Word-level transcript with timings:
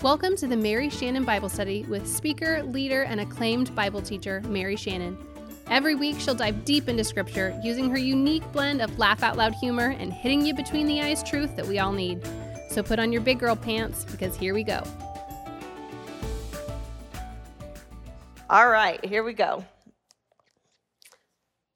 Welcome 0.00 0.36
to 0.36 0.46
the 0.46 0.56
Mary 0.56 0.90
Shannon 0.90 1.24
Bible 1.24 1.48
Study 1.48 1.82
with 1.88 2.06
speaker, 2.06 2.62
leader, 2.62 3.02
and 3.02 3.20
acclaimed 3.20 3.74
Bible 3.74 4.00
teacher, 4.00 4.40
Mary 4.42 4.76
Shannon. 4.76 5.18
Every 5.66 5.96
week, 5.96 6.20
she'll 6.20 6.36
dive 6.36 6.64
deep 6.64 6.88
into 6.88 7.02
Scripture 7.02 7.60
using 7.64 7.90
her 7.90 7.98
unique 7.98 8.44
blend 8.52 8.80
of 8.80 8.96
laugh 8.96 9.24
out 9.24 9.36
loud 9.36 9.54
humor 9.54 9.96
and 9.98 10.12
hitting 10.12 10.46
you 10.46 10.54
between 10.54 10.86
the 10.86 11.02
eyes 11.02 11.24
truth 11.24 11.56
that 11.56 11.66
we 11.66 11.80
all 11.80 11.90
need. 11.90 12.24
So 12.70 12.80
put 12.80 13.00
on 13.00 13.10
your 13.10 13.22
big 13.22 13.40
girl 13.40 13.56
pants 13.56 14.04
because 14.04 14.36
here 14.36 14.54
we 14.54 14.62
go. 14.62 14.84
All 18.48 18.68
right, 18.68 19.04
here 19.04 19.24
we 19.24 19.32
go. 19.32 19.64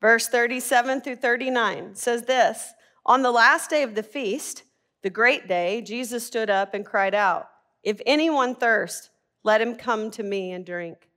Verse 0.00 0.28
37 0.28 1.00
through 1.00 1.16
39 1.16 1.96
says 1.96 2.22
this 2.22 2.72
On 3.04 3.22
the 3.22 3.32
last 3.32 3.68
day 3.68 3.82
of 3.82 3.96
the 3.96 4.04
feast, 4.04 4.62
the 5.02 5.10
great 5.10 5.48
day, 5.48 5.82
Jesus 5.82 6.24
stood 6.24 6.50
up 6.50 6.72
and 6.72 6.86
cried 6.86 7.16
out. 7.16 7.48
If 7.82 8.00
anyone 8.06 8.54
thirst, 8.54 9.10
let 9.42 9.60
him 9.60 9.74
come 9.74 10.10
to 10.12 10.22
me 10.22 10.52
and 10.52 10.64
drink. 10.64 11.08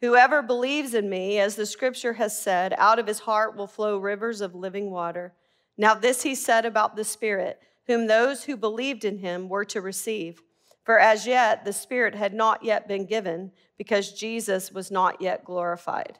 Whoever 0.00 0.42
believes 0.42 0.94
in 0.94 1.08
me, 1.08 1.38
as 1.38 1.54
the 1.54 1.64
scripture 1.64 2.14
has 2.14 2.38
said, 2.38 2.74
out 2.76 2.98
of 2.98 3.06
his 3.06 3.20
heart 3.20 3.56
will 3.56 3.68
flow 3.68 3.98
rivers 3.98 4.40
of 4.40 4.54
living 4.54 4.90
water. 4.90 5.32
Now, 5.78 5.94
this 5.94 6.22
he 6.22 6.34
said 6.34 6.66
about 6.66 6.96
the 6.96 7.04
Spirit, 7.04 7.60
whom 7.86 8.06
those 8.06 8.44
who 8.44 8.56
believed 8.56 9.04
in 9.04 9.18
him 9.18 9.48
were 9.48 9.64
to 9.66 9.80
receive. 9.80 10.42
For 10.84 10.98
as 10.98 11.26
yet 11.26 11.64
the 11.64 11.72
Spirit 11.72 12.14
had 12.14 12.34
not 12.34 12.64
yet 12.64 12.88
been 12.88 13.06
given, 13.06 13.52
because 13.78 14.12
Jesus 14.12 14.72
was 14.72 14.90
not 14.90 15.22
yet 15.22 15.44
glorified. 15.44 16.18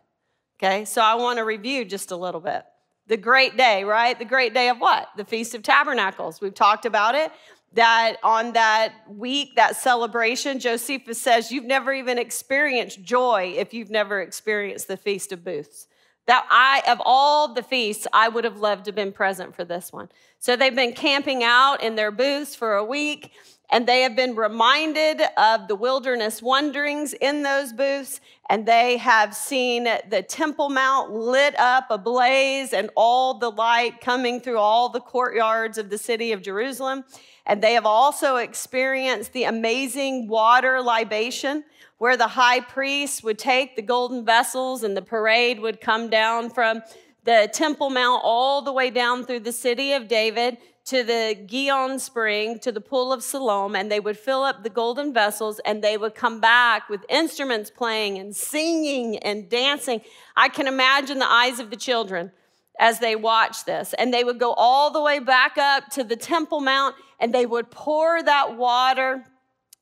Okay, 0.57 0.85
so 0.85 1.03
I 1.03 1.17
want 1.17 1.39
to 1.39 1.45
review 1.45 1.85
just 1.85 2.13
a 2.13 2.17
little 2.17 2.41
bit. 2.41 2.63
The 3.09 3.17
great 3.17 3.57
day, 3.57 3.83
right? 3.83 4.17
The 4.17 4.25
great 4.25 4.55
day 4.55 4.69
of 4.69 4.79
what? 4.79 5.09
The 5.17 5.25
Feast 5.25 5.57
of 5.57 5.63
Tabernacles. 5.63 6.41
We've 6.41 6.55
talked 6.55 6.87
about 6.87 7.17
it 7.17 7.33
that 7.75 8.17
on 8.23 8.53
that 8.53 8.93
week, 9.09 9.57
that 9.57 9.77
celebration, 9.77 10.59
Josephus 10.59 11.21
says, 11.21 11.51
You've 11.51 11.65
never 11.65 11.93
even 11.93 12.19
experienced 12.19 13.03
joy 13.03 13.55
if 13.57 13.73
you've 13.73 13.91
never 13.91 14.21
experienced 14.21 14.89
the 14.89 14.97
Feast 14.97 15.33
of 15.33 15.45
Booths. 15.45 15.87
That 16.27 16.47
I, 16.51 16.83
of 16.89 17.03
all 17.05 17.53
the 17.53 17.63
feasts, 17.63 18.07
I 18.13 18.29
would 18.29 18.45
have 18.45 18.59
loved 18.59 18.85
to 18.85 18.89
have 18.89 18.95
been 18.95 19.13
present 19.13 19.57
for 19.57 19.65
this 19.65 19.93
one. 19.93 20.09
So 20.39 20.55
they've 20.55 20.75
been 20.75 20.93
camping 20.93 21.43
out 21.43 21.83
in 21.83 21.97
their 21.97 22.13
booths 22.13 22.55
for 22.55 22.75
a 22.75 22.85
week, 22.85 23.33
and 23.71 23.89
they 23.89 24.03
have 24.03 24.15
been 24.15 24.37
reminded 24.37 25.21
of 25.37 25.67
the 25.67 25.75
wilderness 25.75 26.41
wanderings 26.41 27.13
in 27.15 27.43
those 27.43 27.73
booths, 27.73 28.21
and 28.51 28.67
they 28.67 28.99
have 28.99 29.35
seen 29.35 29.85
the 29.85 30.23
Temple 30.29 30.69
Mount 30.69 31.11
lit 31.11 31.59
up 31.59 31.87
ablaze 31.91 32.73
and 32.73 32.91
all 32.95 33.35
the 33.35 33.51
light 33.51 34.01
coming 34.01 34.41
through 34.41 34.59
all 34.59 34.91
the 34.91 35.01
courtyards 35.01 35.79
of 35.79 35.91
the 35.91 35.99
city 35.99 36.31
of 36.33 36.43
Jerusalem. 36.43 37.05
And 37.47 37.63
they 37.63 37.75
have 37.75 37.87
also 37.87 38.37
experienced 38.37 39.33
the 39.33 39.45
amazing 39.45 40.29
water 40.29 40.81
libation 40.81 41.65
where 41.99 42.17
the 42.17 42.29
high 42.29 42.61
priest 42.61 43.23
would 43.25 43.39
take 43.39 43.77
the 43.77 43.83
golden 43.83 44.25
vessels 44.25 44.83
and 44.83 44.97
the 44.97 45.03
parade 45.03 45.61
would 45.61 45.81
come 45.81 46.11
down 46.11 46.51
from 46.51 46.83
the 47.25 47.49
Temple 47.53 47.91
Mount 47.91 48.23
all 48.25 48.63
the 48.63 48.73
way 48.73 48.91
down 48.91 49.25
through 49.25 49.41
the 49.41 49.53
city 49.53 49.93
of 49.93 50.09
David 50.09 50.59
to 50.85 51.05
the 51.05 51.39
Gihon 51.47 52.01
spring, 52.01 52.59
to 52.59 52.73
the 52.73 52.81
pool 52.81 53.13
of 53.13 53.23
Siloam, 53.23 53.77
and 53.77 53.91
they 53.91 54.01
would 54.01 54.19
fill 54.19 54.43
up 54.43 54.65
the 54.65 54.71
golden 54.71 55.13
vessels 55.13 55.61
and 55.61 55.83
they 55.83 55.97
would 55.97 56.17
come 56.17 56.41
back 56.41 56.89
with 56.89 57.05
instruments 57.09 57.71
playing 57.71 58.19
and 58.19 58.35
singing 58.35 59.19
and 59.19 59.49
dancing. 59.49 60.01
I 60.37 60.49
can 60.49 60.67
imagine 60.67 61.21
the 61.21 61.31
eyes 61.31 61.61
of 61.61 61.71
the 61.71 61.77
children 61.77 62.33
as 62.79 62.99
they 62.99 63.17
watched 63.17 63.67
this. 63.67 63.95
And 63.95 64.13
they 64.13 64.25
would 64.25 64.39
go 64.39 64.53
all 64.53 64.91
the 64.91 65.01
way 65.01 65.19
back 65.19 65.59
up 65.59 65.89
to 65.91 66.05
the 66.05 66.17
Temple 66.17 66.61
Mount 66.61 66.95
and 67.21 67.35
they 67.35 67.47
would 67.47 67.71
pour 67.71 68.23
that 68.23 68.57
water. 68.57 69.25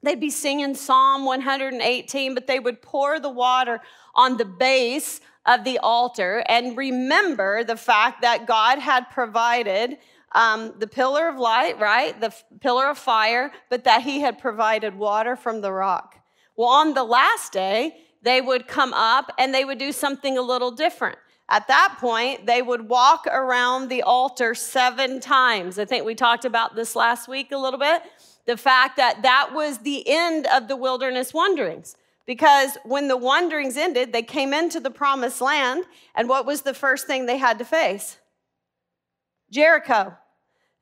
They'd 0.02 0.20
be 0.20 0.30
singing 0.30 0.74
Psalm 0.74 1.24
118, 1.24 2.34
but 2.34 2.46
they 2.46 2.60
would 2.60 2.82
pour 2.82 3.20
the 3.20 3.30
water 3.30 3.80
on 4.14 4.36
the 4.36 4.44
base 4.44 5.20
of 5.46 5.64
the 5.64 5.78
altar 5.78 6.44
and 6.46 6.76
remember 6.76 7.64
the 7.64 7.76
fact 7.76 8.22
that 8.22 8.46
God 8.46 8.78
had 8.78 9.10
provided 9.10 9.98
um, 10.32 10.74
the 10.78 10.86
pillar 10.86 11.28
of 11.28 11.36
light, 11.36 11.78
right? 11.80 12.18
The 12.20 12.26
f- 12.26 12.44
pillar 12.60 12.88
of 12.88 12.98
fire, 12.98 13.50
but 13.68 13.84
that 13.84 14.02
He 14.02 14.20
had 14.20 14.38
provided 14.38 14.94
water 14.94 15.34
from 15.34 15.60
the 15.60 15.72
rock. 15.72 16.16
Well, 16.56 16.68
on 16.68 16.94
the 16.94 17.02
last 17.02 17.52
day, 17.52 17.96
they 18.22 18.40
would 18.40 18.68
come 18.68 18.92
up 18.92 19.32
and 19.38 19.52
they 19.52 19.64
would 19.64 19.78
do 19.78 19.92
something 19.92 20.36
a 20.36 20.42
little 20.42 20.70
different. 20.70 21.18
At 21.50 21.66
that 21.66 21.96
point, 21.98 22.46
they 22.46 22.62
would 22.62 22.88
walk 22.88 23.26
around 23.26 23.88
the 23.88 24.02
altar 24.02 24.54
seven 24.54 25.18
times. 25.18 25.80
I 25.80 25.84
think 25.84 26.04
we 26.04 26.14
talked 26.14 26.44
about 26.44 26.76
this 26.76 26.94
last 26.94 27.26
week 27.26 27.50
a 27.50 27.58
little 27.58 27.80
bit. 27.80 28.02
The 28.46 28.56
fact 28.56 28.96
that 28.96 29.22
that 29.22 29.50
was 29.52 29.78
the 29.78 30.08
end 30.08 30.46
of 30.46 30.68
the 30.68 30.76
wilderness 30.76 31.34
wanderings. 31.34 31.96
Because 32.24 32.78
when 32.84 33.08
the 33.08 33.16
wanderings 33.16 33.76
ended, 33.76 34.12
they 34.12 34.22
came 34.22 34.54
into 34.54 34.78
the 34.78 34.90
promised 34.90 35.40
land, 35.40 35.84
and 36.14 36.28
what 36.28 36.46
was 36.46 36.62
the 36.62 36.74
first 36.74 37.08
thing 37.08 37.26
they 37.26 37.38
had 37.38 37.58
to 37.58 37.64
face? 37.64 38.18
Jericho. 39.50 40.16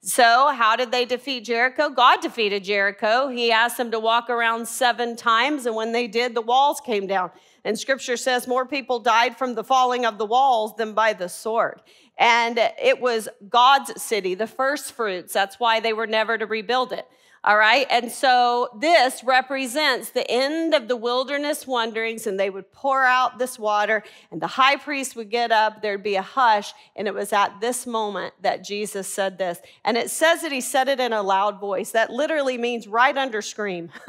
So, 0.02 0.52
how 0.54 0.76
did 0.76 0.92
they 0.92 1.06
defeat 1.06 1.44
Jericho? 1.44 1.88
God 1.88 2.20
defeated 2.20 2.64
Jericho. 2.64 3.28
He 3.28 3.50
asked 3.50 3.78
them 3.78 3.90
to 3.90 3.98
walk 3.98 4.28
around 4.28 4.68
seven 4.68 5.16
times, 5.16 5.64
and 5.64 5.74
when 5.74 5.92
they 5.92 6.06
did, 6.06 6.34
the 6.34 6.42
walls 6.42 6.80
came 6.84 7.06
down. 7.06 7.30
And 7.68 7.78
scripture 7.78 8.16
says 8.16 8.48
more 8.48 8.64
people 8.64 8.98
died 8.98 9.36
from 9.36 9.54
the 9.54 9.62
falling 9.62 10.06
of 10.06 10.16
the 10.16 10.24
walls 10.24 10.74
than 10.76 10.94
by 10.94 11.12
the 11.12 11.28
sword. 11.28 11.82
And 12.16 12.58
it 12.82 12.98
was 12.98 13.28
God's 13.46 14.00
city, 14.00 14.34
the 14.34 14.46
first 14.46 14.92
fruits. 14.92 15.34
That's 15.34 15.60
why 15.60 15.78
they 15.78 15.92
were 15.92 16.06
never 16.06 16.38
to 16.38 16.46
rebuild 16.46 16.94
it. 16.94 17.06
All 17.44 17.58
right. 17.58 17.86
And 17.90 18.10
so 18.10 18.70
this 18.80 19.22
represents 19.22 20.12
the 20.12 20.28
end 20.30 20.72
of 20.72 20.88
the 20.88 20.96
wilderness 20.96 21.66
wanderings, 21.66 22.26
and 22.26 22.40
they 22.40 22.48
would 22.48 22.72
pour 22.72 23.04
out 23.04 23.38
this 23.38 23.58
water, 23.58 24.02
and 24.30 24.40
the 24.40 24.46
high 24.46 24.76
priest 24.76 25.14
would 25.14 25.28
get 25.28 25.52
up. 25.52 25.82
There'd 25.82 26.02
be 26.02 26.14
a 26.14 26.22
hush. 26.22 26.72
And 26.96 27.06
it 27.06 27.12
was 27.12 27.34
at 27.34 27.60
this 27.60 27.86
moment 27.86 28.32
that 28.40 28.64
Jesus 28.64 29.12
said 29.12 29.36
this. 29.36 29.60
And 29.84 29.98
it 29.98 30.08
says 30.08 30.40
that 30.40 30.52
he 30.52 30.62
said 30.62 30.88
it 30.88 31.00
in 31.00 31.12
a 31.12 31.22
loud 31.22 31.60
voice. 31.60 31.90
That 31.90 32.08
literally 32.08 32.56
means 32.56 32.88
right 32.88 33.16
under 33.16 33.42
scream. 33.42 33.90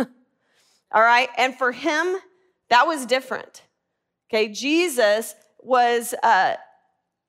All 0.93 1.03
right. 1.03 1.27
And 1.37 1.57
for 1.57 1.73
him, 1.73 2.19
that 2.69 2.87
was 2.87 3.05
different. 3.05 3.63
Okay, 4.29 4.47
Jesus 4.47 5.35
was, 5.59 6.13
uh, 6.23 6.55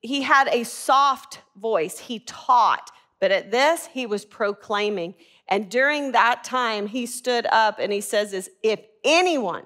he 0.01 0.23
had 0.23 0.49
a 0.49 0.65
soft 0.65 1.41
voice. 1.57 1.99
He 1.99 2.21
taught, 2.21 2.91
but 3.21 3.31
at 3.31 3.51
this, 3.51 3.87
he 3.87 4.07
was 4.07 4.25
proclaiming. 4.25 5.15
And 5.49 5.71
during 5.71 6.13
that 6.13 6.45
time, 6.45 6.87
he 6.87 7.07
stood 7.07 7.47
up 7.47 7.79
and 7.79 7.93
he 7.93 8.01
says 8.01 8.31
this, 8.31 8.49
if 8.63 8.81
anyone, 9.05 9.65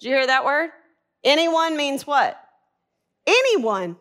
did 0.00 0.08
you 0.08 0.14
hear 0.14 0.26
that 0.26 0.44
word? 0.44 0.70
Anyone 1.24 1.76
means 1.76 2.06
what? 2.06 2.40
Anyone. 3.26 3.96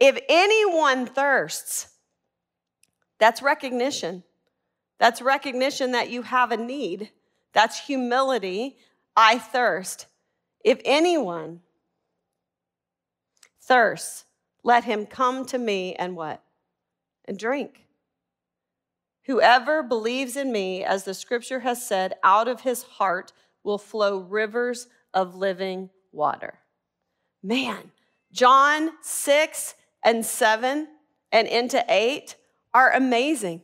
If 0.00 0.18
anyone 0.28 1.06
thirsts, 1.06 1.88
that's 3.18 3.42
recognition. 3.42 4.24
That's 4.98 5.22
recognition 5.22 5.92
that 5.92 6.10
you 6.10 6.22
have 6.22 6.52
a 6.52 6.56
need. 6.56 7.10
That's 7.52 7.78
humility. 7.86 8.78
I 9.16 9.38
thirst. 9.38 10.06
If 10.64 10.80
anyone 10.84 11.60
thirsts, 13.60 14.24
let 14.62 14.84
him 14.84 15.06
come 15.06 15.44
to 15.46 15.58
me 15.58 15.94
and 15.94 16.16
what? 16.16 16.42
And 17.24 17.38
drink. 17.38 17.86
Whoever 19.24 19.82
believes 19.82 20.36
in 20.36 20.50
me, 20.50 20.84
as 20.84 21.04
the 21.04 21.14
scripture 21.14 21.60
has 21.60 21.86
said, 21.86 22.14
out 22.24 22.48
of 22.48 22.62
his 22.62 22.82
heart 22.82 23.32
will 23.62 23.78
flow 23.78 24.18
rivers 24.18 24.88
of 25.14 25.36
living 25.36 25.90
water. 26.10 26.58
Man, 27.42 27.92
John 28.32 28.90
6 29.00 29.74
and 30.04 30.24
7 30.24 30.88
and 31.30 31.48
into 31.48 31.84
8 31.88 32.36
are 32.74 32.92
amazing. 32.92 33.62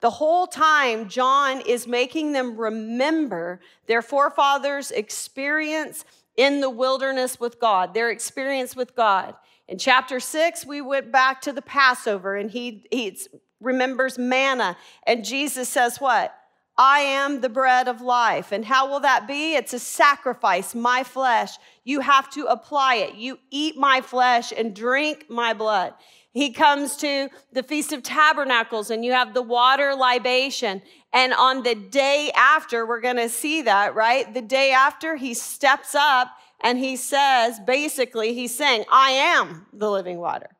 The 0.00 0.10
whole 0.10 0.46
time, 0.46 1.08
John 1.08 1.60
is 1.60 1.86
making 1.86 2.32
them 2.32 2.56
remember 2.56 3.60
their 3.86 4.00
forefathers' 4.00 4.90
experience 4.90 6.04
in 6.36 6.60
the 6.60 6.70
wilderness 6.70 7.38
with 7.38 7.60
God, 7.60 7.94
their 7.94 8.10
experience 8.10 8.74
with 8.76 8.94
God. 8.94 9.34
In 9.68 9.78
chapter 9.78 10.20
six, 10.20 10.66
we 10.66 10.80
went 10.80 11.12
back 11.12 11.40
to 11.42 11.52
the 11.52 11.62
Passover 11.62 12.36
and 12.36 12.50
he, 12.50 12.86
he 12.90 13.16
remembers 13.60 14.18
manna. 14.18 14.76
And 15.06 15.24
Jesus 15.24 15.68
says, 15.68 15.98
What? 15.98 16.34
I 16.76 17.00
am 17.00 17.42
the 17.42 17.50
bread 17.50 17.88
of 17.88 18.00
life. 18.00 18.52
And 18.52 18.64
how 18.64 18.88
will 18.88 19.00
that 19.00 19.28
be? 19.28 19.54
It's 19.54 19.74
a 19.74 19.78
sacrifice, 19.78 20.74
my 20.74 21.04
flesh. 21.04 21.58
You 21.84 22.00
have 22.00 22.30
to 22.30 22.46
apply 22.46 22.96
it. 22.96 23.16
You 23.16 23.38
eat 23.50 23.76
my 23.76 24.00
flesh 24.00 24.50
and 24.56 24.74
drink 24.74 25.26
my 25.28 25.52
blood. 25.52 25.92
He 26.32 26.52
comes 26.52 26.96
to 26.98 27.28
the 27.52 27.62
Feast 27.62 27.92
of 27.92 28.02
Tabernacles 28.02 28.90
and 28.90 29.04
you 29.04 29.12
have 29.12 29.34
the 29.34 29.42
water 29.42 29.94
libation. 29.96 30.80
And 31.12 31.34
on 31.34 31.64
the 31.64 31.74
day 31.74 32.30
after, 32.36 32.86
we're 32.86 33.00
going 33.00 33.16
to 33.16 33.28
see 33.28 33.62
that, 33.62 33.94
right? 33.94 34.32
The 34.32 34.42
day 34.42 34.70
after, 34.70 35.16
he 35.16 35.34
steps 35.34 35.94
up 35.94 36.28
and 36.62 36.78
he 36.78 36.94
says, 36.96 37.58
basically, 37.66 38.32
he's 38.34 38.54
saying, 38.54 38.84
I 38.92 39.10
am 39.10 39.66
the 39.72 39.90
living 39.90 40.18
water. 40.18 40.50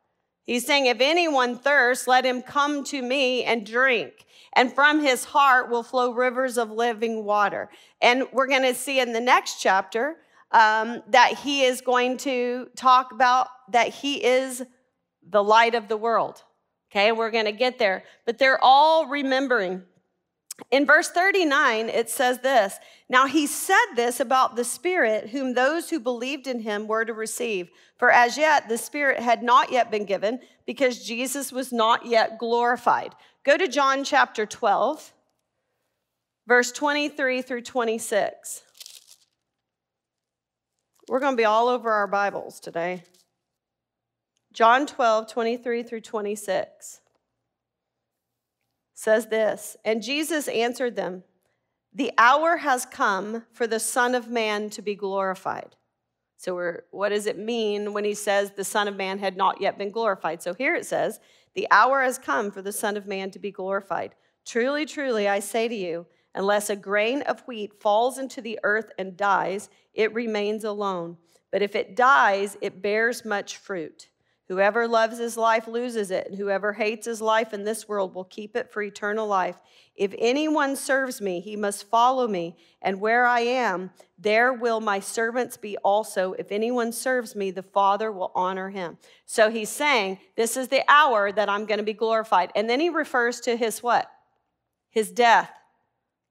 He's 0.44 0.66
saying, 0.66 0.86
if 0.86 1.00
anyone 1.00 1.56
thirsts, 1.56 2.08
let 2.08 2.24
him 2.24 2.42
come 2.42 2.82
to 2.84 3.00
me 3.00 3.44
and 3.44 3.64
drink. 3.64 4.26
and 4.54 4.72
from 4.72 5.00
his 5.00 5.24
heart 5.24 5.70
will 5.70 5.82
flow 5.82 6.12
rivers 6.12 6.58
of 6.58 6.70
living 6.70 7.24
water. 7.24 7.68
And 8.00 8.24
we're 8.32 8.46
going 8.46 8.62
to 8.62 8.74
see 8.74 9.00
in 9.00 9.12
the 9.12 9.20
next 9.20 9.60
chapter 9.60 10.16
um, 10.52 11.02
that 11.08 11.38
he 11.38 11.62
is 11.62 11.80
going 11.80 12.16
to 12.18 12.68
talk 12.76 13.12
about 13.12 13.48
that 13.70 13.88
he 13.88 14.24
is 14.24 14.64
the 15.28 15.42
light 15.42 15.74
of 15.74 15.88
the 15.88 15.96
world. 15.96 16.42
Okay, 16.90 17.12
we're 17.12 17.30
going 17.30 17.44
to 17.44 17.52
get 17.52 17.78
there. 17.78 18.04
But 18.26 18.38
they're 18.38 18.62
all 18.62 19.06
remembering. 19.06 19.82
In 20.70 20.84
verse 20.84 21.08
39, 21.08 21.88
it 21.88 22.10
says 22.10 22.40
this 22.40 22.78
Now 23.08 23.26
he 23.26 23.46
said 23.46 23.94
this 23.94 24.20
about 24.20 24.56
the 24.56 24.64
Spirit, 24.64 25.30
whom 25.30 25.54
those 25.54 25.90
who 25.90 26.00
believed 26.00 26.46
in 26.46 26.60
him 26.60 26.86
were 26.86 27.04
to 27.04 27.14
receive. 27.14 27.70
For 27.96 28.10
as 28.10 28.36
yet 28.36 28.68
the 28.68 28.78
Spirit 28.78 29.20
had 29.20 29.42
not 29.42 29.72
yet 29.72 29.90
been 29.90 30.04
given, 30.04 30.40
because 30.66 31.04
Jesus 31.04 31.52
was 31.52 31.72
not 31.72 32.06
yet 32.06 32.38
glorified. 32.38 33.14
Go 33.44 33.56
to 33.56 33.68
John 33.68 34.04
chapter 34.04 34.44
12, 34.44 35.12
verse 36.46 36.72
23 36.72 37.42
through 37.42 37.62
26. 37.62 38.62
We're 41.08 41.20
going 41.20 41.32
to 41.32 41.40
be 41.40 41.44
all 41.44 41.68
over 41.68 41.90
our 41.90 42.06
Bibles 42.06 42.60
today. 42.60 43.02
John 44.52 44.86
12, 44.86 45.30
23 45.30 45.82
through 45.82 46.00
26 46.00 47.00
says 49.00 49.26
this 49.26 49.76
And 49.84 50.02
Jesus 50.02 50.48
answered 50.48 50.96
them, 50.96 51.24
The 51.92 52.12
hour 52.18 52.58
has 52.58 52.84
come 52.84 53.44
for 53.52 53.66
the 53.66 53.80
Son 53.80 54.14
of 54.14 54.28
Man 54.28 54.68
to 54.70 54.82
be 54.82 54.94
glorified. 54.94 55.76
So, 56.36 56.80
what 56.90 57.10
does 57.10 57.26
it 57.26 57.38
mean 57.38 57.92
when 57.92 58.04
he 58.04 58.14
says 58.14 58.50
the 58.50 58.64
Son 58.64 58.88
of 58.88 58.96
Man 58.96 59.18
had 59.18 59.36
not 59.36 59.60
yet 59.60 59.78
been 59.78 59.90
glorified? 59.90 60.42
So, 60.42 60.54
here 60.54 60.74
it 60.74 60.86
says, 60.86 61.20
The 61.54 61.68
hour 61.70 62.02
has 62.02 62.18
come 62.18 62.50
for 62.50 62.62
the 62.62 62.72
Son 62.72 62.96
of 62.96 63.06
Man 63.06 63.30
to 63.30 63.38
be 63.38 63.50
glorified. 63.50 64.14
Truly, 64.44 64.84
truly, 64.84 65.28
I 65.28 65.40
say 65.40 65.68
to 65.68 65.74
you, 65.74 66.06
unless 66.34 66.70
a 66.70 66.76
grain 66.76 67.22
of 67.22 67.40
wheat 67.46 67.80
falls 67.80 68.18
into 68.18 68.40
the 68.40 68.58
earth 68.64 68.90
and 68.98 69.16
dies, 69.16 69.70
it 69.94 70.14
remains 70.14 70.64
alone. 70.64 71.16
But 71.50 71.62
if 71.62 71.74
it 71.74 71.96
dies, 71.96 72.56
it 72.60 72.82
bears 72.82 73.24
much 73.24 73.56
fruit. 73.56 74.09
Whoever 74.50 74.88
loves 74.88 75.18
his 75.18 75.36
life 75.36 75.68
loses 75.68 76.10
it, 76.10 76.26
and 76.26 76.36
whoever 76.36 76.72
hates 76.72 77.06
his 77.06 77.20
life 77.20 77.54
in 77.54 77.62
this 77.62 77.86
world 77.86 78.16
will 78.16 78.24
keep 78.24 78.56
it 78.56 78.68
for 78.68 78.82
eternal 78.82 79.28
life. 79.28 79.54
If 79.94 80.12
anyone 80.18 80.74
serves 80.74 81.20
me, 81.20 81.38
he 81.38 81.54
must 81.54 81.88
follow 81.88 82.26
me, 82.26 82.56
and 82.82 83.00
where 83.00 83.26
I 83.26 83.42
am, 83.42 83.92
there 84.18 84.52
will 84.52 84.80
my 84.80 84.98
servants 84.98 85.56
be 85.56 85.76
also. 85.84 86.32
If 86.32 86.50
anyone 86.50 86.90
serves 86.90 87.36
me, 87.36 87.52
the 87.52 87.62
Father 87.62 88.10
will 88.10 88.32
honor 88.34 88.70
him. 88.70 88.98
So 89.24 89.50
he's 89.50 89.68
saying, 89.68 90.18
This 90.34 90.56
is 90.56 90.66
the 90.66 90.82
hour 90.88 91.30
that 91.30 91.48
I'm 91.48 91.64
going 91.64 91.78
to 91.78 91.84
be 91.84 91.92
glorified. 91.92 92.50
And 92.56 92.68
then 92.68 92.80
he 92.80 92.88
refers 92.88 93.38
to 93.42 93.56
his 93.56 93.84
what? 93.84 94.10
His 94.90 95.12
death. 95.12 95.52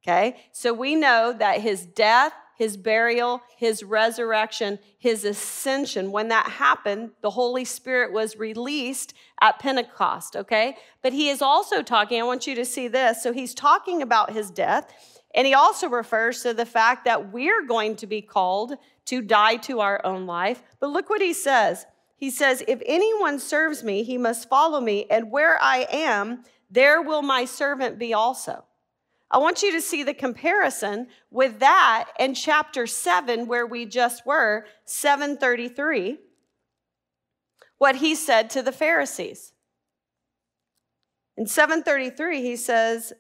Okay? 0.04 0.36
So 0.52 0.74
we 0.74 0.96
know 0.96 1.34
that 1.40 1.62
his 1.62 1.86
death, 1.86 2.34
his 2.60 2.76
burial, 2.76 3.42
his 3.56 3.84
resurrection, 3.84 4.78
his 4.98 5.24
ascension. 5.24 6.12
When 6.12 6.28
that 6.28 6.46
happened, 6.46 7.12
the 7.22 7.30
Holy 7.30 7.64
Spirit 7.64 8.12
was 8.12 8.36
released 8.36 9.14
at 9.40 9.60
Pentecost, 9.60 10.36
okay? 10.36 10.76
But 11.02 11.14
he 11.14 11.30
is 11.30 11.42
also 11.42 11.82
talking, 11.82 12.20
I 12.20 12.26
want 12.26 12.48
you 12.48 12.56
to 12.56 12.66
see 12.66 12.90
this. 12.90 13.24
So 13.24 13.32
he's 13.32 13.54
talking 13.54 14.02
about 14.02 14.34
his 14.34 14.52
death, 14.52 14.92
and 15.34 15.48
he 15.48 15.54
also 15.54 15.88
refers 15.88 16.44
to 16.44 16.54
the 16.54 16.66
fact 16.66 17.06
that 17.06 17.32
we're 17.32 17.66
going 17.66 17.96
to 17.96 18.08
be 18.08 18.22
called 18.22 18.74
to 19.06 19.22
die 19.22 19.56
to 19.56 19.80
our 19.80 20.06
own 20.06 20.26
life. 20.26 20.62
But 20.82 20.90
look 20.90 21.10
what 21.10 21.22
he 21.22 21.32
says. 21.32 21.86
He 22.18 22.30
says, 22.30 22.62
If 22.68 22.82
anyone 22.86 23.40
serves 23.40 23.86
me, 23.86 24.04
he 24.04 24.18
must 24.18 24.50
follow 24.50 24.82
me, 24.82 25.06
and 25.10 25.32
where 25.32 25.58
I 25.64 25.88
am, 25.90 26.44
there 26.70 27.02
will 27.02 27.22
my 27.22 27.46
servant 27.46 27.98
be 27.98 28.14
also. 28.14 28.66
I 29.32 29.38
want 29.38 29.62
you 29.62 29.72
to 29.74 29.82
see 29.82 30.04
the 30.04 30.14
comparison 30.14 31.08
with 31.30 31.60
that 31.60 32.10
in 32.20 32.34
chapter 32.34 32.88
7, 32.88 33.46
where 33.46 33.66
we 33.66 33.86
just 33.86 34.26
were, 34.26 34.66
733, 34.86 36.18
what 37.78 37.98
he 37.98 38.16
said 38.16 38.50
to 38.52 38.64
the 38.64 38.72
Pharisees. 38.72 39.54
In 41.38 41.46
733, 41.46 42.42
he 42.42 42.56
says, 42.56 43.14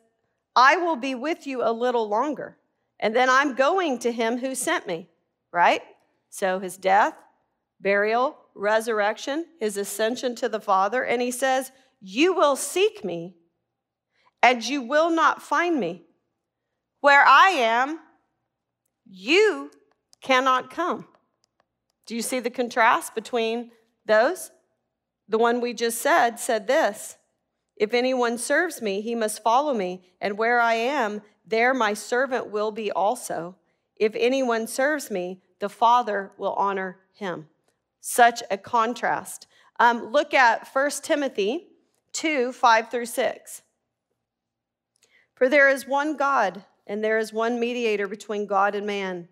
I 0.56 0.78
will 0.78 0.96
be 0.96 1.14
with 1.14 1.46
you 1.46 1.62
a 1.64 1.72
little 1.72 2.10
longer, 2.10 2.58
and 3.00 3.16
then 3.16 3.30
I'm 3.30 3.54
going 3.54 4.00
to 4.00 4.12
him 4.12 4.40
who 4.40 4.56
sent 4.56 4.88
me, 4.88 5.10
right? 5.54 5.82
So 6.30 6.60
his 6.60 6.76
death, 6.76 7.14
burial, 7.80 8.36
resurrection, 8.56 9.46
his 9.60 9.78
ascension 9.78 10.36
to 10.36 10.50
the 10.50 10.60
Father, 10.60 11.04
and 11.04 11.22
he 11.22 11.32
says, 11.32 11.72
You 12.02 12.34
will 12.34 12.56
seek 12.56 13.06
me 13.06 13.36
and 14.42 14.64
you 14.64 14.82
will 14.82 15.10
not 15.10 15.42
find 15.42 15.80
me. 15.80 16.04
Where 17.02 17.24
I 17.26 17.50
am, 17.50 18.00
you 19.06 19.72
cannot 20.22 20.70
come. 20.70 21.08
Do 22.06 22.16
you 22.16 22.22
see 22.22 22.40
the 22.40 22.50
contrast 22.50 23.16
between 23.16 23.72
those? 24.06 24.52
The 25.28 25.38
one 25.38 25.62
we 25.62 25.74
just 25.74 26.00
said 26.02 26.40
said 26.40 26.68
this 26.68 27.18
If 27.76 27.94
anyone 27.94 28.38
serves 28.38 28.82
me, 28.82 29.02
he 29.02 29.16
must 29.16 29.44
follow 29.44 29.74
me, 29.74 30.02
and 30.20 30.38
where 30.38 30.60
I 30.60 30.74
am, 30.74 31.22
there 31.46 31.74
my 31.74 31.94
servant 31.94 32.50
will 32.50 32.72
be 32.72 32.92
also. 32.92 33.56
If 33.96 34.16
anyone 34.16 34.68
serves 34.68 35.12
me, 35.12 35.42
the 35.60 35.70
Father 35.70 36.32
will 36.38 36.54
honor 36.54 37.00
him. 37.14 37.48
Such 38.00 38.42
a 38.50 38.58
contrast. 38.58 39.46
Um, 39.80 40.12
look 40.12 40.34
at 40.34 40.68
1 40.72 40.92
Timothy 41.04 41.68
2 42.14 42.52
5 42.52 42.92
through 42.92 43.06
6. 43.06 43.62
For 45.40 45.48
there 45.48 45.70
is 45.70 45.88
one 45.88 46.18
God, 46.18 46.66
and 46.86 47.02
there 47.02 47.18
is 47.18 47.32
one 47.32 47.62
mediator 47.62 48.10
between 48.10 48.46
God 48.46 48.76
and 48.76 48.86
man, 48.86 49.30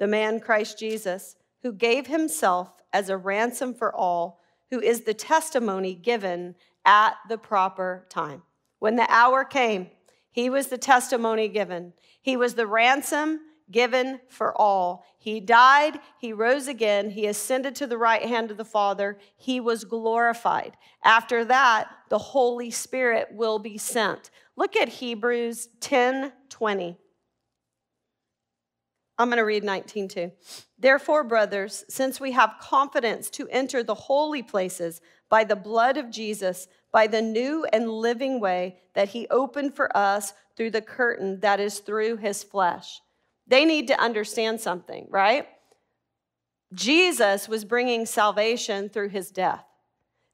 the 0.00 0.08
man 0.08 0.40
Christ 0.40 0.80
Jesus, 0.80 1.36
who 1.62 1.72
gave 1.72 2.08
himself 2.08 2.72
as 2.92 3.08
a 3.08 3.16
ransom 3.16 3.72
for 3.72 3.94
all, 3.94 4.40
who 4.70 4.80
is 4.80 5.02
the 5.02 5.14
testimony 5.14 5.94
given 5.94 6.56
at 6.84 7.14
the 7.28 7.38
proper 7.38 8.04
time. 8.08 8.42
When 8.80 8.96
the 8.96 9.06
hour 9.08 9.44
came, 9.44 9.90
he 10.32 10.50
was 10.50 10.66
the 10.66 10.76
testimony 10.76 11.46
given. 11.46 11.92
He 12.20 12.36
was 12.36 12.54
the 12.54 12.66
ransom 12.66 13.40
given 13.70 14.20
for 14.28 14.60
all. 14.60 15.04
He 15.18 15.40
died, 15.40 16.00
he 16.18 16.32
rose 16.32 16.66
again, 16.66 17.10
he 17.10 17.26
ascended 17.26 17.76
to 17.76 17.86
the 17.86 17.96
right 17.96 18.22
hand 18.22 18.50
of 18.50 18.56
the 18.56 18.64
Father, 18.64 19.18
he 19.36 19.60
was 19.60 19.84
glorified. 19.84 20.76
After 21.02 21.44
that, 21.44 21.88
the 22.10 22.18
Holy 22.18 22.70
Spirit 22.70 23.28
will 23.32 23.58
be 23.58 23.78
sent. 23.78 24.30
Look 24.56 24.76
at 24.76 24.88
Hebrews 24.88 25.68
10 25.80 26.32
20. 26.48 26.96
I'm 29.16 29.28
going 29.28 29.38
to 29.38 29.44
read 29.44 29.62
19 29.62 30.08
too. 30.08 30.32
Therefore, 30.78 31.22
brothers, 31.22 31.84
since 31.88 32.20
we 32.20 32.32
have 32.32 32.56
confidence 32.60 33.30
to 33.30 33.48
enter 33.48 33.82
the 33.82 33.94
holy 33.94 34.42
places 34.42 35.00
by 35.28 35.44
the 35.44 35.56
blood 35.56 35.96
of 35.96 36.10
Jesus, 36.10 36.66
by 36.92 37.06
the 37.06 37.22
new 37.22 37.64
and 37.72 37.88
living 37.88 38.40
way 38.40 38.78
that 38.94 39.10
he 39.10 39.28
opened 39.28 39.76
for 39.76 39.96
us 39.96 40.32
through 40.56 40.70
the 40.70 40.80
curtain 40.80 41.40
that 41.40 41.60
is 41.60 41.78
through 41.80 42.16
his 42.16 42.42
flesh. 42.42 43.00
They 43.46 43.64
need 43.64 43.88
to 43.88 44.00
understand 44.00 44.60
something, 44.60 45.06
right? 45.10 45.46
Jesus 46.72 47.48
was 47.48 47.64
bringing 47.64 48.06
salvation 48.06 48.88
through 48.88 49.10
his 49.10 49.30
death. 49.30 49.64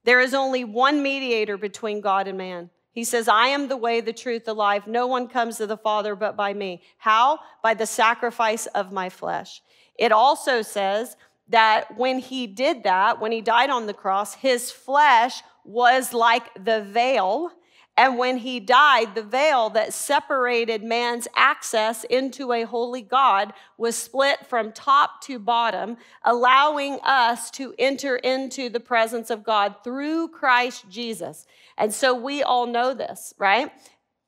There 0.04 0.20
is 0.20 0.32
only 0.32 0.64
one 0.64 1.02
mediator 1.02 1.58
between 1.58 2.00
God 2.00 2.28
and 2.28 2.38
man. 2.38 2.70
He 2.92 3.04
says, 3.04 3.28
I 3.28 3.46
am 3.48 3.68
the 3.68 3.76
way, 3.76 4.00
the 4.00 4.12
truth, 4.12 4.44
the 4.44 4.54
life. 4.54 4.86
No 4.86 5.06
one 5.06 5.28
comes 5.28 5.56
to 5.58 5.66
the 5.66 5.76
Father 5.76 6.16
but 6.16 6.36
by 6.36 6.52
me. 6.52 6.82
How? 6.98 7.38
By 7.62 7.74
the 7.74 7.86
sacrifice 7.86 8.66
of 8.66 8.92
my 8.92 9.08
flesh. 9.08 9.62
It 9.96 10.12
also 10.12 10.62
says 10.62 11.16
that 11.48 11.96
when 11.96 12.18
he 12.18 12.46
did 12.46 12.82
that, 12.84 13.20
when 13.20 13.32
he 13.32 13.40
died 13.40 13.70
on 13.70 13.86
the 13.86 13.94
cross, 13.94 14.34
his 14.34 14.70
flesh 14.72 15.42
was 15.64 16.12
like 16.12 16.52
the 16.64 16.82
veil 16.82 17.52
and 17.96 18.16
when 18.16 18.38
he 18.38 18.60
died, 18.60 19.14
the 19.14 19.22
veil 19.22 19.68
that 19.70 19.92
separated 19.92 20.82
man's 20.82 21.28
access 21.36 22.04
into 22.04 22.52
a 22.52 22.62
holy 22.62 23.02
God 23.02 23.52
was 23.76 23.94
split 23.94 24.46
from 24.46 24.72
top 24.72 25.20
to 25.24 25.38
bottom, 25.38 25.96
allowing 26.24 26.98
us 27.02 27.50
to 27.52 27.74
enter 27.78 28.16
into 28.16 28.70
the 28.70 28.80
presence 28.80 29.28
of 29.28 29.44
God 29.44 29.74
through 29.84 30.28
Christ 30.28 30.88
Jesus. 30.88 31.44
And 31.76 31.92
so 31.92 32.14
we 32.14 32.42
all 32.42 32.66
know 32.66 32.94
this, 32.94 33.34
right? 33.38 33.70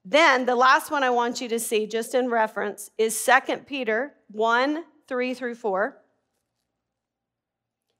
Then 0.04 0.45
the 0.45 0.57
last 0.57 0.90
one 0.90 1.02
I 1.02 1.11
want 1.11 1.40
you 1.40 1.49
to 1.49 1.59
see, 1.61 1.87
just 1.87 2.14
in 2.14 2.28
reference, 2.28 2.90
is 2.99 3.25
2 3.25 3.59
Peter 3.59 4.14
1 4.33 4.85
3 5.09 5.35
through 5.35 5.54
4. 5.54 5.99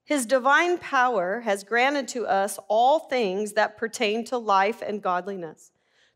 His 0.03 0.25
divine 0.25 0.77
power 0.77 1.41
has 1.41 1.63
granted 1.63 2.07
to 2.09 2.27
us 2.27 2.59
all 2.67 2.99
things 2.99 3.53
that 3.53 3.77
pertain 3.77 4.25
to 4.25 4.37
life 4.37 4.81
and 4.81 5.01
godliness 5.01 5.71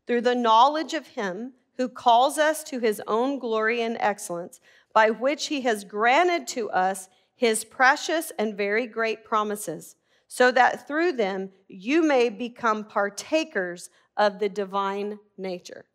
through 0.06 0.20
the 0.22 0.34
knowledge 0.34 0.94
of 0.94 1.06
Him 1.08 1.54
who 1.76 1.88
calls 1.88 2.38
us 2.38 2.62
to 2.64 2.80
His 2.80 3.00
own 3.06 3.38
glory 3.38 3.80
and 3.82 3.96
excellence, 4.00 4.60
by 4.92 5.10
which 5.10 5.46
He 5.46 5.62
has 5.62 5.84
granted 5.84 6.46
to 6.48 6.70
us 6.70 7.08
His 7.34 7.64
precious 7.64 8.32
and 8.38 8.56
very 8.56 8.86
great 8.86 9.24
promises, 9.24 9.96
so 10.26 10.50
that 10.50 10.86
through 10.86 11.12
them 11.12 11.50
you 11.68 12.02
may 12.02 12.28
become 12.28 12.84
partakers 12.84 13.88
of 14.16 14.38
the 14.38 14.48
divine 14.48 15.18
nature. 15.38 15.86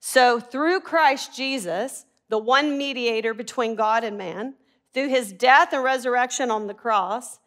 So, 0.00 0.38
through 0.38 0.80
Christ 0.80 1.34
Jesus, 1.34 2.06
the 2.28 2.38
one 2.38 2.78
mediator 2.78 3.34
between 3.34 3.74
God 3.74 4.04
and 4.04 4.16
man, 4.16 4.54
through 4.94 5.08
his 5.08 5.32
death 5.32 5.72
and 5.72 5.82
resurrection 5.82 6.50
on 6.50 6.68
the 6.68 6.74
cross, 6.74 7.40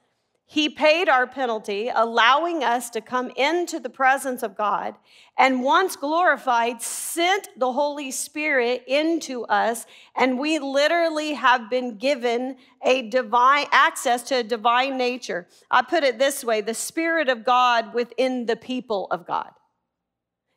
he 0.49 0.69
paid 0.69 1.09
our 1.09 1.27
penalty, 1.27 1.89
allowing 1.93 2.63
us 2.63 2.89
to 2.91 3.01
come 3.01 3.31
into 3.35 3.81
the 3.81 3.89
presence 3.89 4.43
of 4.43 4.55
God, 4.55 4.95
and 5.37 5.61
once 5.61 5.97
glorified, 5.97 6.81
sent 6.81 7.49
the 7.57 7.73
Holy 7.73 8.11
Spirit 8.11 8.85
into 8.87 9.43
us, 9.45 9.85
and 10.15 10.39
we 10.39 10.57
literally 10.57 11.33
have 11.33 11.69
been 11.69 11.97
given 11.97 12.55
a 12.81 13.09
divine 13.09 13.65
access 13.73 14.23
to 14.23 14.35
a 14.35 14.43
divine 14.43 14.97
nature. 14.97 15.47
I 15.69 15.81
put 15.81 16.03
it 16.03 16.17
this 16.17 16.45
way 16.45 16.61
the 16.61 16.73
Spirit 16.73 17.27
of 17.27 17.43
God 17.43 17.93
within 17.93 18.45
the 18.45 18.55
people 18.55 19.07
of 19.11 19.27
God. 19.27 19.51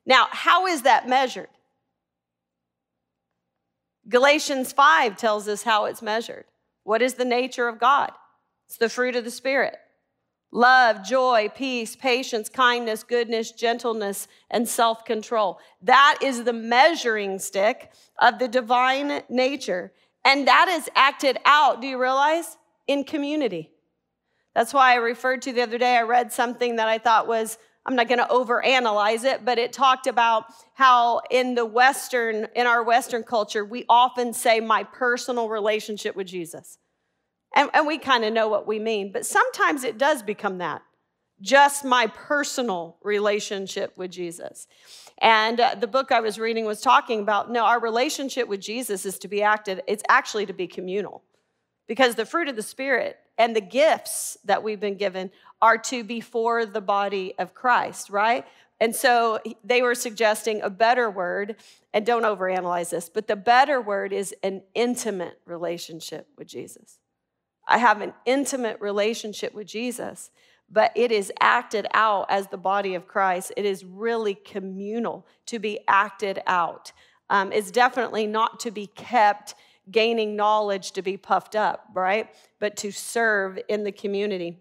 Now, 0.06 0.28
how 0.30 0.68
is 0.68 0.82
that 0.82 1.08
measured? 1.08 1.48
Galatians 4.08 4.72
5 4.72 5.16
tells 5.16 5.48
us 5.48 5.64
how 5.64 5.86
it's 5.86 6.00
measured. 6.00 6.44
What 6.84 7.02
is 7.02 7.14
the 7.14 7.24
nature 7.24 7.68
of 7.68 7.78
God? 7.78 8.12
It's 8.66 8.76
the 8.76 8.88
fruit 8.88 9.16
of 9.16 9.24
the 9.24 9.30
Spirit 9.30 9.76
love, 10.52 11.04
joy, 11.04 11.48
peace, 11.54 11.94
patience, 11.94 12.48
kindness, 12.48 13.04
goodness, 13.04 13.52
gentleness, 13.52 14.28
and 14.50 14.68
self 14.68 15.04
control. 15.04 15.58
That 15.82 16.18
is 16.22 16.44
the 16.44 16.52
measuring 16.52 17.38
stick 17.38 17.92
of 18.18 18.38
the 18.38 18.48
divine 18.48 19.22
nature. 19.28 19.92
And 20.24 20.46
that 20.48 20.68
is 20.68 20.88
acted 20.94 21.38
out, 21.44 21.80
do 21.80 21.86
you 21.86 22.00
realize? 22.00 22.56
In 22.86 23.04
community. 23.04 23.70
That's 24.54 24.74
why 24.74 24.92
I 24.92 24.96
referred 24.96 25.42
to 25.42 25.52
the 25.52 25.62
other 25.62 25.78
day, 25.78 25.96
I 25.96 26.02
read 26.02 26.32
something 26.32 26.76
that 26.76 26.88
I 26.88 26.98
thought 26.98 27.28
was, 27.28 27.56
I'm 27.86 27.96
not 27.96 28.08
going 28.08 28.18
to 28.18 28.26
overanalyze 28.26 29.24
it, 29.24 29.44
but 29.44 29.58
it 29.58 29.72
talked 29.72 30.06
about 30.06 30.44
how 30.74 31.22
in 31.30 31.54
the 31.54 31.64
Western, 31.64 32.46
in 32.54 32.66
our 32.66 32.82
Western 32.82 33.22
culture, 33.22 33.64
we 33.64 33.84
often 33.88 34.32
say, 34.32 34.60
my 34.60 34.84
personal 34.84 35.48
relationship 35.48 36.14
with 36.14 36.26
Jesus. 36.26 36.78
And, 37.56 37.70
and 37.72 37.86
we 37.86 37.98
kind 37.98 38.24
of 38.24 38.32
know 38.32 38.48
what 38.48 38.66
we 38.66 38.78
mean, 38.78 39.12
but 39.12 39.26
sometimes 39.26 39.82
it 39.82 39.98
does 39.98 40.22
become 40.22 40.58
that 40.58 40.82
just 41.40 41.84
my 41.84 42.06
personal 42.08 42.98
relationship 43.02 43.96
with 43.96 44.10
Jesus. 44.10 44.66
And 45.22 45.60
uh, 45.60 45.74
the 45.74 45.86
book 45.86 46.12
I 46.12 46.20
was 46.20 46.38
reading 46.38 46.64
was 46.64 46.80
talking 46.80 47.20
about 47.20 47.50
no, 47.50 47.64
our 47.64 47.80
relationship 47.80 48.48
with 48.48 48.60
Jesus 48.60 49.06
is 49.06 49.18
to 49.20 49.28
be 49.28 49.42
acted, 49.42 49.82
it's 49.86 50.02
actually 50.08 50.46
to 50.46 50.52
be 50.52 50.66
communal. 50.66 51.22
Because 51.90 52.14
the 52.14 52.24
fruit 52.24 52.46
of 52.46 52.54
the 52.54 52.62
Spirit 52.62 53.18
and 53.36 53.56
the 53.56 53.60
gifts 53.60 54.38
that 54.44 54.62
we've 54.62 54.78
been 54.78 54.94
given 54.94 55.32
are 55.60 55.76
to 55.76 56.04
be 56.04 56.20
for 56.20 56.64
the 56.64 56.80
body 56.80 57.34
of 57.36 57.52
Christ, 57.52 58.10
right? 58.10 58.46
And 58.78 58.94
so 58.94 59.40
they 59.64 59.82
were 59.82 59.96
suggesting 59.96 60.62
a 60.62 60.70
better 60.70 61.10
word, 61.10 61.56
and 61.92 62.06
don't 62.06 62.22
overanalyze 62.22 62.90
this, 62.90 63.08
but 63.08 63.26
the 63.26 63.34
better 63.34 63.80
word 63.80 64.12
is 64.12 64.32
an 64.44 64.62
intimate 64.72 65.40
relationship 65.46 66.28
with 66.38 66.46
Jesus. 66.46 67.00
I 67.66 67.78
have 67.78 68.02
an 68.02 68.14
intimate 68.24 68.80
relationship 68.80 69.52
with 69.52 69.66
Jesus, 69.66 70.30
but 70.70 70.92
it 70.94 71.10
is 71.10 71.32
acted 71.40 71.88
out 71.92 72.26
as 72.30 72.46
the 72.46 72.56
body 72.56 72.94
of 72.94 73.08
Christ. 73.08 73.52
It 73.56 73.64
is 73.64 73.84
really 73.84 74.36
communal 74.36 75.26
to 75.46 75.58
be 75.58 75.80
acted 75.88 76.40
out. 76.46 76.92
Um, 77.28 77.52
it's 77.52 77.72
definitely 77.72 78.28
not 78.28 78.60
to 78.60 78.70
be 78.70 78.86
kept 78.86 79.56
gaining 79.90 80.36
knowledge 80.36 80.92
to 80.92 81.02
be 81.02 81.16
puffed 81.16 81.54
up, 81.54 81.86
right? 81.94 82.28
But 82.58 82.76
to 82.78 82.90
serve 82.90 83.58
in 83.68 83.84
the 83.84 83.92
community. 83.92 84.58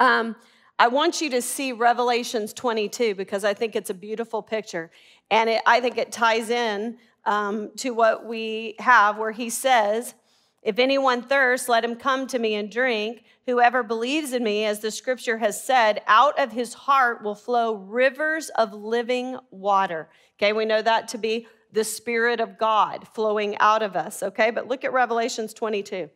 Um, 0.00 0.36
I 0.78 0.88
want 0.88 1.20
you 1.20 1.30
to 1.30 1.42
see 1.42 1.72
Revelations 1.72 2.52
22 2.52 3.14
because 3.14 3.44
I 3.44 3.54
think 3.54 3.76
it's 3.76 3.90
a 3.90 3.94
beautiful 3.94 4.42
picture. 4.42 4.90
And 5.30 5.50
it, 5.50 5.62
I 5.66 5.80
think 5.80 5.96
it 5.96 6.10
ties 6.10 6.50
in 6.50 6.98
um, 7.24 7.70
to 7.76 7.90
what 7.90 8.26
we 8.26 8.74
have 8.78 9.18
where 9.18 9.30
he 9.30 9.48
says, 9.48 10.14
if 10.62 10.78
anyone 10.78 11.22
thirsts, 11.22 11.68
let 11.68 11.84
him 11.84 11.96
come 11.96 12.26
to 12.28 12.38
me 12.38 12.54
and 12.54 12.70
drink. 12.70 13.24
Whoever 13.46 13.82
believes 13.82 14.32
in 14.32 14.44
me, 14.44 14.64
as 14.64 14.78
the 14.78 14.92
scripture 14.92 15.38
has 15.38 15.62
said, 15.62 16.02
out 16.06 16.38
of 16.38 16.52
his 16.52 16.74
heart 16.74 17.22
will 17.22 17.34
flow 17.34 17.74
rivers 17.74 18.48
of 18.50 18.72
living 18.72 19.38
water. 19.50 20.08
Okay, 20.38 20.52
we 20.52 20.64
know 20.64 20.80
that 20.80 21.08
to 21.08 21.18
be 21.18 21.48
the 21.72 21.84
Spirit 21.84 22.38
of 22.38 22.58
God 22.58 23.08
flowing 23.08 23.56
out 23.58 23.82
of 23.82 23.96
us. 23.96 24.22
Okay, 24.22 24.50
but 24.50 24.68
look 24.68 24.84
at 24.84 24.92
Revelations 24.92 25.54
22. 25.54 26.10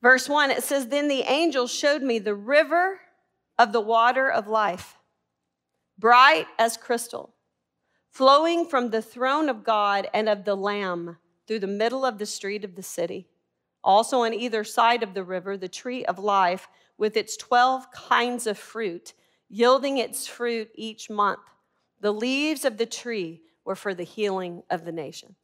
Verse 0.00 0.28
1, 0.28 0.52
it 0.52 0.62
says, 0.62 0.86
Then 0.86 1.08
the 1.08 1.22
angel 1.22 1.66
showed 1.66 2.02
me 2.02 2.20
the 2.20 2.34
river 2.34 3.00
of 3.58 3.72
the 3.72 3.80
water 3.80 4.30
of 4.30 4.46
life, 4.46 4.96
bright 5.98 6.46
as 6.58 6.76
crystal, 6.76 7.34
flowing 8.12 8.64
from 8.64 8.90
the 8.90 9.02
throne 9.02 9.48
of 9.48 9.64
God 9.64 10.08
and 10.14 10.28
of 10.28 10.44
the 10.44 10.54
Lamb 10.54 11.16
through 11.48 11.58
the 11.58 11.66
middle 11.66 12.04
of 12.04 12.18
the 12.18 12.26
street 12.26 12.64
of 12.64 12.76
the 12.76 12.82
city. 12.82 13.26
Also, 13.82 14.20
on 14.20 14.32
either 14.32 14.62
side 14.62 15.02
of 15.02 15.14
the 15.14 15.24
river, 15.24 15.56
the 15.56 15.68
tree 15.68 16.04
of 16.04 16.18
life 16.18 16.68
with 16.96 17.16
its 17.16 17.36
12 17.36 17.90
kinds 17.90 18.46
of 18.46 18.58
fruit, 18.58 19.14
yielding 19.48 19.98
its 19.98 20.26
fruit 20.28 20.68
each 20.74 21.10
month. 21.10 21.40
The 22.00 22.12
leaves 22.12 22.64
of 22.64 22.76
the 22.76 22.86
tree 22.86 23.42
were 23.68 23.74
for 23.74 23.92
the 23.92 24.02
healing 24.02 24.62
of 24.70 24.86
the 24.86 24.92
nation. 24.92 25.34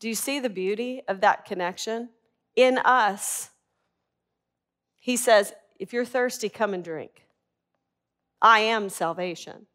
Do 0.00 0.08
you 0.08 0.16
see 0.16 0.40
the 0.40 0.50
beauty 0.50 1.02
of 1.06 1.20
that 1.20 1.44
connection? 1.44 2.08
In 2.56 2.78
us, 2.78 3.50
he 4.98 5.16
says, 5.16 5.54
if 5.78 5.92
you're 5.92 6.04
thirsty, 6.04 6.48
come 6.48 6.74
and 6.74 6.82
drink. 6.82 7.28
I 8.42 8.58
am 8.58 8.88
salvation. 8.88 9.66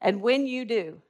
And 0.00 0.20
when 0.20 0.48
you 0.48 0.64
do, 0.64 1.00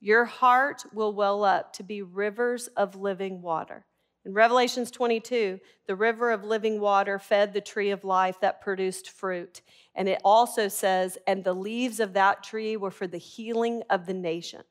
your 0.00 0.24
heart 0.24 0.82
will 0.92 1.12
well 1.12 1.44
up 1.44 1.72
to 1.74 1.84
be 1.84 2.02
rivers 2.02 2.66
of 2.76 2.96
living 2.96 3.40
water. 3.40 3.86
In 4.24 4.34
Revelations 4.34 4.90
22, 4.90 5.60
the 5.86 5.94
river 5.94 6.32
of 6.32 6.42
living 6.42 6.80
water 6.80 7.20
fed 7.20 7.52
the 7.52 7.60
tree 7.60 7.90
of 7.90 8.02
life 8.02 8.40
that 8.40 8.60
produced 8.60 9.10
fruit. 9.10 9.62
And 9.94 10.08
it 10.08 10.20
also 10.24 10.66
says, 10.66 11.18
and 11.28 11.44
the 11.44 11.54
leaves 11.54 12.00
of 12.00 12.14
that 12.14 12.42
tree 12.42 12.76
were 12.76 12.90
for 12.90 13.06
the 13.06 13.18
healing 13.18 13.84
of 13.88 14.06
the 14.06 14.14
nation. 14.14 14.62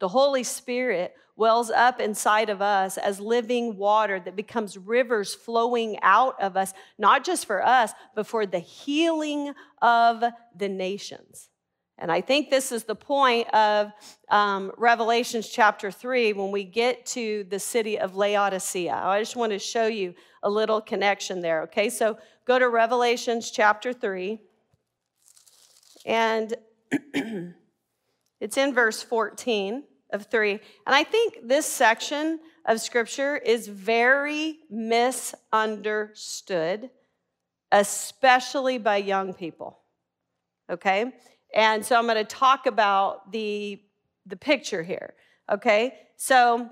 The 0.00 0.08
Holy 0.08 0.42
Spirit 0.42 1.14
wells 1.36 1.70
up 1.70 2.00
inside 2.00 2.50
of 2.50 2.60
us 2.60 2.98
as 2.98 3.20
living 3.20 3.76
water 3.76 4.20
that 4.20 4.36
becomes 4.36 4.76
rivers 4.76 5.34
flowing 5.34 5.98
out 6.02 6.40
of 6.40 6.56
us, 6.56 6.74
not 6.98 7.24
just 7.24 7.46
for 7.46 7.64
us, 7.64 7.92
but 8.14 8.26
for 8.26 8.44
the 8.44 8.58
healing 8.58 9.54
of 9.80 10.24
the 10.56 10.68
nations. 10.68 11.48
And 11.96 12.10
I 12.10 12.22
think 12.22 12.48
this 12.48 12.72
is 12.72 12.84
the 12.84 12.94
point 12.94 13.48
of 13.54 13.92
um, 14.30 14.72
Revelations 14.78 15.48
chapter 15.48 15.90
3 15.90 16.32
when 16.32 16.50
we 16.50 16.64
get 16.64 17.04
to 17.06 17.44
the 17.50 17.58
city 17.58 17.98
of 17.98 18.16
Laodicea. 18.16 18.94
I 18.94 19.18
just 19.18 19.36
want 19.36 19.52
to 19.52 19.58
show 19.58 19.86
you 19.86 20.14
a 20.42 20.48
little 20.48 20.80
connection 20.80 21.42
there, 21.42 21.62
okay? 21.64 21.90
So 21.90 22.18
go 22.46 22.58
to 22.58 22.70
Revelations 22.70 23.50
chapter 23.50 23.92
3, 23.92 24.40
and 26.06 26.54
it's 28.40 28.56
in 28.56 28.74
verse 28.74 29.02
14 29.02 29.84
of 30.12 30.26
3. 30.26 30.52
And 30.52 30.60
I 30.86 31.04
think 31.04 31.38
this 31.42 31.66
section 31.66 32.40
of 32.66 32.80
scripture 32.80 33.36
is 33.36 33.68
very 33.68 34.58
misunderstood, 34.70 36.90
especially 37.72 38.78
by 38.78 38.98
young 38.98 39.34
people, 39.34 39.80
okay? 40.70 41.12
And 41.54 41.84
so 41.84 41.96
I'm 41.96 42.06
going 42.06 42.16
to 42.16 42.24
talk 42.24 42.66
about 42.66 43.32
the, 43.32 43.82
the 44.26 44.36
picture 44.36 44.82
here. 44.82 45.14
Okay? 45.50 45.94
So 46.16 46.68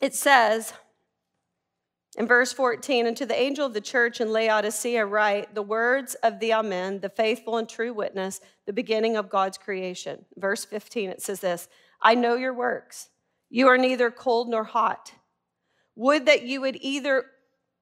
it 0.00 0.14
says 0.14 0.72
in 2.16 2.26
verse 2.26 2.52
14, 2.52 3.06
and 3.06 3.16
to 3.16 3.26
the 3.26 3.40
angel 3.40 3.66
of 3.66 3.74
the 3.74 3.80
church 3.80 4.20
in 4.20 4.30
Laodicea, 4.30 5.04
write 5.04 5.54
the 5.54 5.62
words 5.62 6.14
of 6.16 6.38
the 6.38 6.52
Amen, 6.52 7.00
the 7.00 7.08
faithful 7.08 7.56
and 7.56 7.68
true 7.68 7.92
witness, 7.92 8.40
the 8.66 8.72
beginning 8.72 9.16
of 9.16 9.28
God's 9.28 9.58
creation. 9.58 10.24
Verse 10.36 10.64
15, 10.64 11.10
it 11.10 11.22
says 11.22 11.40
this 11.40 11.68
I 12.04 12.14
know 12.14 12.36
your 12.36 12.54
works. 12.54 13.08
You 13.50 13.66
are 13.68 13.78
neither 13.78 14.10
cold 14.10 14.48
nor 14.48 14.64
hot. 14.64 15.12
Would 15.96 16.26
that 16.26 16.42
you 16.42 16.60
would 16.60 16.76
either 16.80 17.24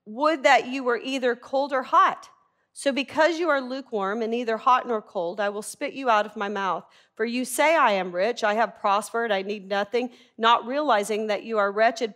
would 0.05 0.43
that 0.45 0.67
you 0.67 0.83
were 0.83 1.01
either 1.03 1.37
cold 1.37 1.73
or 1.73 1.83
hot. 1.83 2.29
So, 2.75 2.91
because 2.91 3.39
you 3.39 3.51
are 3.51 3.61
lukewarm 3.61 4.23
and 4.23 4.31
neither 4.31 4.57
hot 4.57 4.89
nor 4.89 5.03
cold, 5.03 5.41
I 5.41 5.51
will 5.51 5.63
spit 5.63 5.93
you 5.93 6.09
out 6.09 6.25
of 6.25 6.37
my 6.37 6.49
mouth. 6.49 6.85
For 7.17 7.27
you 7.27 7.45
say, 7.45 7.77
I 7.77 7.93
am 7.93 8.13
rich, 8.13 8.43
I 8.43 8.55
have 8.55 8.81
prospered, 8.81 9.31
I 9.31 9.43
need 9.43 9.69
nothing, 9.69 10.11
not 10.39 10.67
realizing 10.67 11.27
that 11.27 11.45
you 11.45 11.59
are 11.59 11.71
wretched, 11.71 12.15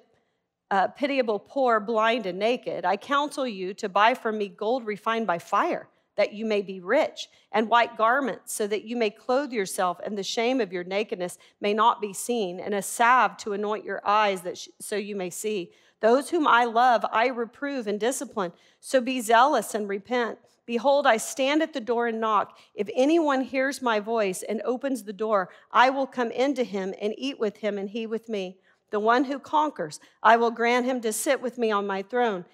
uh, 0.70 0.88
pitiable, 0.88 1.38
poor, 1.38 1.78
blind, 1.78 2.24
and 2.24 2.38
naked. 2.38 2.86
I 2.86 2.96
counsel 2.96 3.46
you 3.46 3.74
to 3.74 3.88
buy 3.90 4.14
from 4.14 4.38
me 4.38 4.48
gold 4.48 4.86
refined 4.86 5.26
by 5.26 5.38
fire, 5.38 5.88
that 6.16 6.32
you 6.32 6.44
may 6.44 6.62
be 6.62 6.80
rich, 6.80 7.28
and 7.52 7.68
white 7.68 7.96
garments, 7.96 8.52
so 8.52 8.66
that 8.66 8.84
you 8.84 8.96
may 8.96 9.10
clothe 9.10 9.52
yourself, 9.52 9.98
and 10.04 10.16
the 10.16 10.22
shame 10.22 10.60
of 10.60 10.72
your 10.72 10.84
nakedness 10.84 11.38
may 11.60 11.72
not 11.72 12.00
be 12.00 12.12
seen, 12.12 12.58
and 12.58 12.74
a 12.74 12.82
salve 12.82 13.36
to 13.38 13.52
anoint 13.52 13.84
your 13.84 14.00
eyes, 14.06 14.42
that 14.42 14.58
sh- 14.58 14.68
so 14.80 14.96
you 14.96 15.14
may 15.14 15.30
see. 15.30 15.70
Those 16.00 16.30
whom 16.30 16.46
I 16.46 16.64
love, 16.64 17.04
I 17.10 17.28
reprove 17.28 17.86
and 17.86 17.98
discipline. 17.98 18.52
So 18.80 19.00
be 19.00 19.20
zealous 19.20 19.74
and 19.74 19.88
repent. 19.88 20.38
Behold, 20.66 21.06
I 21.06 21.16
stand 21.16 21.62
at 21.62 21.72
the 21.72 21.80
door 21.80 22.08
and 22.08 22.20
knock. 22.20 22.58
If 22.74 22.88
anyone 22.94 23.42
hears 23.42 23.80
my 23.80 24.00
voice 24.00 24.42
and 24.42 24.60
opens 24.62 25.04
the 25.04 25.12
door, 25.12 25.48
I 25.70 25.90
will 25.90 26.06
come 26.06 26.30
into 26.30 26.64
him 26.64 26.92
and 27.00 27.14
eat 27.16 27.38
with 27.38 27.58
him, 27.58 27.78
and 27.78 27.88
he 27.88 28.06
with 28.06 28.28
me. 28.28 28.58
The 28.90 29.00
one 29.00 29.24
who 29.24 29.38
conquers, 29.38 30.00
I 30.22 30.36
will 30.36 30.50
grant 30.50 30.86
him 30.86 31.00
to 31.00 31.12
sit 31.12 31.40
with 31.40 31.58
me 31.58 31.70
on 31.70 31.86
my 31.86 32.02
throne, 32.02 32.44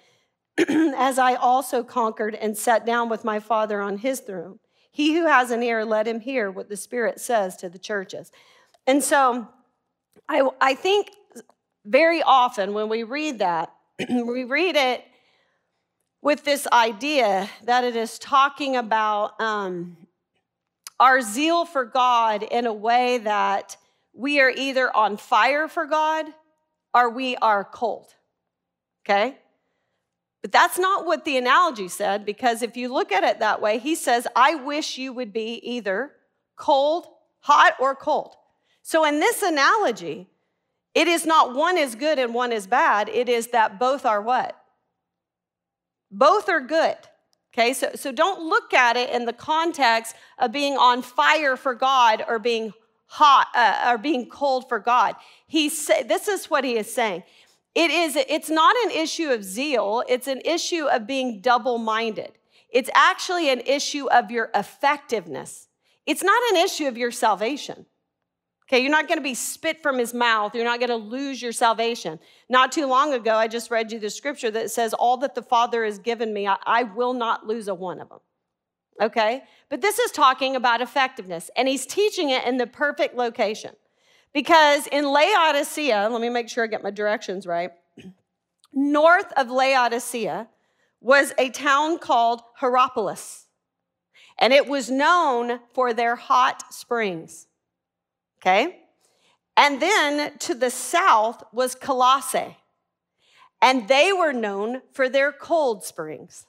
as 0.69 1.17
I 1.17 1.35
also 1.35 1.83
conquered 1.83 2.35
and 2.35 2.57
sat 2.57 2.85
down 2.85 3.09
with 3.09 3.23
my 3.23 3.39
Father 3.39 3.81
on 3.81 3.97
his 3.97 4.19
throne. 4.19 4.59
He 4.91 5.15
who 5.15 5.25
has 5.25 5.49
an 5.49 5.63
ear, 5.63 5.83
let 5.83 6.07
him 6.07 6.19
hear 6.19 6.51
what 6.51 6.69
the 6.69 6.77
Spirit 6.77 7.19
says 7.19 7.55
to 7.57 7.69
the 7.69 7.79
churches. 7.79 8.31
And 8.85 9.03
so 9.03 9.47
I, 10.29 10.47
I 10.61 10.75
think 10.75 11.09
very 11.85 12.21
often 12.21 12.73
when 12.73 12.89
we 12.89 13.03
read 13.03 13.39
that, 13.39 13.73
we 14.09 14.43
read 14.43 14.75
it 14.75 15.03
with 16.21 16.43
this 16.43 16.67
idea 16.71 17.49
that 17.63 17.83
it 17.83 17.95
is 17.95 18.19
talking 18.19 18.75
about 18.75 19.39
um, 19.41 19.97
our 20.99 21.21
zeal 21.21 21.65
for 21.65 21.83
God 21.83 22.43
in 22.43 22.65
a 22.65 22.73
way 22.73 23.17
that 23.17 23.77
we 24.13 24.39
are 24.39 24.49
either 24.49 24.95
on 24.95 25.17
fire 25.17 25.67
for 25.67 25.85
God 25.85 26.27
or 26.93 27.09
we 27.09 27.35
are 27.37 27.63
cold. 27.63 28.13
Okay? 29.03 29.37
But 30.43 30.51
that's 30.51 30.77
not 30.77 31.05
what 31.05 31.23
the 31.23 31.37
analogy 31.37 31.87
said, 31.87 32.25
because 32.25 32.61
if 32.61 32.77
you 32.77 32.93
look 32.93 33.11
at 33.11 33.23
it 33.23 33.39
that 33.39 33.61
way, 33.61 33.79
he 33.79 33.95
says, 33.95 34.27
I 34.35 34.55
wish 34.55 34.97
you 34.97 35.13
would 35.13 35.33
be 35.33 35.55
either 35.63 36.11
cold, 36.57 37.07
hot, 37.39 37.75
or 37.79 37.95
cold. 37.95 38.35
So 38.81 39.05
in 39.05 39.21
this 39.21 39.41
analogy, 39.41 40.27
it 40.93 41.07
is 41.07 41.25
not 41.25 41.55
one 41.55 41.77
is 41.77 41.95
good 41.95 42.19
and 42.19 42.33
one 42.33 42.51
is 42.51 42.67
bad. 42.67 43.07
It 43.07 43.29
is 43.29 43.47
that 43.47 43.79
both 43.79 44.05
are 44.05 44.21
what? 44.21 44.55
Both 46.11 46.49
are 46.49 46.59
good. 46.59 46.97
Okay, 47.53 47.73
so, 47.73 47.91
so 47.95 48.11
don't 48.11 48.41
look 48.41 48.73
at 48.73 48.97
it 48.97 49.11
in 49.11 49.25
the 49.25 49.33
context 49.33 50.15
of 50.39 50.51
being 50.51 50.75
on 50.75 51.01
fire 51.01 51.55
for 51.55 51.73
God 51.73 52.23
or 52.27 52.37
being 52.37 52.73
hot 53.05 53.47
uh, 53.55 53.91
or 53.91 53.97
being 53.97 54.27
cold 54.27 54.67
for 54.67 54.79
God. 54.79 55.15
He 55.47 55.69
say, 55.69 56.03
this 56.03 56.27
is 56.27 56.49
what 56.49 56.63
he 56.63 56.77
is 56.77 56.91
saying. 56.91 57.23
It 57.75 57.89
is, 57.89 58.15
it's 58.15 58.49
not 58.49 58.75
an 58.85 58.91
issue 58.91 59.29
of 59.29 59.43
zeal, 59.43 60.03
it's 60.07 60.27
an 60.27 60.41
issue 60.45 60.85
of 60.85 61.07
being 61.07 61.41
double 61.41 61.77
minded. 61.77 62.33
It's 62.69 62.89
actually 62.93 63.49
an 63.49 63.61
issue 63.61 64.07
of 64.09 64.31
your 64.31 64.49
effectiveness. 64.55 65.67
It's 66.05 66.23
not 66.23 66.41
an 66.51 66.57
issue 66.57 66.87
of 66.87 66.97
your 66.97 67.11
salvation. 67.11 67.85
Okay, 68.67 68.79
you're 68.79 68.91
not 68.91 69.07
to 69.07 69.21
be 69.21 69.33
spit 69.33 69.83
from 69.83 69.97
his 69.99 70.13
mouth. 70.13 70.55
You're 70.55 70.63
not 70.63 70.79
to 70.89 70.95
lose 70.95 71.41
your 71.41 71.51
salvation. 71.51 72.19
Not 72.49 72.71
too 72.71 72.87
long 72.87 73.13
ago, 73.13 73.35
I 73.35 73.47
just 73.47 73.69
read 73.69 73.91
you 73.91 73.99
the 73.99 74.09
scripture 74.09 74.49
that 74.51 74.71
says, 74.71 74.93
All 74.93 75.17
that 75.17 75.35
the 75.35 75.43
Father 75.43 75.83
has 75.83 75.99
given 75.99 76.33
me, 76.33 76.47
I, 76.47 76.57
I 76.65 76.83
will 76.83 77.13
not 77.13 77.45
lose 77.45 77.67
a 77.67 77.75
one 77.75 77.99
of 77.99 78.09
them. 78.09 78.19
Okay? 79.01 79.43
But 79.69 79.81
this 79.81 79.99
is 79.99 80.11
talking 80.11 80.55
about 80.55 80.81
effectiveness, 80.81 81.51
and 81.55 81.67
he's 81.67 81.85
teaching 81.85 82.29
it 82.29 82.45
in 82.45 82.57
the 82.57 82.67
perfect 82.67 83.15
location. 83.15 83.75
Because 84.33 84.87
in 84.87 85.05
Laodicea, 85.05 86.09
let 86.09 86.21
me 86.21 86.29
make 86.29 86.49
sure 86.49 86.63
I 86.63 86.67
get 86.67 86.83
my 86.83 86.89
directions 86.89 87.45
right. 87.45 87.71
North 88.73 89.31
of 89.37 89.51
Laodicea 89.51 90.47
was 90.99 91.33
a 91.37 91.49
town 91.49 91.99
called 91.99 92.41
Hierapolis, 92.59 93.45
and 94.39 94.51
it 94.51 94.67
was 94.67 94.89
known 94.89 95.59
for 95.73 95.93
their 95.93 96.15
hot 96.15 96.73
springs. 96.73 97.47
Okay? 98.39 98.79
And 99.55 99.79
then 99.79 100.37
to 100.39 100.55
the 100.55 100.71
south 100.71 101.43
was 101.53 101.75
Colossae, 101.75 102.57
and 103.61 103.87
they 103.87 104.11
were 104.11 104.33
known 104.33 104.81
for 104.91 105.07
their 105.07 105.31
cold 105.31 105.83
springs. 105.83 106.47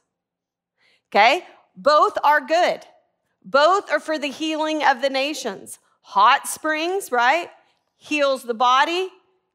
Okay? 1.11 1.45
Both 1.77 2.17
are 2.25 2.41
good. 2.41 2.87
Both 3.45 3.91
are 3.91 4.01
for 4.01 4.19
the 4.19 4.31
healing 4.31 4.83
of 4.83 5.03
the 5.03 5.11
nations. 5.11 5.79
Hot 6.01 6.49
springs, 6.49 7.13
right? 7.13 7.51
Heals 7.97 8.43
the 8.43 8.55
body, 8.55 9.09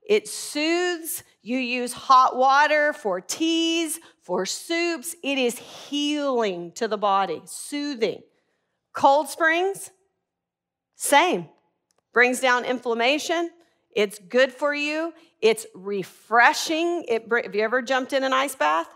it 0.07 0.27
soothes. 0.27 1.23
You 1.41 1.57
use 1.57 1.93
hot 1.93 2.35
water 2.35 2.93
for 2.93 3.21
teas, 3.21 3.99
for 4.23 4.45
soups. 4.45 5.15
It 5.23 5.37
is 5.37 5.57
healing 5.57 6.73
to 6.73 6.87
the 6.87 6.97
body, 6.97 7.41
soothing. 7.45 8.21
Cold 8.93 9.29
springs, 9.29 9.91
same. 10.95 11.47
Brings 12.11 12.39
down 12.39 12.65
inflammation. 12.65 13.51
It's 13.95 14.19
good 14.19 14.51
for 14.51 14.73
you. 14.73 15.13
It's 15.41 15.65
refreshing. 15.73 17.05
It, 17.07 17.31
have 17.31 17.55
you 17.55 17.61
ever 17.61 17.81
jumped 17.81 18.13
in 18.13 18.23
an 18.23 18.33
ice 18.33 18.55
bath? 18.55 18.87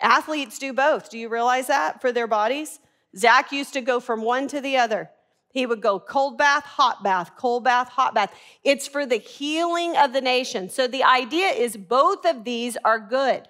Athletes 0.00 0.58
do 0.58 0.72
both. 0.72 1.10
Do 1.10 1.18
you 1.18 1.28
realize 1.28 1.68
that 1.68 2.00
for 2.00 2.12
their 2.12 2.26
bodies? 2.26 2.80
Zach 3.16 3.52
used 3.52 3.72
to 3.72 3.80
go 3.80 4.00
from 4.00 4.22
one 4.22 4.48
to 4.48 4.60
the 4.60 4.76
other. 4.76 5.10
He 5.50 5.66
would 5.66 5.80
go 5.80 5.98
cold 5.98 6.38
bath, 6.38 6.64
hot 6.64 7.02
bath, 7.02 7.32
cold 7.36 7.64
bath, 7.64 7.88
hot 7.88 8.14
bath. 8.14 8.32
It's 8.62 8.86
for 8.86 9.04
the 9.04 9.16
healing 9.16 9.96
of 9.96 10.12
the 10.12 10.20
nation. 10.20 10.68
So 10.68 10.86
the 10.86 11.02
idea 11.02 11.48
is 11.48 11.76
both 11.76 12.24
of 12.24 12.44
these 12.44 12.76
are 12.84 13.00
good. 13.00 13.48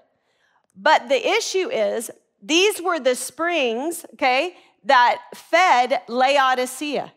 But 0.74 1.08
the 1.08 1.28
issue 1.28 1.68
is 1.68 2.10
these 2.42 2.80
were 2.80 2.98
the 2.98 3.14
springs, 3.14 4.06
okay, 4.14 4.54
that 4.84 5.20
fed 5.34 6.00
Laodicea. 6.08 7.12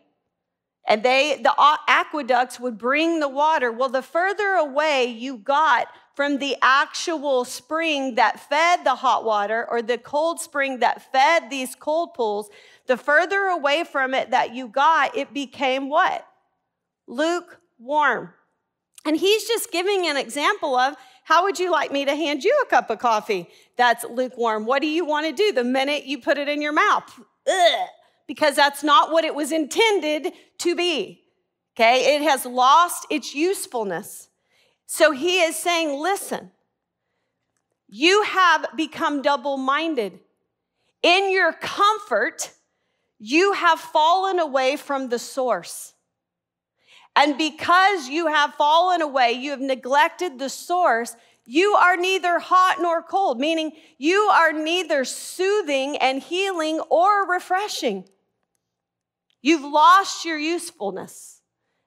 And 0.86 1.02
they 1.02 1.40
the 1.42 1.54
aqueducts 1.88 2.60
would 2.60 2.76
bring 2.76 3.20
the 3.20 3.28
water. 3.28 3.72
Well, 3.72 3.88
the 3.88 4.02
further 4.02 4.52
away 4.52 5.06
you 5.06 5.38
got 5.38 5.88
from 6.14 6.38
the 6.38 6.56
actual 6.62 7.44
spring 7.44 8.16
that 8.16 8.38
fed 8.38 8.84
the 8.84 8.94
hot 8.94 9.24
water 9.24 9.66
or 9.68 9.80
the 9.80 9.98
cold 9.98 10.40
spring 10.40 10.78
that 10.80 11.10
fed 11.10 11.50
these 11.50 11.74
cold 11.74 12.12
pools, 12.14 12.50
the 12.86 12.96
further 12.96 13.44
away 13.44 13.84
from 13.84 14.14
it 14.14 14.30
that 14.30 14.54
you 14.54 14.68
got, 14.68 15.16
it 15.16 15.32
became 15.32 15.88
what? 15.88 16.26
Lukewarm. 17.06 18.30
And 19.06 19.16
he's 19.16 19.46
just 19.46 19.70
giving 19.70 20.06
an 20.06 20.16
example 20.16 20.76
of 20.76 20.94
how 21.24 21.44
would 21.44 21.58
you 21.58 21.70
like 21.70 21.92
me 21.92 22.04
to 22.04 22.14
hand 22.14 22.44
you 22.44 22.62
a 22.64 22.68
cup 22.68 22.90
of 22.90 22.98
coffee 22.98 23.48
that's 23.76 24.04
lukewarm? 24.04 24.66
What 24.66 24.82
do 24.82 24.88
you 24.88 25.04
want 25.04 25.26
to 25.26 25.32
do 25.32 25.52
the 25.52 25.64
minute 25.64 26.06
you 26.06 26.18
put 26.18 26.38
it 26.38 26.48
in 26.48 26.62
your 26.62 26.72
mouth? 26.72 27.20
Ugh, 27.46 27.88
because 28.26 28.56
that's 28.56 28.82
not 28.82 29.10
what 29.10 29.24
it 29.24 29.34
was 29.34 29.52
intended 29.52 30.32
to 30.58 30.74
be. 30.74 31.22
Okay, 31.76 32.16
it 32.16 32.22
has 32.22 32.46
lost 32.46 33.06
its 33.10 33.34
usefulness. 33.34 34.28
So 34.86 35.10
he 35.10 35.40
is 35.40 35.56
saying, 35.56 35.98
listen, 35.98 36.52
you 37.88 38.22
have 38.22 38.66
become 38.76 39.22
double 39.22 39.56
minded. 39.56 40.20
In 41.02 41.30
your 41.30 41.52
comfort, 41.52 42.52
you 43.18 43.52
have 43.52 43.80
fallen 43.80 44.38
away 44.38 44.76
from 44.76 45.08
the 45.08 45.18
source. 45.18 45.94
And 47.16 47.38
because 47.38 48.08
you 48.08 48.26
have 48.26 48.54
fallen 48.54 49.00
away, 49.00 49.32
you 49.32 49.50
have 49.50 49.60
neglected 49.60 50.38
the 50.38 50.48
source, 50.48 51.16
you 51.46 51.74
are 51.74 51.96
neither 51.96 52.38
hot 52.38 52.78
nor 52.80 53.02
cold, 53.02 53.38
meaning 53.38 53.72
you 53.98 54.16
are 54.32 54.52
neither 54.52 55.04
soothing 55.04 55.96
and 55.98 56.22
healing 56.22 56.80
or 56.90 57.28
refreshing. 57.28 58.08
You've 59.42 59.70
lost 59.70 60.24
your 60.24 60.38
usefulness. 60.38 61.42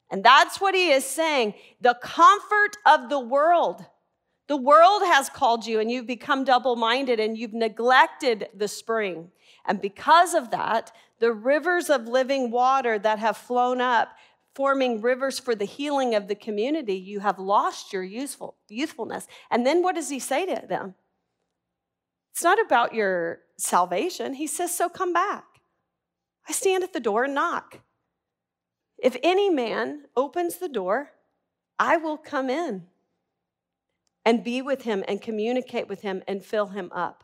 And 0.10 0.24
that's 0.24 0.62
what 0.62 0.76
he 0.76 0.92
is 0.92 1.06
saying. 1.06 1.56
The 1.82 1.98
comfort 2.02 2.78
of 2.86 3.10
the 3.10 3.20
world. 3.20 3.84
The 4.48 4.56
world 4.56 5.02
has 5.06 5.28
called 5.28 5.66
you 5.66 5.80
and 5.80 5.92
you've 5.92 6.08
become 6.08 6.46
double 6.46 6.78
minded 6.78 7.20
and 7.20 7.38
you've 7.38 7.54
neglected 7.54 8.48
the 8.56 8.68
spring. 8.68 9.32
And 9.66 9.82
because 9.82 10.34
of 10.34 10.52
that, 10.52 10.94
the 11.20 11.32
rivers 11.32 11.90
of 11.90 12.08
living 12.08 12.52
water 12.52 13.00
that 13.00 13.20
have 13.20 13.38
flown 13.38 13.82
up, 13.82 14.10
forming 14.54 15.02
rivers 15.02 15.40
for 15.40 15.56
the 15.56 15.66
healing 15.66 16.16
of 16.16 16.28
the 16.28 16.36
community, 16.36 16.96
you 16.96 17.20
have 17.20 17.40
lost 17.40 17.94
your 17.94 18.04
useful, 18.04 18.56
youthfulness. 18.70 19.28
And 19.50 19.66
then 19.66 19.84
what 19.84 19.96
does 19.96 20.10
he 20.10 20.20
say 20.20 20.46
to 20.46 20.68
them? 20.68 20.96
It's 22.34 22.44
not 22.44 22.64
about 22.64 22.94
your 22.94 23.40
salvation. 23.58 24.36
He 24.36 24.48
says, 24.48 24.76
So 24.76 24.90
come 24.90 25.14
back. 25.14 25.44
I 26.48 26.52
stand 26.52 26.84
at 26.84 26.94
the 26.94 27.00
door 27.00 27.24
and 27.26 27.34
knock. 27.34 27.82
If 28.98 29.18
any 29.22 29.50
man 29.50 30.06
opens 30.16 30.58
the 30.58 30.70
door, 30.70 31.12
I 31.80 31.98
will 31.98 32.18
come 32.18 32.50
in 32.50 32.88
and 34.26 34.44
be 34.44 34.62
with 34.62 34.84
him 34.84 35.04
and 35.08 35.22
communicate 35.22 35.88
with 35.88 36.02
him 36.02 36.24
and 36.28 36.44
fill 36.44 36.68
him 36.68 36.92
up. 36.94 37.24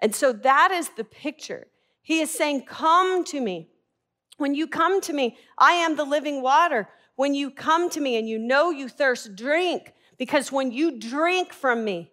And 0.00 0.14
so 0.14 0.32
that 0.32 0.70
is 0.70 0.90
the 0.90 1.04
picture. 1.04 1.68
He 2.04 2.20
is 2.20 2.30
saying, 2.30 2.66
Come 2.66 3.24
to 3.24 3.40
me. 3.40 3.70
When 4.36 4.54
you 4.54 4.68
come 4.68 5.00
to 5.00 5.12
me, 5.12 5.36
I 5.58 5.72
am 5.72 5.96
the 5.96 6.04
living 6.04 6.42
water. 6.42 6.88
When 7.16 7.34
you 7.34 7.50
come 7.50 7.90
to 7.90 8.00
me 8.00 8.16
and 8.16 8.28
you 8.28 8.38
know 8.38 8.70
you 8.70 8.88
thirst, 8.88 9.34
drink, 9.34 9.92
because 10.18 10.52
when 10.52 10.70
you 10.70 10.98
drink 10.98 11.52
from 11.52 11.84
me, 11.84 12.12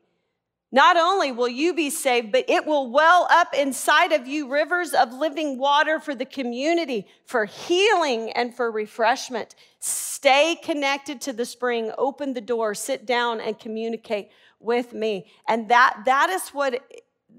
not 0.72 0.96
only 0.96 1.34
will 1.34 1.50
you 1.50 1.74
be 1.74 1.90
saved, 1.90 2.32
but 2.32 2.46
it 2.48 2.66
will 2.66 2.90
well 2.90 3.28
up 3.30 3.54
inside 3.54 4.14
of 4.14 4.26
you 4.26 4.50
rivers 4.50 4.94
of 4.94 5.12
living 5.12 5.58
water 5.58 6.00
for 6.00 6.16
the 6.16 6.26
community, 6.26 7.08
for 7.26 7.44
healing 7.44 8.32
and 8.32 8.56
for 8.56 8.72
refreshment. 8.72 9.56
Stay 9.80 10.56
connected 10.64 11.20
to 11.22 11.34
the 11.34 11.46
spring, 11.46 11.92
open 11.98 12.34
the 12.34 12.42
door, 12.42 12.74
sit 12.74 13.06
down 13.06 13.42
and 13.42 13.60
communicate 13.60 14.30
with 14.62 14.94
me. 14.94 15.30
And 15.48 15.68
that, 15.70 16.04
that 16.06 16.30
is 16.30 16.50
what 16.50 16.82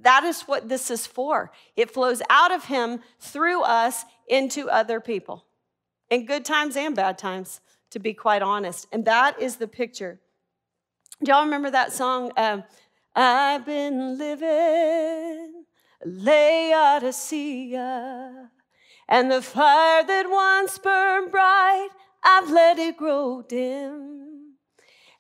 that 0.03 0.25
is 0.25 0.43
what 0.43 0.69
this 0.69 0.91
is 0.91 1.07
for. 1.07 1.51
It 1.77 1.91
flows 1.91 2.23
out 2.29 2.53
of 2.53 2.65
him 2.67 3.01
through 3.19 3.63
us 3.63 4.05
into 4.29 4.69
other 4.69 5.01
people 5.01 5.45
in 6.11 6.27
good 6.27 6.45
times 6.45 6.77
and 6.77 6.95
bad 6.95 7.17
times, 7.19 7.61
to 7.91 7.99
be 7.99 8.13
quite 8.13 8.43
honest. 8.43 8.87
And 8.93 9.05
that 9.07 9.41
is 9.41 9.57
the 9.57 9.69
picture. 9.69 10.21
Do 11.23 11.31
y'all 11.31 11.45
remember 11.45 11.71
that 11.71 11.93
song? 11.93 12.33
Um, 12.37 12.65
I've 13.15 13.65
been 13.65 14.19
living 14.19 15.65
Laodicea, 16.05 17.81
and 19.09 19.31
the 19.31 19.43
fire 19.43 20.05
that 20.05 20.29
once 20.29 20.79
burned 20.79 21.31
bright, 21.31 21.91
I've 22.25 22.51
let 22.51 22.79
it 22.79 22.97
grow 22.97 23.43
dim. 23.43 24.22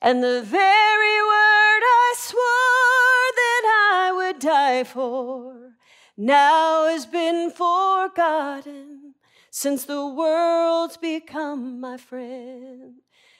And 0.04 0.20
the 0.20 0.42
very 0.42 1.22
word 1.22 1.82
I 1.84 2.14
swore 2.16 3.30
that 3.36 3.64
I 3.92 4.12
would 4.12 4.40
die 4.40 4.82
for 4.82 5.74
now 6.16 6.88
has 6.88 7.06
been 7.06 7.52
forgotten 7.52 9.14
since 9.52 9.84
the 9.84 10.04
world's 10.04 10.96
become 10.96 11.78
my 11.80 11.98
friend. 11.98 12.94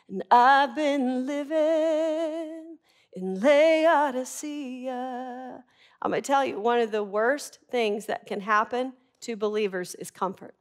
And 0.09 0.23
I've 0.31 0.77
been 0.77 1.27
living 1.27 2.79
in 3.15 3.41
Laodicea. 3.41 4.85
I'm 6.01 6.11
going 6.13 6.23
to 6.23 6.27
tell 6.27 6.45
you, 6.45 6.61
one 6.61 6.79
of 6.79 6.93
the 6.93 7.03
worst 7.03 7.59
things 7.73 8.07
that 8.07 8.27
can 8.27 8.41
happen 8.41 8.93
to 9.23 9.35
believers 9.35 9.97
is 9.97 10.13
comfort. 10.13 10.55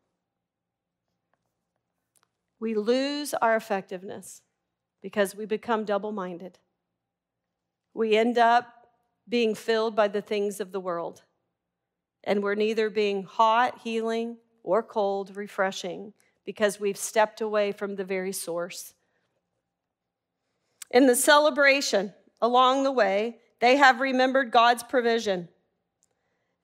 We 2.59 2.73
lose 2.73 3.35
our 3.35 3.55
effectiveness 3.55 4.41
because 5.01 5.35
we 5.35 5.45
become 5.45 5.85
double 5.85 6.11
minded. 6.11 6.59
We 7.93 8.15
end 8.15 8.37
up 8.37 8.87
being 9.27 9.55
filled 9.55 9.95
by 9.95 10.07
the 10.07 10.21
things 10.21 10.59
of 10.59 10.71
the 10.71 10.79
world, 10.79 11.23
and 12.23 12.43
we're 12.43 12.55
neither 12.55 12.89
being 12.89 13.23
hot, 13.23 13.79
healing, 13.83 14.37
or 14.63 14.83
cold, 14.83 15.35
refreshing, 15.35 16.13
because 16.45 16.79
we've 16.79 16.97
stepped 16.97 17.41
away 17.41 17.71
from 17.71 17.95
the 17.95 18.03
very 18.03 18.31
source. 18.31 18.93
In 20.89 21.07
the 21.07 21.15
celebration 21.15 22.13
along 22.41 22.83
the 22.83 22.91
way, 22.91 23.37
they 23.59 23.77
have 23.77 23.99
remembered 23.99 24.51
God's 24.51 24.83
provision. 24.83 25.47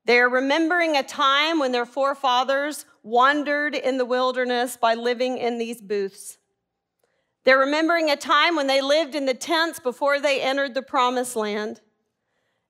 They're 0.06 0.30
remembering 0.30 0.96
a 0.96 1.04
time 1.04 1.60
when 1.60 1.72
their 1.72 1.86
forefathers 1.86 2.86
wandered 3.04 3.76
in 3.76 3.98
the 3.98 4.06
wilderness 4.06 4.78
by 4.78 4.96
living 4.96 5.38
in 5.38 5.58
these 5.58 5.82
booths. 5.82 6.38
They're 7.48 7.58
remembering 7.58 8.10
a 8.10 8.18
time 8.18 8.58
when 8.58 8.68
they 8.68 8.82
lived 8.82 9.16
in 9.16 9.26
the 9.26 9.34
tents 9.34 9.80
before 9.80 10.20
they 10.20 10.42
entered 10.42 10.74
the 10.74 10.82
promised 10.82 11.38
land. 11.38 11.80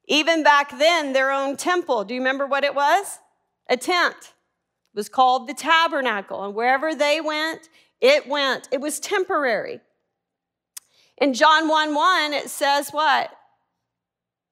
Even 0.07 0.43
back 0.43 0.77
then, 0.77 1.13
their 1.13 1.31
own 1.31 1.57
temple, 1.57 2.03
do 2.03 2.13
you 2.13 2.19
remember 2.19 2.45
what 2.45 2.63
it 2.63 2.75
was? 2.75 3.17
A 3.67 3.75
tent. 3.75 4.15
It 4.19 4.93
was 4.93 5.09
called 5.09 5.47
the 5.47 5.55
tabernacle. 5.55 6.43
And 6.45 6.53
wherever 6.53 6.93
they 6.93 7.19
went, 7.19 7.69
it 8.01 8.27
went. 8.27 8.69
It 8.71 8.79
was 8.79 8.99
temporary. 8.99 9.79
In 11.17 11.33
John 11.33 11.67
1 11.67 11.95
1, 11.95 12.33
it 12.33 12.51
says 12.51 12.91
what? 12.91 13.31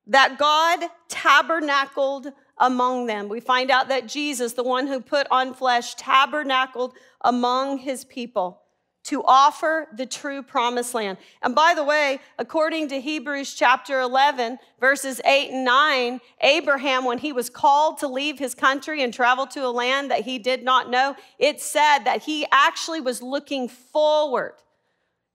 that 0.08 0.40
God 0.40 0.88
tabernacled 1.08 2.32
among 2.58 3.06
them. 3.06 3.28
We 3.28 3.40
find 3.40 3.70
out 3.70 3.90
that 3.90 4.08
Jesus, 4.08 4.54
the 4.54 4.64
one 4.64 4.88
who 4.88 5.02
put 5.02 5.28
on 5.30 5.54
flesh, 5.54 5.94
tabernacled 5.96 6.94
among 7.22 7.80
his 7.80 8.06
people 8.06 8.65
to 9.06 9.24
offer 9.24 9.88
the 9.96 10.06
true 10.06 10.42
promised 10.42 10.96
land. 10.96 11.20
And 11.44 11.54
by 11.54 11.76
the 11.76 11.84
way, 11.84 12.20
according 12.40 12.88
to 12.88 13.00
Hebrews 13.00 13.54
chapter 13.54 14.00
11, 14.00 14.58
verses 14.80 15.22
8 15.24 15.52
and 15.52 15.64
9, 15.64 16.20
Abraham, 16.42 17.06
when 17.06 17.20
he 17.20 17.32
was 17.32 17.48
called 17.50 18.00
to 18.00 18.08
leave 18.08 18.40
his 18.40 18.56
country 18.56 19.04
and 19.04 19.14
travel 19.14 19.46
to 19.48 19.64
a 19.66 19.70
land 19.70 20.10
that 20.10 20.22
he 20.22 20.40
did 20.40 20.64
not 20.64 20.90
know, 20.90 21.16
it 21.38 21.62
said 21.62 22.00
that 22.00 22.24
he 22.24 22.48
actually 22.52 23.00
was 23.00 23.22
looking 23.22 23.68
forward 23.68 24.56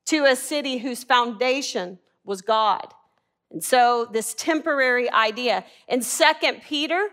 to 0.07 0.25
a 0.25 0.35
city 0.35 0.79
whose 0.79 1.05
foundation 1.05 2.01
was 2.25 2.43
God. 2.43 2.93
And 3.53 3.63
so 3.63 4.09
this 4.11 4.35
temporary 4.35 5.09
idea 5.13 5.65
in 5.87 6.03
Second 6.03 6.63
Peter 6.69 7.11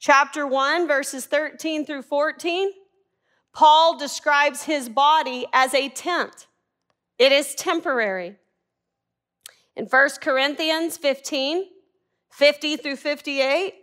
chapter 0.00 0.44
1 0.44 0.88
verses 0.88 1.26
13 1.26 1.86
through 1.86 2.02
14, 2.02 2.72
Paul 3.52 3.98
describes 3.98 4.62
his 4.62 4.88
body 4.88 5.46
as 5.52 5.74
a 5.74 5.88
tent. 5.88 6.46
It 7.18 7.32
is 7.32 7.54
temporary. 7.54 8.36
In 9.76 9.86
1 9.86 10.08
Corinthians 10.20 10.96
15, 10.96 11.64
50 12.30 12.76
through 12.76 12.96
58, 12.96 13.74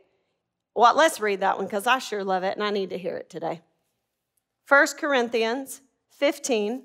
well, 0.75 0.95
let's 0.95 1.19
read 1.19 1.41
that 1.41 1.57
one 1.57 1.65
because 1.65 1.87
I 1.87 1.99
sure 1.99 2.23
love 2.23 2.43
it 2.43 2.55
and 2.55 2.63
I 2.63 2.69
need 2.69 2.89
to 2.91 2.97
hear 2.97 3.17
it 3.17 3.29
today. 3.29 3.61
1 4.67 4.87
Corinthians 4.99 5.81
15, 6.11 6.83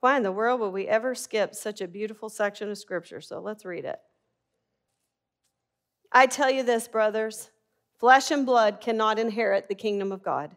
why 0.00 0.16
in 0.16 0.22
the 0.22 0.32
world 0.32 0.60
would 0.60 0.72
we 0.72 0.88
ever 0.88 1.14
skip 1.14 1.54
such 1.54 1.80
a 1.80 1.88
beautiful 1.88 2.28
section 2.28 2.70
of 2.70 2.78
scripture? 2.78 3.20
So 3.20 3.40
let's 3.40 3.64
read 3.64 3.84
it. 3.84 3.98
I 6.12 6.26
tell 6.26 6.50
you 6.50 6.62
this, 6.62 6.88
brothers 6.88 7.50
flesh 8.00 8.30
and 8.30 8.46
blood 8.46 8.80
cannot 8.80 9.18
inherit 9.18 9.68
the 9.68 9.74
kingdom 9.74 10.10
of 10.10 10.22
God, 10.22 10.56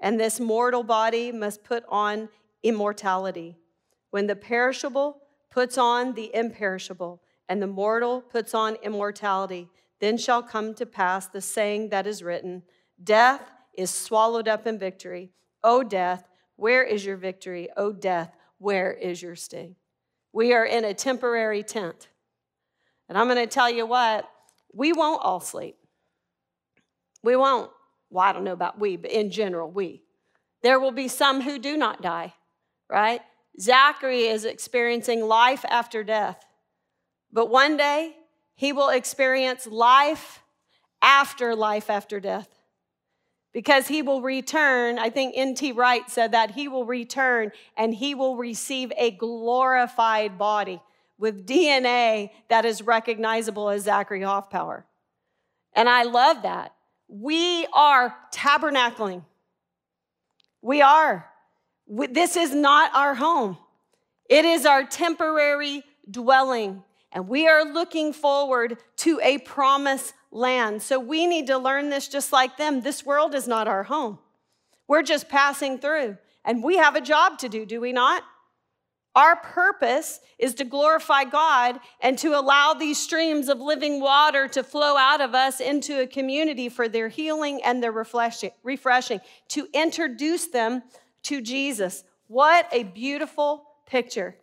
and 0.00 0.18
this 0.18 0.40
mortal 0.40 0.82
body 0.82 1.30
must 1.30 1.62
put 1.62 1.84
on 1.88 2.28
immortality. 2.62 3.56
When 4.10 4.26
the 4.26 4.36
perishable 4.36 5.18
puts 5.50 5.78
on 5.78 6.14
the 6.14 6.34
imperishable, 6.34 7.22
and 7.50 7.60
the 7.60 7.66
mortal 7.66 8.20
puts 8.20 8.54
on 8.54 8.76
immortality, 8.76 9.68
then 9.98 10.16
shall 10.16 10.40
come 10.40 10.72
to 10.72 10.86
pass 10.86 11.26
the 11.26 11.40
saying 11.40 11.90
that 11.90 12.06
is 12.06 12.22
written 12.22 12.62
Death 13.02 13.42
is 13.76 13.90
swallowed 13.90 14.46
up 14.46 14.66
in 14.66 14.78
victory. 14.78 15.30
O 15.64 15.82
death, 15.82 16.28
where 16.56 16.84
is 16.84 17.04
your 17.04 17.16
victory? 17.16 17.68
O 17.76 17.92
death, 17.92 18.36
where 18.58 18.92
is 18.92 19.20
your 19.20 19.34
sting? 19.34 19.74
We 20.32 20.52
are 20.52 20.64
in 20.64 20.84
a 20.84 20.94
temporary 20.94 21.62
tent. 21.62 22.08
And 23.08 23.18
I'm 23.18 23.26
going 23.26 23.38
to 23.38 23.46
tell 23.46 23.68
you 23.68 23.84
what, 23.84 24.30
we 24.72 24.92
won't 24.92 25.22
all 25.22 25.40
sleep. 25.40 25.76
We 27.24 27.34
won't. 27.34 27.70
Well, 28.10 28.24
I 28.24 28.32
don't 28.32 28.44
know 28.44 28.52
about 28.52 28.78
we, 28.78 28.96
but 28.96 29.10
in 29.10 29.30
general, 29.30 29.70
we. 29.70 30.02
There 30.62 30.80
will 30.80 30.92
be 30.92 31.08
some 31.08 31.40
who 31.40 31.58
do 31.58 31.76
not 31.76 32.02
die, 32.02 32.34
right? 32.88 33.22
Zachary 33.58 34.26
is 34.26 34.44
experiencing 34.44 35.24
life 35.24 35.64
after 35.68 36.04
death. 36.04 36.44
But 37.32 37.50
one 37.50 37.76
day, 37.76 38.16
he 38.54 38.72
will 38.72 38.88
experience 38.90 39.66
life 39.66 40.42
after 41.00 41.54
life 41.54 41.88
after 41.88 42.20
death 42.20 42.48
because 43.52 43.88
he 43.88 44.02
will 44.02 44.22
return. 44.22 44.98
I 44.98 45.10
think 45.10 45.34
N.T. 45.36 45.72
Wright 45.72 46.08
said 46.08 46.32
that 46.32 46.52
he 46.52 46.68
will 46.68 46.84
return 46.84 47.52
and 47.76 47.94
he 47.94 48.14
will 48.14 48.36
receive 48.36 48.92
a 48.96 49.10
glorified 49.10 50.36
body 50.38 50.80
with 51.18 51.46
DNA 51.46 52.30
that 52.48 52.64
is 52.64 52.82
recognizable 52.82 53.68
as 53.70 53.82
Zachary 53.82 54.22
Hoffpower. 54.22 54.86
And 55.74 55.88
I 55.88 56.02
love 56.02 56.42
that. 56.42 56.74
We 57.10 57.66
are 57.72 58.14
tabernacling. 58.32 59.24
We 60.62 60.80
are. 60.80 61.26
This 61.88 62.36
is 62.36 62.54
not 62.54 62.94
our 62.94 63.14
home, 63.14 63.58
it 64.28 64.44
is 64.44 64.64
our 64.64 64.84
temporary 64.84 65.82
dwelling. 66.08 66.84
And 67.12 67.26
we 67.26 67.48
are 67.48 67.64
looking 67.64 68.12
forward 68.12 68.78
to 68.98 69.18
a 69.20 69.38
promise 69.38 70.12
land. 70.30 70.80
So 70.80 71.00
we 71.00 71.26
need 71.26 71.48
to 71.48 71.58
learn 71.58 71.90
this 71.90 72.06
just 72.06 72.32
like 72.32 72.56
them. 72.56 72.82
This 72.82 73.04
world 73.04 73.34
is 73.34 73.48
not 73.48 73.66
our 73.66 73.82
home. 73.82 74.20
We're 74.86 75.02
just 75.02 75.28
passing 75.28 75.80
through. 75.80 76.18
And 76.44 76.62
we 76.62 76.76
have 76.76 76.94
a 76.94 77.00
job 77.00 77.38
to 77.38 77.48
do, 77.48 77.66
do 77.66 77.80
we 77.80 77.92
not? 77.92 78.22
Our 79.16 79.36
purpose 79.36 80.20
is 80.38 80.54
to 80.54 80.64
glorify 80.64 81.24
God 81.24 81.80
and 82.00 82.16
to 82.18 82.38
allow 82.38 82.74
these 82.74 82.98
streams 82.98 83.48
of 83.48 83.60
living 83.60 84.00
water 84.00 84.46
to 84.48 84.62
flow 84.62 84.96
out 84.96 85.20
of 85.20 85.34
us 85.34 85.60
into 85.60 86.00
a 86.00 86.06
community 86.06 86.68
for 86.68 86.88
their 86.88 87.08
healing 87.08 87.60
and 87.64 87.82
their 87.82 87.92
refreshing, 87.92 89.20
to 89.48 89.68
introduce 89.74 90.46
them 90.46 90.82
to 91.24 91.40
Jesus. 91.40 92.04
What 92.28 92.68
a 92.72 92.84
beautiful 92.84 93.64
picture. 93.86 94.36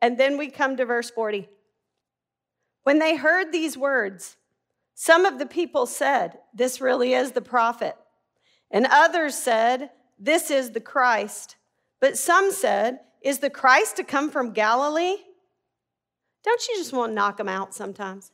And 0.00 0.18
then 0.18 0.36
we 0.36 0.50
come 0.50 0.76
to 0.76 0.84
verse 0.84 1.10
40. 1.10 1.48
When 2.82 2.98
they 2.98 3.16
heard 3.16 3.52
these 3.52 3.78
words, 3.78 4.36
Some 4.94 5.24
of 5.24 5.38
the 5.38 5.46
people 5.46 5.86
said, 5.86 6.38
This 6.52 6.80
really 6.80 7.14
is 7.14 7.32
the 7.32 7.40
prophet. 7.40 7.96
And 8.70 8.86
others 8.90 9.36
said, 9.36 9.90
This 10.18 10.50
is 10.50 10.72
the 10.72 10.80
Christ. 10.80 11.56
But 12.00 12.18
some 12.18 12.50
said, 12.50 12.98
Is 13.22 13.38
the 13.38 13.50
Christ 13.50 13.96
to 13.96 14.04
come 14.04 14.30
from 14.30 14.52
Galilee? 14.52 15.16
Don't 16.44 16.68
you 16.68 16.76
just 16.76 16.92
want 16.92 17.10
to 17.10 17.14
knock 17.14 17.36
them 17.36 17.48
out 17.48 17.74
sometimes? 17.74 18.32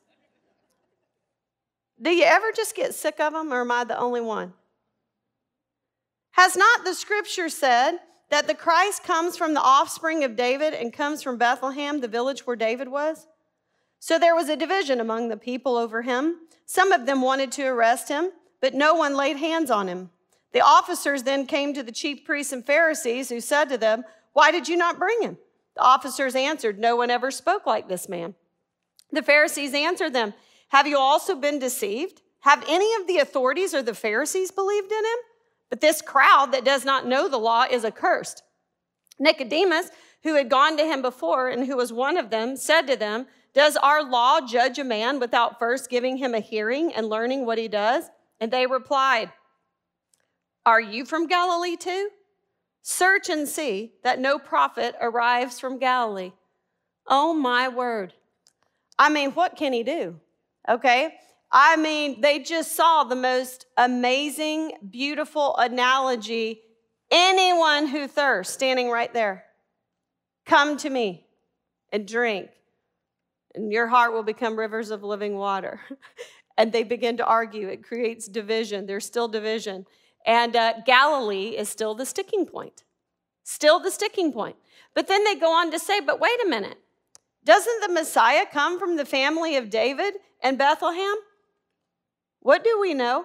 Do 2.00 2.10
you 2.10 2.24
ever 2.24 2.52
just 2.54 2.74
get 2.74 2.94
sick 2.94 3.20
of 3.20 3.32
them, 3.32 3.52
or 3.52 3.60
am 3.62 3.70
I 3.70 3.84
the 3.84 3.98
only 3.98 4.20
one? 4.20 4.52
Has 6.32 6.56
not 6.56 6.84
the 6.84 6.94
scripture 6.94 7.48
said 7.48 7.98
that 8.30 8.46
the 8.46 8.54
Christ 8.54 9.02
comes 9.02 9.36
from 9.36 9.54
the 9.54 9.60
offspring 9.60 10.22
of 10.24 10.36
David 10.36 10.72
and 10.72 10.92
comes 10.92 11.22
from 11.22 11.36
Bethlehem, 11.36 12.00
the 12.00 12.08
village 12.08 12.46
where 12.46 12.56
David 12.56 12.88
was? 12.88 13.26
So 13.98 14.18
there 14.18 14.36
was 14.36 14.48
a 14.48 14.56
division 14.56 15.00
among 15.00 15.28
the 15.28 15.36
people 15.36 15.76
over 15.76 16.02
him. 16.02 16.36
Some 16.64 16.92
of 16.92 17.06
them 17.06 17.20
wanted 17.20 17.50
to 17.52 17.64
arrest 17.64 18.08
him, 18.08 18.30
but 18.60 18.74
no 18.74 18.94
one 18.94 19.16
laid 19.16 19.38
hands 19.38 19.70
on 19.70 19.88
him. 19.88 20.10
The 20.52 20.60
officers 20.60 21.24
then 21.24 21.46
came 21.46 21.74
to 21.74 21.82
the 21.82 21.92
chief 21.92 22.24
priests 22.24 22.52
and 22.52 22.64
Pharisees, 22.64 23.28
who 23.28 23.40
said 23.40 23.68
to 23.70 23.78
them, 23.78 24.04
Why 24.38 24.52
did 24.52 24.68
you 24.68 24.76
not 24.76 25.00
bring 25.00 25.20
him? 25.20 25.36
The 25.74 25.82
officers 25.82 26.36
answered, 26.36 26.78
No 26.78 26.94
one 26.94 27.10
ever 27.10 27.32
spoke 27.32 27.66
like 27.66 27.88
this 27.88 28.08
man. 28.08 28.36
The 29.10 29.20
Pharisees 29.20 29.74
answered 29.74 30.12
them, 30.12 30.32
Have 30.68 30.86
you 30.86 30.96
also 30.96 31.34
been 31.34 31.58
deceived? 31.58 32.22
Have 32.42 32.64
any 32.68 32.94
of 33.00 33.08
the 33.08 33.18
authorities 33.18 33.74
or 33.74 33.82
the 33.82 33.96
Pharisees 33.96 34.52
believed 34.52 34.92
in 34.92 34.98
him? 34.98 35.18
But 35.70 35.80
this 35.80 36.00
crowd 36.00 36.52
that 36.52 36.64
does 36.64 36.84
not 36.84 37.04
know 37.04 37.28
the 37.28 37.36
law 37.36 37.64
is 37.68 37.84
accursed. 37.84 38.44
Nicodemus, 39.18 39.90
who 40.22 40.36
had 40.36 40.48
gone 40.48 40.76
to 40.76 40.86
him 40.86 41.02
before 41.02 41.48
and 41.48 41.66
who 41.66 41.76
was 41.76 41.92
one 41.92 42.16
of 42.16 42.30
them, 42.30 42.56
said 42.56 42.82
to 42.82 42.94
them, 42.94 43.26
Does 43.54 43.76
our 43.76 44.08
law 44.08 44.40
judge 44.40 44.78
a 44.78 44.84
man 44.84 45.18
without 45.18 45.58
first 45.58 45.90
giving 45.90 46.16
him 46.16 46.32
a 46.32 46.38
hearing 46.38 46.92
and 46.92 47.08
learning 47.08 47.44
what 47.44 47.58
he 47.58 47.66
does? 47.66 48.04
And 48.38 48.52
they 48.52 48.68
replied, 48.68 49.32
Are 50.64 50.80
you 50.80 51.04
from 51.04 51.26
Galilee 51.26 51.74
too? 51.74 52.10
Search 52.82 53.28
and 53.28 53.48
see 53.48 53.92
that 54.02 54.18
no 54.18 54.38
prophet 54.38 54.94
arrives 55.00 55.60
from 55.60 55.78
Galilee. 55.78 56.32
Oh 57.06 57.34
my 57.34 57.68
word. 57.68 58.14
I 58.98 59.08
mean, 59.08 59.32
what 59.32 59.56
can 59.56 59.72
he 59.72 59.82
do? 59.82 60.20
Okay. 60.68 61.14
I 61.50 61.76
mean, 61.76 62.20
they 62.20 62.40
just 62.40 62.76
saw 62.76 63.04
the 63.04 63.16
most 63.16 63.66
amazing, 63.76 64.72
beautiful 64.90 65.56
analogy. 65.56 66.60
Anyone 67.10 67.86
who 67.86 68.06
thirsts, 68.06 68.52
standing 68.52 68.90
right 68.90 69.12
there, 69.14 69.44
come 70.44 70.76
to 70.78 70.90
me 70.90 71.26
and 71.90 72.06
drink, 72.06 72.50
and 73.54 73.72
your 73.72 73.86
heart 73.86 74.12
will 74.12 74.22
become 74.22 74.58
rivers 74.58 74.90
of 74.90 75.02
living 75.02 75.36
water. 75.36 75.80
and 76.58 76.72
they 76.72 76.82
begin 76.82 77.16
to 77.16 77.24
argue. 77.24 77.68
It 77.68 77.82
creates 77.82 78.28
division. 78.28 78.84
There's 78.84 79.06
still 79.06 79.28
division. 79.28 79.86
And 80.28 80.54
uh, 80.54 80.74
Galilee 80.84 81.56
is 81.56 81.70
still 81.70 81.94
the 81.94 82.04
sticking 82.04 82.44
point, 82.44 82.84
still 83.44 83.80
the 83.80 83.90
sticking 83.90 84.30
point. 84.30 84.56
But 84.94 85.08
then 85.08 85.24
they 85.24 85.34
go 85.34 85.50
on 85.50 85.70
to 85.70 85.78
say, 85.78 86.00
but 86.00 86.20
wait 86.20 86.38
a 86.44 86.48
minute. 86.48 86.76
Doesn't 87.46 87.80
the 87.80 87.94
Messiah 87.94 88.44
come 88.52 88.78
from 88.78 88.98
the 88.98 89.06
family 89.06 89.56
of 89.56 89.70
David 89.70 90.16
and 90.42 90.58
Bethlehem? 90.58 91.14
What 92.40 92.62
do 92.62 92.78
we 92.78 92.92
know? 92.92 93.24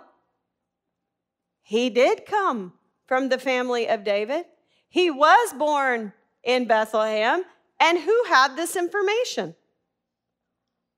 He 1.62 1.90
did 1.90 2.26
come 2.26 2.72
from 3.06 3.28
the 3.28 3.38
family 3.38 3.90
of 3.90 4.06
David. 4.06 4.46
He 4.88 5.12
was 5.12 5.54
born 5.54 6.14
in 6.42 6.68
Bethlehem. 6.68 7.44
And 7.82 8.00
who 8.00 8.24
had 8.30 8.56
this 8.56 8.78
information? 8.78 9.56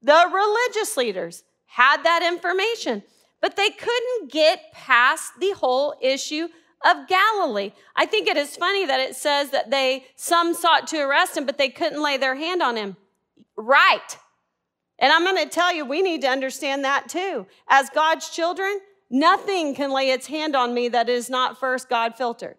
The 0.03 0.29
religious 0.31 0.97
leaders 0.97 1.43
had 1.65 2.03
that 2.03 2.21
information, 2.21 3.01
but 3.45 3.57
they 3.57 3.69
couldn't 3.69 4.31
get 4.31 4.71
past 4.73 5.33
the 5.39 5.51
whole 5.51 5.93
issue 6.01 6.47
of 6.83 7.07
Galilee. 7.07 7.73
I 7.95 8.07
think 8.07 8.27
it 8.27 8.37
is 8.37 8.55
funny 8.55 8.87
that 8.87 8.99
it 8.99 9.15
says 9.15 9.51
that 9.51 9.69
they 9.69 10.05
some 10.15 10.55
sought 10.55 10.87
to 10.87 10.97
arrest 10.97 11.37
him, 11.37 11.45
but 11.45 11.59
they 11.59 11.69
couldn't 11.69 12.01
lay 12.01 12.17
their 12.17 12.33
hand 12.33 12.63
on 12.63 12.75
him. 12.75 12.97
Right. 13.55 14.17
And 14.97 15.13
I'm 15.13 15.23
going 15.23 15.37
to 15.37 15.47
tell 15.47 15.71
you, 15.71 15.85
we 15.85 16.01
need 16.01 16.21
to 16.21 16.27
understand 16.27 16.85
that 16.85 17.07
too. 17.07 17.45
As 17.69 17.91
God's 17.91 18.31
children, 18.31 18.79
nothing 19.11 19.75
can 19.75 19.91
lay 19.91 20.09
its 20.09 20.25
hand 20.25 20.55
on 20.55 20.73
me 20.73 20.89
that 20.89 21.07
is 21.07 21.29
not 21.29 21.59
first 21.59 21.87
God 21.87 22.15
filtered. 22.15 22.57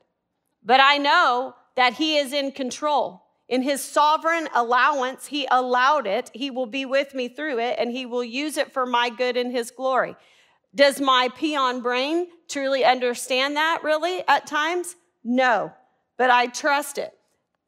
But 0.62 0.78
I 0.80 0.98
know 0.98 1.56
that 1.74 1.94
He 1.94 2.16
is 2.16 2.32
in 2.32 2.52
control. 2.52 3.24
In 3.48 3.62
His 3.62 3.82
sovereign 3.82 4.48
allowance, 4.54 5.26
He 5.26 5.48
allowed 5.50 6.06
it. 6.06 6.30
He 6.32 6.48
will 6.48 6.66
be 6.66 6.86
with 6.86 7.12
me 7.12 7.26
through 7.26 7.58
it, 7.58 7.74
and 7.76 7.90
He 7.90 8.06
will 8.06 8.22
use 8.22 8.56
it 8.56 8.70
for 8.70 8.86
my 8.86 9.10
good 9.10 9.36
and 9.36 9.50
His 9.50 9.72
glory. 9.72 10.14
Does 10.76 11.00
my 11.00 11.30
peon 11.34 11.80
brain 11.80 12.26
truly 12.48 12.84
understand 12.84 13.56
that, 13.56 13.80
really, 13.82 14.22
at 14.28 14.46
times? 14.46 14.94
No, 15.24 15.72
but 16.18 16.30
I 16.30 16.46
trust 16.46 16.98
it. 16.98 17.14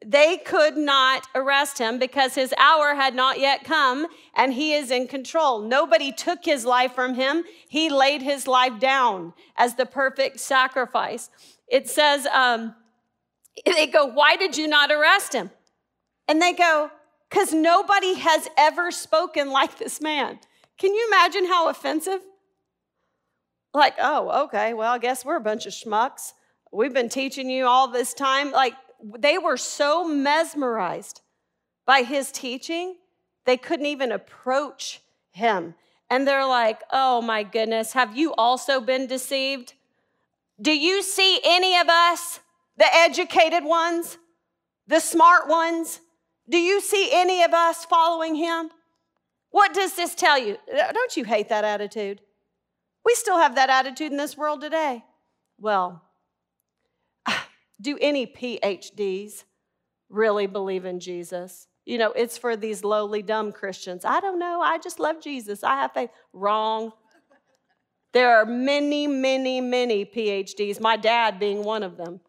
They 0.05 0.37
could 0.37 0.77
not 0.77 1.27
arrest 1.35 1.79
him 1.79 1.99
because 1.99 2.35
his 2.35 2.53
hour 2.57 2.95
had 2.95 3.15
not 3.15 3.39
yet 3.39 3.65
come 3.65 4.07
and 4.33 4.53
he 4.53 4.73
is 4.73 4.91
in 4.91 5.07
control. 5.07 5.59
Nobody 5.59 6.13
took 6.13 6.45
his 6.45 6.63
life 6.63 6.93
from 6.93 7.15
him. 7.15 7.43
He 7.67 7.89
laid 7.89 8.21
his 8.21 8.47
life 8.47 8.79
down 8.79 9.33
as 9.57 9.75
the 9.75 9.85
perfect 9.85 10.39
sacrifice. 10.39 11.29
It 11.67 11.89
says, 11.89 12.27
um, 12.27 12.75
they 13.65 13.87
go, 13.87 14.05
Why 14.05 14.37
did 14.37 14.55
you 14.55 14.67
not 14.67 14.91
arrest 14.91 15.33
him? 15.33 15.49
And 16.29 16.41
they 16.41 16.53
go, 16.53 16.91
Because 17.29 17.53
nobody 17.53 18.13
has 18.13 18.47
ever 18.57 18.91
spoken 18.91 19.49
like 19.49 19.79
this 19.79 19.99
man. 19.99 20.39
Can 20.77 20.93
you 20.93 21.07
imagine 21.09 21.45
how 21.45 21.67
offensive? 21.67 22.21
Like, 23.73 23.95
oh, 23.99 24.45
okay, 24.45 24.73
well, 24.73 24.93
I 24.93 24.97
guess 24.97 25.23
we're 25.23 25.35
a 25.35 25.41
bunch 25.41 25.65
of 25.65 25.73
schmucks. 25.73 26.33
We've 26.71 26.93
been 26.93 27.09
teaching 27.09 27.49
you 27.49 27.65
all 27.65 27.87
this 27.87 28.13
time. 28.13 28.51
Like, 28.51 28.73
they 29.17 29.37
were 29.37 29.57
so 29.57 30.07
mesmerized 30.07 31.21
by 31.85 32.03
his 32.03 32.31
teaching, 32.31 32.97
they 33.45 33.57
couldn't 33.57 33.87
even 33.87 34.11
approach 34.11 35.01
him. 35.31 35.73
And 36.09 36.27
they're 36.27 36.45
like, 36.45 36.81
oh 36.91 37.21
my 37.21 37.41
goodness, 37.41 37.93
have 37.93 38.15
you 38.15 38.33
also 38.35 38.79
been 38.79 39.07
deceived? 39.07 39.73
Do 40.61 40.71
you 40.71 41.01
see 41.01 41.39
any 41.43 41.77
of 41.77 41.87
us, 41.89 42.41
the 42.77 42.85
educated 42.93 43.63
ones, 43.63 44.17
the 44.87 44.99
smart 44.99 45.47
ones? 45.47 45.99
Do 46.47 46.57
you 46.57 46.79
see 46.81 47.09
any 47.11 47.41
of 47.43 47.53
us 47.53 47.85
following 47.85 48.35
him? 48.35 48.69
What 49.51 49.73
does 49.73 49.95
this 49.95 50.13
tell 50.13 50.37
you? 50.37 50.57
Don't 50.71 51.17
you 51.17 51.23
hate 51.23 51.49
that 51.49 51.63
attitude? 51.63 52.21
We 53.05 53.15
still 53.15 53.37
have 53.37 53.55
that 53.55 53.69
attitude 53.69 54.11
in 54.11 54.17
this 54.17 54.37
world 54.37 54.61
today. 54.61 55.03
Well, 55.57 56.03
do 57.81 57.97
any 57.99 58.27
PhDs 58.27 59.43
really 60.09 60.47
believe 60.47 60.85
in 60.85 60.99
Jesus? 60.99 61.67
You 61.85 61.97
know, 61.97 62.11
it's 62.11 62.37
for 62.37 62.55
these 62.55 62.83
lowly, 62.83 63.21
dumb 63.21 63.51
Christians. 63.51 64.05
I 64.05 64.19
don't 64.19 64.37
know. 64.37 64.61
I 64.61 64.77
just 64.77 64.99
love 64.99 65.21
Jesus. 65.21 65.63
I 65.63 65.75
have 65.77 65.93
faith. 65.93 66.11
Wrong. 66.33 66.93
There 68.13 68.37
are 68.37 68.45
many, 68.45 69.07
many, 69.07 69.61
many 69.61 70.05
PhDs, 70.05 70.79
my 70.79 70.97
dad 70.97 71.39
being 71.39 71.63
one 71.63 71.83
of 71.83 71.97
them, 71.97 72.21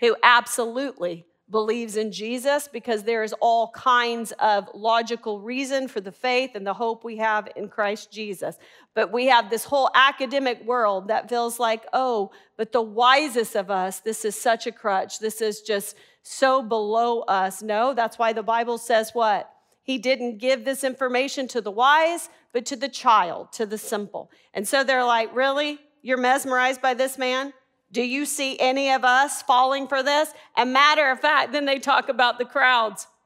who 0.00 0.16
absolutely 0.22 1.26
believes 1.52 1.96
in 1.96 2.10
Jesus 2.10 2.66
because 2.66 3.04
there 3.04 3.22
is 3.22 3.32
all 3.40 3.70
kinds 3.70 4.32
of 4.40 4.68
logical 4.74 5.40
reason 5.40 5.86
for 5.86 6.00
the 6.00 6.10
faith 6.10 6.52
and 6.56 6.66
the 6.66 6.74
hope 6.74 7.04
we 7.04 7.18
have 7.18 7.48
in 7.54 7.68
Christ 7.68 8.10
Jesus. 8.10 8.58
But 8.94 9.12
we 9.12 9.26
have 9.26 9.50
this 9.50 9.64
whole 9.64 9.90
academic 9.94 10.64
world 10.64 11.08
that 11.08 11.28
feels 11.28 11.60
like, 11.60 11.86
oh, 11.92 12.32
but 12.56 12.72
the 12.72 12.82
wisest 12.82 13.54
of 13.54 13.70
us, 13.70 14.00
this 14.00 14.24
is 14.24 14.34
such 14.34 14.66
a 14.66 14.72
crutch. 14.72 15.20
This 15.20 15.40
is 15.40 15.60
just 15.60 15.96
so 16.24 16.62
below 16.62 17.20
us. 17.20 17.62
No, 17.62 17.94
that's 17.94 18.18
why 18.18 18.32
the 18.32 18.42
Bible 18.42 18.78
says 18.78 19.10
what? 19.12 19.48
He 19.84 19.98
didn't 19.98 20.38
give 20.38 20.64
this 20.64 20.82
information 20.82 21.46
to 21.48 21.60
the 21.60 21.70
wise, 21.70 22.28
but 22.52 22.64
to 22.66 22.76
the 22.76 22.88
child, 22.88 23.52
to 23.52 23.66
the 23.66 23.78
simple. 23.78 24.30
And 24.54 24.66
so 24.66 24.82
they're 24.82 25.04
like, 25.04 25.34
really? 25.34 25.78
You're 26.02 26.18
mesmerized 26.18 26.80
by 26.80 26.94
this 26.94 27.18
man? 27.18 27.52
Do 27.92 28.02
you 28.02 28.24
see 28.24 28.58
any 28.58 28.90
of 28.90 29.04
us 29.04 29.42
falling 29.42 29.86
for 29.86 30.02
this? 30.02 30.32
And 30.56 30.72
matter 30.72 31.10
of 31.10 31.20
fact, 31.20 31.52
then 31.52 31.66
they 31.66 31.78
talk 31.78 32.08
about 32.08 32.38
the 32.38 32.44
crowds. 32.44 33.06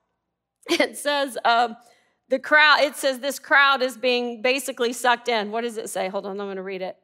It 0.69 0.99
says, 0.99 1.39
um, 1.45 1.77
the 2.29 2.41
crowd, 2.41 2.81
it 2.81 2.97
says 2.97 3.21
this 3.21 3.39
crowd 3.39 3.83
is 3.83 3.97
being 3.97 4.43
basically 4.43 4.93
sucked 4.93 5.29
in. 5.29 5.53
What 5.53 5.61
does 5.61 5.77
it 5.77 5.89
say? 5.89 6.09
Hold 6.09 6.27
on, 6.27 6.33
I'm 6.33 6.49
going 6.49 6.57
to 6.57 6.63
read 6.63 6.83
it. 6.83 6.97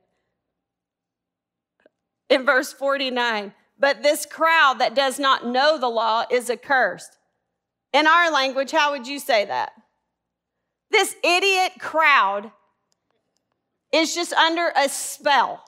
In 2.28 2.44
verse 2.44 2.72
49, 2.72 3.52
but 3.78 4.02
this 4.02 4.26
crowd 4.26 4.80
that 4.80 4.96
does 4.96 5.20
not 5.20 5.46
know 5.46 5.78
the 5.78 5.88
law 5.88 6.24
is 6.28 6.50
accursed. 6.50 7.18
In 7.92 8.08
our 8.08 8.32
language, 8.32 8.72
how 8.72 8.90
would 8.90 9.06
you 9.06 9.20
say 9.20 9.44
that? 9.44 9.72
This 10.90 11.14
idiot 11.22 11.72
crowd 11.78 12.50
is 13.92 14.14
just 14.14 14.32
under 14.32 14.72
a 14.76 14.88
spell. 14.88 15.62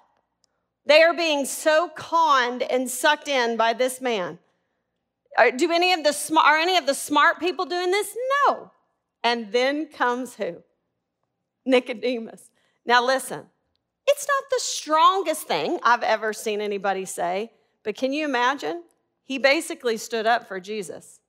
They 0.87 1.03
are 1.03 1.15
being 1.15 1.47
so 1.47 1.89
conned 1.95 2.63
and 2.63 2.91
sucked 2.91 3.29
in 3.29 3.57
by 3.57 3.73
this 3.73 4.01
man. 4.01 4.39
Are, 5.39 5.51
do 5.51 5.71
any 5.73 5.93
of 5.93 6.05
the 6.05 6.41
are 6.45 6.59
any 6.59 6.77
of 6.77 6.87
the 6.87 6.95
smart 6.95 7.41
people 7.41 7.65
doing 7.65 7.91
this? 7.91 8.17
No. 8.47 8.71
And 9.23 9.51
then 9.53 9.87
comes 9.87 10.35
who? 10.35 10.63
Nicodemus. 11.65 12.51
Now, 12.85 13.05
listen, 13.05 13.47
it's 14.07 14.29
not 14.29 14.45
the 14.51 14.61
strongest 14.61 15.49
thing 15.49 15.79
I've 15.83 16.03
ever 16.03 16.33
seen 16.33 16.61
anybody 16.61 17.07
say, 17.07 17.51
but 17.83 17.97
can 17.97 18.13
you 18.13 18.25
imagine? 18.25 18.83
He 19.25 19.39
basically 19.39 19.97
stood 19.97 20.27
up 20.27 20.47
for 20.47 20.61
Jesus. 20.61 21.21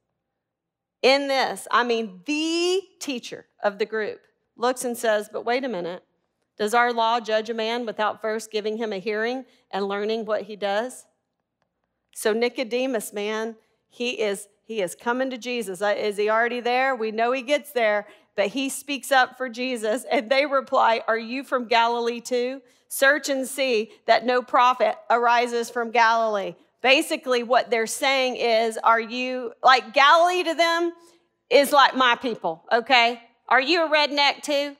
In 1.01 1.27
this, 1.27 1.67
I 1.71 1.83
mean, 1.83 2.21
the 2.25 2.81
teacher 2.99 3.45
of 3.63 3.79
the 3.79 3.85
group 3.85 4.21
looks 4.57 4.83
and 4.83 4.97
says, 4.97 5.29
But 5.31 5.45
wait 5.45 5.63
a 5.63 5.69
minute. 5.69 6.03
Does 6.57 6.73
our 6.73 6.93
law 6.93 7.19
judge 7.19 7.49
a 7.49 7.53
man 7.53 7.85
without 7.85 8.21
first 8.21 8.51
giving 8.51 8.77
him 8.77 8.93
a 8.93 8.97
hearing 8.97 9.45
and 9.71 9.87
learning 9.87 10.25
what 10.25 10.43
he 10.43 10.55
does? 10.55 11.05
So 12.13 12.31
Nicodemus, 12.31 13.11
man, 13.11 13.55
he 13.89 14.21
is 14.21 14.47
he 14.63 14.81
is 14.81 14.95
coming 14.95 15.29
to 15.29 15.37
Jesus. 15.37 15.81
Uh, 15.81 15.93
is 15.95 16.17
he 16.17 16.29
already 16.29 16.59
there? 16.59 16.95
We 16.95 17.11
know 17.11 17.31
he 17.33 17.43
gets 17.43 17.71
there, 17.71 18.07
but 18.35 18.47
he 18.47 18.69
speaks 18.69 19.11
up 19.11 19.37
for 19.37 19.47
Jesus 19.47 20.05
and 20.09 20.29
they 20.29 20.45
reply, 20.45 21.03
"Are 21.07 21.17
you 21.17 21.43
from 21.43 21.67
Galilee 21.67 22.21
too? 22.21 22.61
Search 22.87 23.29
and 23.29 23.47
see 23.47 23.91
that 24.07 24.25
no 24.25 24.41
prophet 24.41 24.95
arises 25.09 25.69
from 25.69 25.91
Galilee." 25.91 26.55
Basically 26.81 27.43
what 27.43 27.69
they're 27.69 27.85
saying 27.85 28.37
is, 28.37 28.77
"Are 28.77 28.99
you 28.99 29.53
like 29.61 29.93
Galilee 29.93 30.43
to 30.43 30.53
them 30.53 30.93
is 31.49 31.71
like 31.71 31.95
my 31.95 32.15
people, 32.15 32.63
okay? 32.71 33.21
Are 33.47 33.61
you 33.61 33.85
a 33.85 33.89
redneck 33.89 34.41
too? 34.41 34.75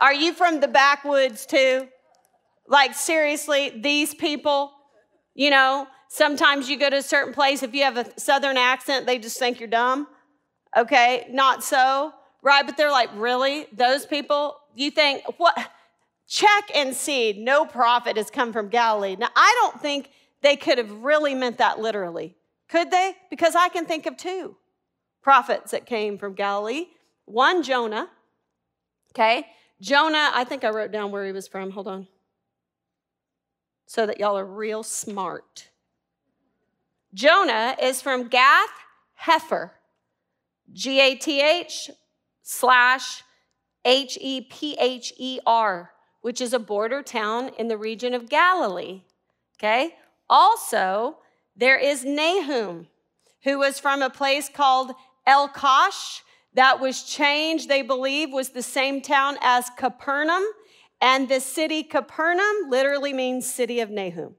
Are 0.00 0.14
you 0.14 0.32
from 0.32 0.60
the 0.60 0.68
backwoods 0.68 1.46
too? 1.46 1.88
Like, 2.66 2.94
seriously, 2.94 3.70
these 3.70 4.14
people, 4.14 4.72
you 5.34 5.50
know, 5.50 5.86
sometimes 6.08 6.70
you 6.70 6.78
go 6.78 6.88
to 6.88 6.96
a 6.96 7.02
certain 7.02 7.34
place, 7.34 7.62
if 7.62 7.74
you 7.74 7.82
have 7.82 7.96
a 7.96 8.18
southern 8.18 8.56
accent, 8.56 9.06
they 9.06 9.18
just 9.18 9.38
think 9.38 9.60
you're 9.60 9.68
dumb. 9.68 10.06
Okay, 10.76 11.26
not 11.30 11.64
so, 11.64 12.12
right? 12.42 12.64
But 12.64 12.76
they're 12.76 12.90
like, 12.90 13.10
really? 13.14 13.66
Those 13.72 14.06
people? 14.06 14.56
You 14.74 14.90
think, 14.90 15.22
what? 15.38 15.56
Check 16.28 16.70
and 16.74 16.94
see, 16.94 17.32
no 17.32 17.66
prophet 17.66 18.16
has 18.16 18.30
come 18.30 18.52
from 18.52 18.68
Galilee. 18.68 19.16
Now, 19.16 19.30
I 19.34 19.58
don't 19.60 19.80
think 19.82 20.10
they 20.42 20.54
could 20.54 20.78
have 20.78 20.90
really 21.02 21.34
meant 21.34 21.58
that 21.58 21.80
literally. 21.80 22.36
Could 22.68 22.92
they? 22.92 23.16
Because 23.30 23.56
I 23.56 23.68
can 23.68 23.84
think 23.84 24.06
of 24.06 24.16
two 24.16 24.56
prophets 25.22 25.72
that 25.72 25.86
came 25.86 26.18
from 26.18 26.34
Galilee. 26.34 26.86
One, 27.24 27.64
Jonah, 27.64 28.08
okay? 29.12 29.46
Jonah, 29.80 30.30
I 30.34 30.44
think 30.44 30.64
I 30.64 30.70
wrote 30.70 30.92
down 30.92 31.10
where 31.10 31.24
he 31.24 31.32
was 31.32 31.48
from. 31.48 31.70
Hold 31.70 31.88
on. 31.88 32.06
So 33.86 34.06
that 34.06 34.20
y'all 34.20 34.38
are 34.38 34.44
real 34.44 34.82
smart. 34.82 35.68
Jonah 37.12 37.76
is 37.82 38.00
from 38.00 38.28
Gath 38.28 38.68
Hepher, 39.22 39.70
G 40.72 41.00
A 41.00 41.16
T 41.16 41.40
H 41.40 41.90
slash 42.42 43.22
H 43.84 44.16
E 44.20 44.42
P 44.42 44.76
H 44.78 45.12
E 45.16 45.40
R, 45.46 45.90
which 46.20 46.40
is 46.40 46.52
a 46.52 46.58
border 46.58 47.02
town 47.02 47.50
in 47.58 47.68
the 47.68 47.76
region 47.76 48.14
of 48.14 48.28
Galilee. 48.28 49.02
Okay? 49.58 49.96
Also, 50.28 51.18
there 51.56 51.78
is 51.78 52.04
Nahum, 52.04 52.86
who 53.42 53.58
was 53.58 53.80
from 53.80 54.02
a 54.02 54.10
place 54.10 54.48
called 54.48 54.92
Elkosh, 55.26 56.20
that 56.54 56.80
was 56.80 57.02
changed, 57.02 57.68
they 57.68 57.82
believe, 57.82 58.32
was 58.32 58.50
the 58.50 58.62
same 58.62 59.00
town 59.00 59.36
as 59.40 59.70
Capernaum. 59.76 60.44
And 61.00 61.28
the 61.28 61.40
city 61.40 61.82
Capernaum 61.82 62.68
literally 62.68 63.12
means 63.12 63.52
city 63.52 63.80
of 63.80 63.90
Nahum. 63.90 64.34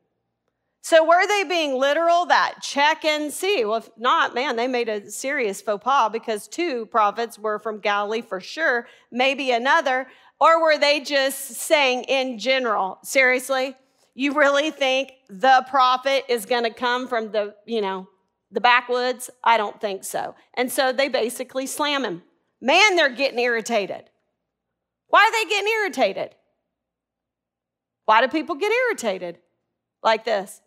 So 0.84 1.06
were 1.06 1.28
they 1.28 1.43
being 1.43 1.78
literal 1.78 2.26
that 2.26 2.56
check 2.62 3.06
and 3.06 3.32
see? 3.32 3.63
Well, 3.63 3.78
if 3.78 3.89
not, 3.97 4.34
man, 4.34 4.56
they 4.56 4.67
made 4.67 4.89
a 4.89 5.10
serious 5.10 5.62
faux 5.62 5.84
pas 5.84 6.12
because 6.12 6.47
two 6.47 6.88
prophets 6.88 7.38
were 7.38 7.60
from 7.60 7.80
Galilee 7.80 8.21
for 8.21 8.39
sure, 8.39 8.88
maybe 9.12 9.52
another. 9.52 10.08
Or 10.39 10.60
were 10.60 10.80
they 10.80 11.00
just 11.02 11.52
saying 11.54 12.06
in 12.06 12.39
general, 12.39 12.97
seriously, 13.04 13.76
you 14.15 14.34
really 14.34 14.71
think 14.71 15.12
the 15.30 15.65
prophet 15.69 16.26
is 16.28 16.47
going 16.47 16.63
to 16.63 16.74
come 16.74 17.08
from 17.08 17.32
the, 17.32 17.56
you 17.65 17.82
know, 17.82 18.08
the 18.52 18.62
backwoods? 18.62 19.30
I 19.44 19.58
don't 19.58 19.80
think 19.80 20.04
so. 20.04 20.36
And 20.54 20.72
so 20.72 20.92
they 20.92 21.08
basically 21.08 21.66
slam 21.66 22.04
him. 22.04 22.24
Man, 22.62 22.96
they're 22.96 23.10
getting 23.10 23.40
irritated. 23.40 24.10
Why 25.08 25.20
are 25.22 25.32
they 25.32 25.50
getting 25.50 25.72
irritated? 25.72 26.36
Why 28.06 28.22
do 28.22 28.28
people 28.28 28.56
get 28.56 28.72
irritated 28.72 29.40
like 30.04 30.26
this? 30.26 30.62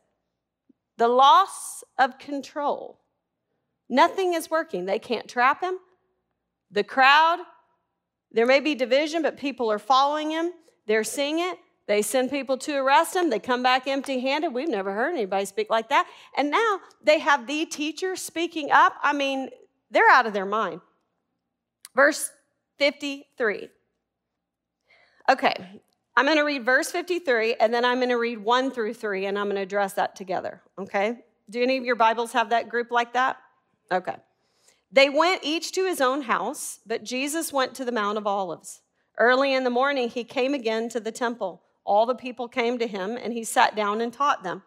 The 0.97 1.09
loss 1.09 1.85
of 1.99 2.19
control. 2.19 3.01
Nothing 3.89 4.35
is 4.35 4.51
working. 4.51 4.87
They 4.87 4.99
can't 4.99 5.29
trap 5.29 5.63
him. 5.63 5.79
The 6.71 6.85
crowd, 6.85 7.41
there 8.33 8.47
may 8.47 8.61
be 8.61 8.75
division, 8.75 9.23
but 9.23 9.37
people 9.37 9.71
are 9.71 9.79
following 9.79 10.31
him. 10.31 10.53
They're 10.87 11.05
seeing 11.05 11.39
it. 11.39 11.59
They 11.87 12.01
send 12.01 12.31
people 12.31 12.57
to 12.59 12.77
arrest 12.77 13.15
him. 13.15 13.29
They 13.31 13.39
come 13.39 13.63
back 13.63 13.87
empty 13.87 14.21
handed. 14.21 14.55
We've 14.55 14.69
never 14.69 14.93
heard 14.93 15.13
anybody 15.13 15.45
speak 15.45 15.69
like 15.69 15.91
that. 15.91 16.07
And 16.37 16.51
now 16.51 16.81
they 17.03 17.19
have 17.19 17.47
the 17.47 17.67
teacher 17.67 18.17
speaking 18.17 18.71
up. 18.71 18.95
I 19.03 19.13
mean, 19.13 19.51
they're 19.91 20.11
out 20.11 20.27
of 20.27 20.33
their 20.33 20.47
mind. 20.47 20.81
Verse 21.95 22.31
53. 22.79 23.69
Okay, 25.31 25.83
I'm 26.17 26.27
going 26.27 26.37
to 26.37 26.45
read 26.45 26.65
verse 26.65 26.91
53 26.91 27.55
and 27.55 27.73
then 27.73 27.85
I'm 27.85 27.99
going 27.99 28.11
to 28.11 28.19
read 28.19 28.39
1 28.39 28.71
through 28.71 28.95
3 28.95 29.27
and 29.27 29.39
I'm 29.39 29.47
going 29.47 29.57
to 29.57 29.63
address 29.63 29.95
that 29.95 30.15
together. 30.15 30.61
Okay? 30.79 31.19
Do 31.51 31.63
any 31.63 31.77
of 31.77 31.85
your 31.85 31.97
Bibles 31.97 32.33
have 32.33 32.51
that 32.51 32.69
group 32.69 32.91
like 32.91 33.15
that? 33.15 33.39
Okay. 33.91 34.17
They 34.93 35.11
went 35.11 35.41
each 35.43 35.73
to 35.73 35.87
his 35.87 36.01
own 36.01 36.23
house, 36.23 36.79
but 36.87 37.05
Jesus 37.05 37.53
went 37.53 37.75
to 37.75 37.85
the 37.85 37.93
Mount 37.93 38.17
of 38.17 38.27
Olives. 38.27 38.81
Early 39.19 39.53
in 39.53 39.65
the 39.65 39.71
morning, 39.71 40.09
he 40.09 40.25
came 40.25 40.55
again 40.55 40.89
to 40.91 41.01
the 41.01 41.13
temple 41.13 41.64
all 41.85 42.07
the 42.07 42.15
people 42.15 42.49
came 42.49 42.79
to 42.79 42.87
him, 42.87 43.17
and 43.17 43.33
he 43.33 43.45
sat 43.45 43.77
down 43.77 44.01
and 44.01 44.13
taught 44.13 44.43
them. 44.43 44.63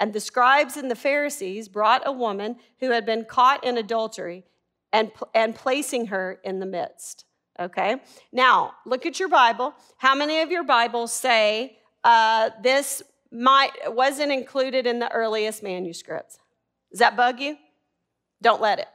And 0.00 0.12
the 0.12 0.20
scribes 0.20 0.76
and 0.76 0.90
the 0.90 0.96
Pharisees 0.96 1.68
brought 1.68 2.02
a 2.04 2.12
woman 2.12 2.56
who 2.80 2.90
had 2.90 3.06
been 3.06 3.24
caught 3.24 3.64
in 3.64 3.78
adultery 3.78 4.44
and, 4.92 5.10
and 5.34 5.54
placing 5.54 6.06
her 6.06 6.40
in 6.44 6.58
the 6.58 6.66
midst. 6.66 7.24
Okay? 7.58 7.96
Now, 8.32 8.74
look 8.84 9.06
at 9.06 9.20
your 9.20 9.28
Bible. 9.28 9.74
How 9.98 10.14
many 10.14 10.40
of 10.40 10.50
your 10.50 10.64
Bibles 10.64 11.12
say 11.12 11.78
uh, 12.02 12.50
this 12.62 13.02
might, 13.30 13.72
wasn't 13.86 14.32
included 14.32 14.86
in 14.86 14.98
the 14.98 15.10
earliest 15.12 15.62
manuscripts? 15.62 16.38
Does 16.90 17.00
that 17.00 17.16
bug 17.16 17.40
you? 17.40 17.56
Don't 18.42 18.60
let 18.60 18.78
it. 18.78 18.88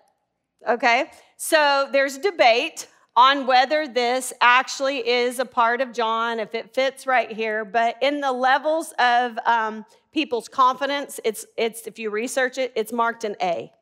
Okay? 0.67 1.11
So 1.37 1.87
there's 1.91 2.17
debate 2.17 2.87
on 3.19 3.45
whether 3.45 3.85
this 3.85 4.31
actually 4.39 5.05
is 5.05 5.39
a 5.39 5.45
part 5.45 5.81
of 5.81 5.91
John, 5.91 6.39
if 6.39 6.55
it 6.55 6.73
fits 6.73 7.05
right 7.05 7.29
here. 7.29 7.65
But 7.65 7.97
in 8.01 8.21
the 8.21 8.31
levels 8.31 8.93
of 8.97 9.37
um, 9.45 9.85
people's 10.13 10.47
confidence, 10.47 11.19
it's, 11.25 11.45
it's, 11.57 11.85
if 11.85 11.99
you 11.99 12.11
research 12.11 12.57
it, 12.57 12.71
it's 12.77 12.93
marked 12.93 13.25
an 13.25 13.35
A. 13.41 13.73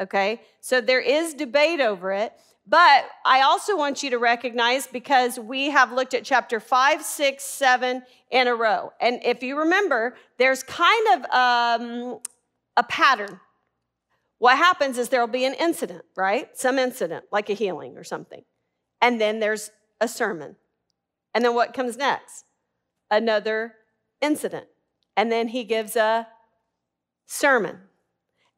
Okay? 0.00 0.40
So 0.60 0.80
there 0.80 1.00
is 1.00 1.34
debate 1.34 1.80
over 1.80 2.10
it. 2.10 2.32
But 2.66 3.04
I 3.24 3.42
also 3.42 3.76
want 3.76 4.02
you 4.02 4.10
to 4.10 4.18
recognize 4.18 4.88
because 4.88 5.38
we 5.38 5.70
have 5.70 5.92
looked 5.92 6.14
at 6.14 6.24
chapter 6.24 6.58
five, 6.58 7.04
six, 7.04 7.44
seven 7.44 8.02
in 8.28 8.48
a 8.48 8.54
row. 8.56 8.92
And 9.00 9.20
if 9.24 9.44
you 9.44 9.56
remember, 9.56 10.16
there's 10.36 10.64
kind 10.64 11.06
of 11.14 11.30
um, 11.30 12.18
a 12.76 12.82
pattern. 12.82 13.38
What 14.38 14.56
happens 14.56 14.98
is 14.98 15.10
there'll 15.10 15.28
be 15.28 15.44
an 15.44 15.54
incident, 15.54 16.02
right? 16.16 16.48
Some 16.58 16.76
incident, 16.76 17.26
like 17.30 17.50
a 17.50 17.54
healing 17.54 17.96
or 17.96 18.02
something. 18.02 18.42
And 19.00 19.20
then 19.20 19.40
there's 19.40 19.70
a 20.00 20.08
sermon. 20.08 20.56
And 21.34 21.44
then 21.44 21.54
what 21.54 21.74
comes 21.74 21.96
next? 21.96 22.44
Another 23.10 23.74
incident. 24.20 24.66
And 25.16 25.30
then 25.30 25.48
he 25.48 25.64
gives 25.64 25.96
a 25.96 26.26
sermon. 27.26 27.78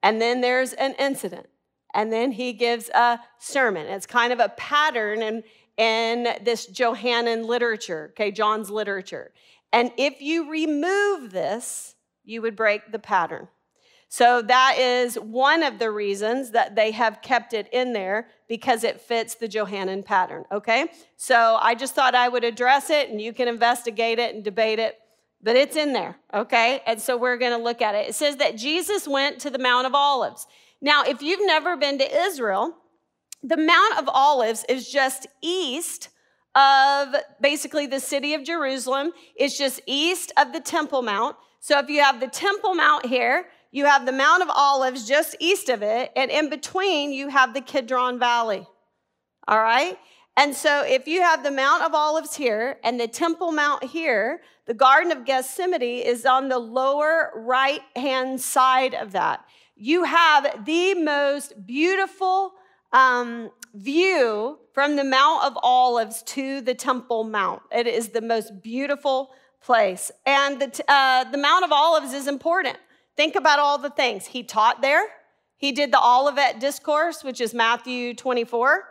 And 0.02 0.20
then 0.20 0.40
there's 0.40 0.72
an 0.72 0.94
incident. 0.98 1.46
And 1.94 2.12
then 2.12 2.33
he 2.33 2.52
gives 2.52 2.88
a 2.90 3.20
sermon. 3.38 3.87
It's 3.87 4.07
kind 4.07 4.33
of 4.33 4.40
a 4.40 4.48
pattern 4.50 5.22
in, 5.22 5.42
in 5.76 6.28
this 6.42 6.66
Johannine 6.66 7.46
literature, 7.46 8.09
okay, 8.12 8.31
John's 8.31 8.70
literature. 8.70 9.33
And 9.72 9.92
if 9.96 10.20
you 10.20 10.50
remove 10.50 11.33
this, 11.33 11.95
you 12.24 12.43
would 12.43 12.57
break 12.57 12.93
the 12.93 12.99
pattern. 12.99 13.49
So 14.13 14.43
that 14.43 14.77
is 14.79 15.15
one 15.15 15.63
of 15.63 15.79
the 15.79 15.91
reasons 15.91 16.51
that 16.51 16.77
they 16.77 16.91
have 16.91 17.23
kept 17.23 17.55
it 17.55 17.67
in 17.73 17.95
there 17.95 18.29
because 18.47 18.85
it 18.85 19.01
fits 19.01 19.37
the 19.37 19.49
Johannine 19.49 20.03
pattern, 20.03 20.45
okay? 20.53 20.89
So 21.17 21.57
I 21.59 21.75
just 21.75 21.95
thought 21.95 22.15
I 22.15 22.29
would 22.29 22.45
address 22.45 22.91
it 22.91 23.09
and 23.09 23.23
you 23.23 23.33
can 23.33 23.49
investigate 23.49 24.19
it 24.19 24.35
and 24.35 24.45
debate 24.45 24.79
it, 24.79 24.99
but 25.43 25.57
it's 25.57 25.77
in 25.77 25.95
there, 25.95 26.19
okay? 26.35 26.83
And 26.87 27.01
so 27.01 27.17
we're 27.17 27.39
gonna 27.39 27.57
look 27.57 27.81
at 27.81 27.95
it. 27.95 28.11
It 28.11 28.15
says 28.15 28.37
that 28.37 28.59
Jesus 28.59 29.09
went 29.09 29.39
to 29.39 29.49
the 29.49 29.59
Mount 29.59 29.87
of 29.87 29.95
Olives. 29.95 30.47
Now, 30.83 31.05
if 31.05 31.23
you've 31.23 31.47
never 31.47 31.75
been 31.79 31.97
to 31.97 32.25
Israel, 32.25 32.77
the 33.43 33.57
Mount 33.57 33.99
of 33.99 34.11
Olives 34.11 34.67
is 34.69 34.91
just 34.91 35.27
east 35.41 36.11
of 36.55 37.15
basically 37.41 37.87
the 37.87 37.99
city 37.99 38.35
of 38.35 38.45
Jerusalem. 38.45 39.13
It's 39.37 39.57
just 39.57 39.81
east 39.87 40.33
of 40.37 40.53
the 40.53 40.61
Temple 40.61 41.01
Mount. 41.01 41.35
So 41.61 41.79
if 41.79 41.89
you 41.89 42.03
have 42.03 42.21
the 42.21 42.29
Temple 42.29 42.75
Mount 42.75 43.07
here, 43.07 43.47
you 43.73 43.87
have 43.87 44.07
the 44.07 44.12
Mount 44.12 44.43
of 44.43 44.51
Olives 44.51 45.09
just 45.09 45.35
east 45.41 45.70
of 45.70 45.83
it, 45.83 46.12
and 46.14 46.31
in 46.31 46.51
between, 46.51 47.12
you 47.12 47.29
have 47.29 47.55
the 47.55 47.62
Kidron 47.62 48.18
Valley. 48.18 48.66
All 49.49 49.61
right? 49.61 49.99
And 50.37 50.55
so, 50.55 50.85
if 50.85 51.09
you 51.09 51.23
have 51.23 51.43
the 51.43 51.51
Mount 51.51 51.83
of 51.83 51.95
Olives 51.95 52.37
here 52.37 52.79
and 52.85 53.01
the 53.01 53.09
Temple 53.09 53.51
Mount 53.51 53.83
here, 53.85 54.43
the 54.66 54.75
Garden 54.75 55.11
of 55.11 55.25
Gethsemane 55.25 55.83
is 55.83 56.25
on 56.25 56.49
the 56.49 56.59
lower 56.59 57.33
right 57.35 57.83
hand 57.97 58.41
side 58.41 58.95
of 58.95 59.12
that. 59.12 59.45
You 59.75 60.05
have 60.05 60.64
the 60.64 60.95
most 60.95 61.66
beautiful 61.66 62.53
um, 62.93 63.51
view 63.75 64.59
from 64.73 64.97
the 64.97 65.05
Mount 65.05 65.45
of 65.45 65.59
Olives 65.62 66.23
to 66.25 66.61
the 66.61 66.75
Temple 66.75 67.25
Mount. 67.25 67.62
It 67.70 67.87
is 67.87 68.11
the 68.11 68.20
most 68.20 68.62
beautiful 68.62 69.33
place. 69.62 70.11
And 70.27 70.61
the, 70.61 70.85
uh, 70.89 71.25
the 71.25 71.39
Mount 71.39 71.64
of 71.64 71.73
Olives 71.73 72.12
is 72.12 72.27
important. 72.27 72.77
Think 73.17 73.35
about 73.35 73.59
all 73.59 73.79
the 73.79 73.91
things. 73.91 74.27
He 74.27 74.43
taught 74.43 74.83
there, 74.83 75.05
he 75.57 75.73
did 75.73 75.93
the 75.93 76.03
Olivet 76.03 76.59
Discourse, 76.59 77.23
which 77.23 77.41
is 77.41 77.55
Matthew 77.55 78.15
24. 78.15 78.85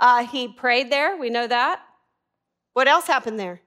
Uh, 0.00 0.26
he 0.26 0.48
prayed 0.48 0.90
there, 0.90 1.16
we 1.16 1.30
know 1.30 1.46
that. 1.46 1.80
What 2.72 2.88
else 2.88 3.06
happened 3.06 3.38
there? 3.38 3.60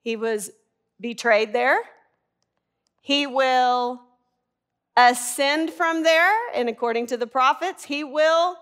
He 0.00 0.16
was 0.16 0.50
betrayed 0.98 1.52
there. 1.52 1.78
He 3.00 3.26
will 3.26 4.00
ascend 4.96 5.70
from 5.70 6.02
there, 6.02 6.34
and 6.54 6.68
according 6.68 7.06
to 7.06 7.16
the 7.16 7.26
prophets, 7.26 7.84
he 7.84 8.04
will 8.04 8.56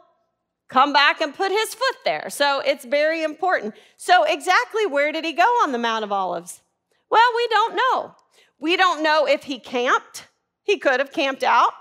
come 0.69 0.93
back 0.93 1.21
and 1.21 1.35
put 1.35 1.51
his 1.51 1.75
foot 1.75 1.97
there. 2.05 2.29
So 2.31 2.61
it's 2.61 2.85
very 2.85 3.23
important. 3.23 3.75
So, 3.97 4.25
exactly 4.25 4.87
where 4.87 5.13
did 5.13 5.25
he 5.25 5.33
go 5.33 5.43
on 5.63 5.73
the 5.73 5.79
Mount 5.79 6.05
of 6.05 6.13
Olives? 6.13 6.61
Well, 7.11 7.31
we 7.37 7.49
don't 7.49 7.77
know. 7.77 8.15
We 8.59 8.77
don't 8.77 9.03
know 9.03 9.27
if 9.27 9.45
he 9.45 9.59
camped, 9.59 10.28
he 10.69 10.79
could 10.79 11.01
have 11.01 11.11
camped 11.11 11.43
out. 11.43 11.73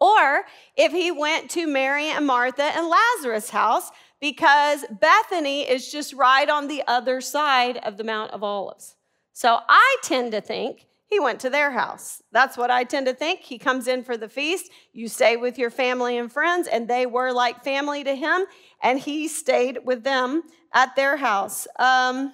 Or 0.00 0.42
if 0.76 0.92
he 0.92 1.10
went 1.12 1.50
to 1.50 1.66
Mary 1.66 2.06
and 2.06 2.26
Martha 2.26 2.62
and 2.62 2.88
Lazarus' 2.88 3.50
house, 3.50 3.90
because 4.20 4.84
Bethany 4.90 5.68
is 5.68 5.92
just 5.92 6.14
right 6.14 6.48
on 6.48 6.66
the 6.66 6.82
other 6.88 7.20
side 7.20 7.76
of 7.76 7.96
the 7.96 8.04
Mount 8.04 8.32
of 8.32 8.42
Olives. 8.42 8.96
So 9.34 9.58
I 9.68 9.96
tend 10.02 10.32
to 10.32 10.40
think 10.40 10.86
he 11.06 11.20
went 11.20 11.40
to 11.40 11.50
their 11.50 11.70
house. 11.70 12.22
That's 12.32 12.56
what 12.56 12.70
I 12.70 12.84
tend 12.84 13.06
to 13.06 13.14
think. 13.14 13.40
He 13.40 13.58
comes 13.58 13.86
in 13.86 14.02
for 14.02 14.16
the 14.16 14.28
feast. 14.28 14.70
You 14.92 15.08
stay 15.08 15.36
with 15.36 15.58
your 15.58 15.70
family 15.70 16.16
and 16.16 16.32
friends, 16.32 16.66
and 16.66 16.88
they 16.88 17.04
were 17.04 17.32
like 17.32 17.62
family 17.62 18.02
to 18.04 18.14
him, 18.14 18.46
and 18.82 18.98
he 18.98 19.28
stayed 19.28 19.80
with 19.84 20.02
them 20.02 20.42
at 20.72 20.96
their 20.96 21.18
house. 21.18 21.66
Um, 21.78 22.32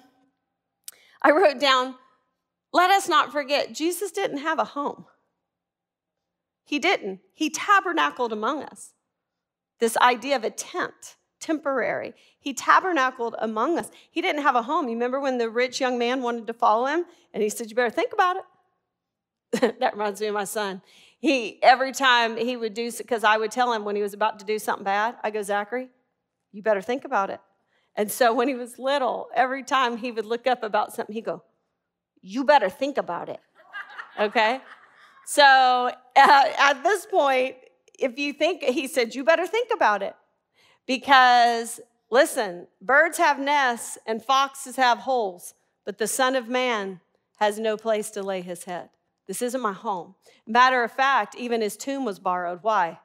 I 1.21 1.31
wrote 1.31 1.59
down, 1.59 1.95
let 2.71 2.91
us 2.91 3.09
not 3.09 3.31
forget, 3.31 3.73
Jesus 3.73 4.11
didn't 4.11 4.39
have 4.39 4.59
a 4.59 4.65
home. 4.65 5.05
He 6.65 6.79
didn't. 6.79 7.19
He 7.33 7.49
tabernacled 7.49 8.33
among 8.33 8.63
us. 8.63 8.93
This 9.79 9.95
idea 9.97 10.35
of 10.35 10.43
a 10.43 10.49
tent, 10.49 11.15
temporary. 11.39 12.13
He 12.39 12.53
tabernacled 12.53 13.35
among 13.39 13.77
us. 13.77 13.91
He 14.09 14.21
didn't 14.21 14.41
have 14.41 14.55
a 14.55 14.63
home. 14.63 14.87
You 14.87 14.95
remember 14.95 15.19
when 15.19 15.37
the 15.37 15.49
rich 15.49 15.79
young 15.79 15.97
man 15.97 16.21
wanted 16.21 16.47
to 16.47 16.53
follow 16.53 16.87
him? 16.87 17.05
And 17.33 17.43
he 17.43 17.49
said, 17.49 17.69
You 17.69 17.75
better 17.75 17.89
think 17.89 18.13
about 18.13 18.37
it. 18.37 18.43
that 19.79 19.93
reminds 19.93 20.19
me 20.19 20.27
of 20.27 20.33
my 20.33 20.43
son. 20.43 20.81
He, 21.19 21.61
every 21.63 21.91
time 21.91 22.35
he 22.35 22.57
would 22.57 22.73
do, 22.73 22.91
because 22.91 23.23
I 23.23 23.37
would 23.37 23.51
tell 23.51 23.71
him 23.71 23.85
when 23.85 23.95
he 23.95 24.01
was 24.01 24.13
about 24.13 24.39
to 24.39 24.45
do 24.45 24.59
something 24.59 24.83
bad, 24.83 25.15
I 25.23 25.31
go, 25.31 25.41
Zachary, 25.41 25.89
you 26.51 26.61
better 26.61 26.81
think 26.81 27.05
about 27.05 27.29
it. 27.29 27.39
And 27.95 28.11
so 28.11 28.33
when 28.33 28.47
he 28.47 28.55
was 28.55 28.77
little, 28.77 29.27
every 29.33 29.63
time 29.63 29.97
he 29.97 30.11
would 30.11 30.25
look 30.25 30.47
up 30.47 30.63
about 30.63 30.93
something, 30.93 31.13
he'd 31.13 31.25
go, 31.25 31.43
You 32.21 32.43
better 32.43 32.69
think 32.69 32.97
about 32.97 33.29
it. 33.29 33.39
Okay? 34.19 34.61
So 35.25 35.43
uh, 35.43 35.91
at 36.15 36.83
this 36.83 37.05
point, 37.05 37.55
if 37.99 38.17
you 38.17 38.33
think, 38.33 38.63
he 38.63 38.87
said, 38.87 39.15
you 39.15 39.23
better 39.23 39.47
think 39.47 39.69
about 39.73 40.01
it. 40.01 40.15
Because 40.87 41.79
listen, 42.11 42.67
birds 42.81 43.17
have 43.17 43.39
nests 43.39 43.97
and 44.05 44.23
foxes 44.23 44.75
have 44.75 44.99
holes, 44.99 45.53
but 45.83 45.97
the 45.97 46.07
Son 46.07 46.35
of 46.35 46.47
Man 46.47 47.01
has 47.37 47.59
no 47.59 47.75
place 47.75 48.09
to 48.11 48.23
lay 48.23 48.41
his 48.41 48.63
head. 48.63 48.89
This 49.27 49.41
isn't 49.41 49.61
my 49.61 49.73
home. 49.73 50.15
Matter 50.47 50.83
of 50.83 50.91
fact, 50.91 51.35
even 51.35 51.61
his 51.61 51.75
tomb 51.75 52.05
was 52.05 52.19
borrowed. 52.19 52.59
Why? 52.61 52.99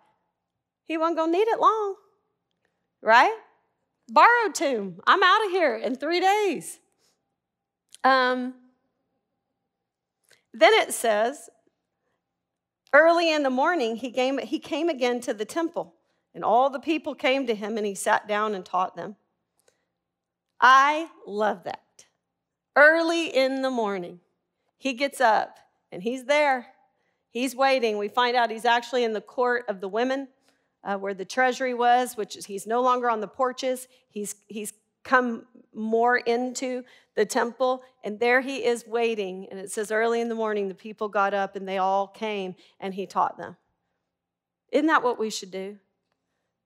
He 0.85 0.99
wasn't 0.99 1.17
going 1.17 1.33
to 1.33 1.39
need 1.39 1.49
it 1.49 1.61
long, 1.61 1.95
right? 3.01 3.35
Borrowed 4.09 4.55
tomb. 4.55 5.01
I'm 5.07 5.23
out 5.23 5.47
of 5.47 5.51
here 5.51 5.77
in 5.77 5.97
three 5.97 6.21
days. 6.21 6.79
Um, 8.05 8.55
then 10.53 10.73
it 10.75 10.93
says, 10.93 11.49
Early 12.93 13.33
in 13.33 13.43
the 13.43 13.51
morning, 13.51 13.97
he 13.97 14.11
came, 14.11 14.39
he 14.39 14.59
came 14.59 14.89
again 14.89 15.21
to 15.21 15.35
the 15.35 15.45
temple, 15.45 15.95
and 16.35 16.45
all 16.45 16.71
the 16.71 16.81
people 16.81 17.15
came 17.15 17.47
to 17.47 17.55
him, 17.55 17.77
and 17.77 17.87
he 17.87 17.95
sat 17.95 18.27
down 18.27 18.55
and 18.55 18.65
taught 18.65 18.97
them. 18.97 19.17
I 20.61 21.09
love 21.27 21.65
that. 21.65 22.07
Early 22.77 23.27
in 23.27 23.63
the 23.63 23.71
morning, 23.71 24.21
he 24.77 24.93
gets 24.93 25.21
up 25.21 25.59
and 25.93 26.03
he's 26.03 26.25
there. 26.25 26.67
He's 27.31 27.55
waiting. 27.55 27.99
We 27.99 28.09
find 28.09 28.37
out 28.37 28.51
he's 28.51 28.65
actually 28.65 29.05
in 29.05 29.13
the 29.13 29.21
court 29.21 29.65
of 29.69 29.81
the 29.81 29.89
women 29.89 30.29
uh, 30.85 30.97
where 30.97 31.15
the 31.15 31.25
treasury 31.25 31.75
was, 31.75 32.17
which 32.17 32.37
he's 32.47 32.67
no 32.67 32.83
longer 32.83 33.11
on 33.11 33.21
the 33.21 33.29
porches. 33.29 33.89
He's, 34.09 34.37
he's 34.49 34.73
come 35.03 35.47
more 35.75 36.19
into 36.19 36.85
the 37.21 37.27
temple, 37.27 37.83
and 38.03 38.19
there 38.19 38.41
he 38.41 38.65
is 38.65 38.87
waiting. 38.87 39.47
And 39.51 39.61
it 39.61 39.71
says, 39.71 39.93
early 39.93 40.23
in 40.23 40.31
the 40.31 40.35
morning, 40.35 40.69
the 40.69 40.75
people 40.75 41.07
got 41.07 41.35
up 41.35 41.55
and 41.55 41.69
they 41.69 41.77
all 41.77 42.07
came 42.07 42.55
and 42.81 42.95
he 42.95 43.05
taught 43.05 43.37
them. 43.37 43.59
Isn't 44.73 44.87
that 44.87 45.03
what 45.03 45.19
we 45.19 45.29
should 45.29 45.51
do? 45.51 45.77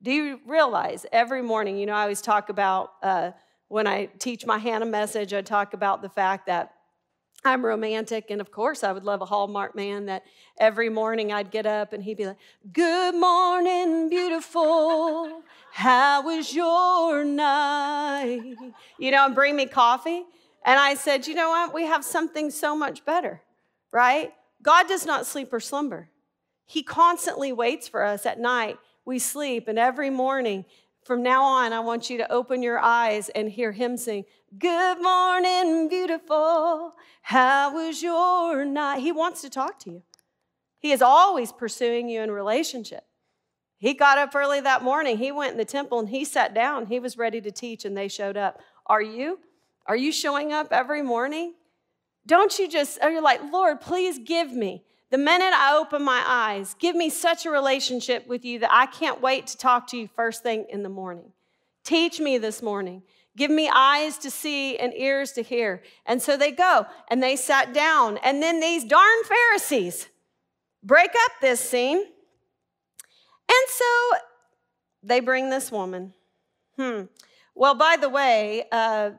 Do 0.00 0.12
you 0.12 0.38
realize 0.46 1.06
every 1.10 1.42
morning, 1.42 1.76
you 1.76 1.86
know, 1.86 1.94
I 1.94 2.02
always 2.02 2.20
talk 2.20 2.50
about 2.50 2.92
uh, 3.02 3.32
when 3.66 3.88
I 3.88 4.06
teach 4.20 4.46
my 4.46 4.58
Hannah 4.58 4.86
message, 4.86 5.34
I 5.34 5.42
talk 5.42 5.74
about 5.74 6.02
the 6.02 6.08
fact 6.08 6.46
that 6.46 6.72
I'm 7.44 7.66
romantic, 7.66 8.30
and 8.30 8.40
of 8.40 8.52
course, 8.52 8.84
I 8.84 8.92
would 8.92 9.04
love 9.04 9.22
a 9.22 9.26
Hallmark 9.26 9.74
man 9.74 10.06
that 10.06 10.22
every 10.58 10.88
morning 10.88 11.32
I'd 11.32 11.50
get 11.50 11.66
up 11.66 11.92
and 11.92 12.02
he'd 12.02 12.16
be 12.16 12.26
like, 12.26 12.38
Good 12.72 13.16
morning, 13.16 14.08
beautiful. 14.08 15.42
How 15.72 16.22
was 16.22 16.54
your 16.54 17.24
night? 17.24 18.54
You 18.98 19.10
know, 19.10 19.26
and 19.26 19.34
bring 19.34 19.56
me 19.56 19.66
coffee. 19.66 20.24
And 20.64 20.78
I 20.78 20.94
said, 20.94 21.26
You 21.26 21.34
know 21.34 21.50
what? 21.50 21.74
We 21.74 21.84
have 21.84 22.04
something 22.04 22.50
so 22.50 22.76
much 22.76 23.04
better, 23.04 23.42
right? 23.92 24.32
God 24.62 24.88
does 24.88 25.04
not 25.04 25.26
sleep 25.26 25.52
or 25.52 25.60
slumber. 25.60 26.08
He 26.66 26.82
constantly 26.82 27.52
waits 27.52 27.86
for 27.86 28.02
us 28.02 28.24
at 28.24 28.40
night. 28.40 28.78
We 29.04 29.18
sleep, 29.18 29.68
and 29.68 29.78
every 29.78 30.08
morning 30.08 30.64
from 31.04 31.22
now 31.22 31.42
on, 31.44 31.74
I 31.74 31.80
want 31.80 32.08
you 32.08 32.16
to 32.18 32.32
open 32.32 32.62
your 32.62 32.78
eyes 32.78 33.28
and 33.28 33.50
hear 33.50 33.72
him 33.72 33.98
sing, 33.98 34.24
Good 34.58 35.02
morning, 35.02 35.88
beautiful. 35.88 36.94
How 37.22 37.74
was 37.74 38.02
your 38.02 38.64
night? 38.64 39.00
He 39.00 39.12
wants 39.12 39.42
to 39.42 39.50
talk 39.50 39.78
to 39.80 39.90
you. 39.90 40.02
He 40.78 40.92
is 40.92 41.02
always 41.02 41.52
pursuing 41.52 42.08
you 42.08 42.22
in 42.22 42.30
relationship. 42.30 43.04
He 43.76 43.92
got 43.92 44.16
up 44.16 44.34
early 44.34 44.60
that 44.60 44.82
morning. 44.82 45.18
He 45.18 45.32
went 45.32 45.52
in 45.52 45.58
the 45.58 45.64
temple 45.64 45.98
and 45.98 46.08
he 46.08 46.24
sat 46.24 46.54
down. 46.54 46.86
He 46.86 46.98
was 46.98 47.18
ready 47.18 47.40
to 47.42 47.50
teach, 47.50 47.84
and 47.84 47.96
they 47.96 48.08
showed 48.08 48.38
up. 48.38 48.60
Are 48.86 49.02
you? 49.02 49.40
Are 49.86 49.96
you 49.96 50.12
showing 50.12 50.52
up 50.52 50.68
every 50.70 51.02
morning? 51.02 51.54
Don't 52.26 52.58
you 52.58 52.68
just, 52.68 53.00
are 53.02 53.10
you 53.10 53.22
like, 53.22 53.40
Lord, 53.52 53.80
please 53.80 54.18
give 54.18 54.52
me. 54.52 54.84
The 55.10 55.18
minute 55.18 55.52
I 55.52 55.76
open 55.76 56.02
my 56.02 56.22
eyes, 56.26 56.74
give 56.78 56.96
me 56.96 57.10
such 57.10 57.46
a 57.46 57.50
relationship 57.50 58.26
with 58.26 58.44
you 58.44 58.58
that 58.60 58.72
I 58.72 58.86
can't 58.86 59.20
wait 59.20 59.46
to 59.48 59.56
talk 59.56 59.86
to 59.88 59.96
you 59.96 60.08
first 60.08 60.42
thing 60.42 60.66
in 60.70 60.82
the 60.82 60.88
morning. 60.88 61.32
Teach 61.84 62.18
me 62.18 62.38
this 62.38 62.62
morning. 62.62 63.02
Give 63.36 63.50
me 63.50 63.70
eyes 63.72 64.16
to 64.18 64.30
see 64.30 64.78
and 64.78 64.94
ears 64.94 65.32
to 65.32 65.42
hear. 65.42 65.82
And 66.06 66.22
so 66.22 66.36
they 66.36 66.50
go 66.50 66.86
and 67.08 67.22
they 67.22 67.36
sat 67.36 67.74
down. 67.74 68.18
And 68.24 68.42
then 68.42 68.60
these 68.60 68.84
darn 68.84 69.24
Pharisees 69.24 70.08
break 70.82 71.10
up 71.10 71.32
this 71.40 71.60
scene 71.60 71.98
and 73.54 73.68
so 73.68 73.84
they 75.02 75.20
bring 75.20 75.50
this 75.50 75.70
woman. 75.70 76.14
Hmm. 76.76 77.02
Well, 77.54 77.74
by 77.74 77.96
the 78.00 78.08
way, 78.08 78.64
uh, 78.72 79.10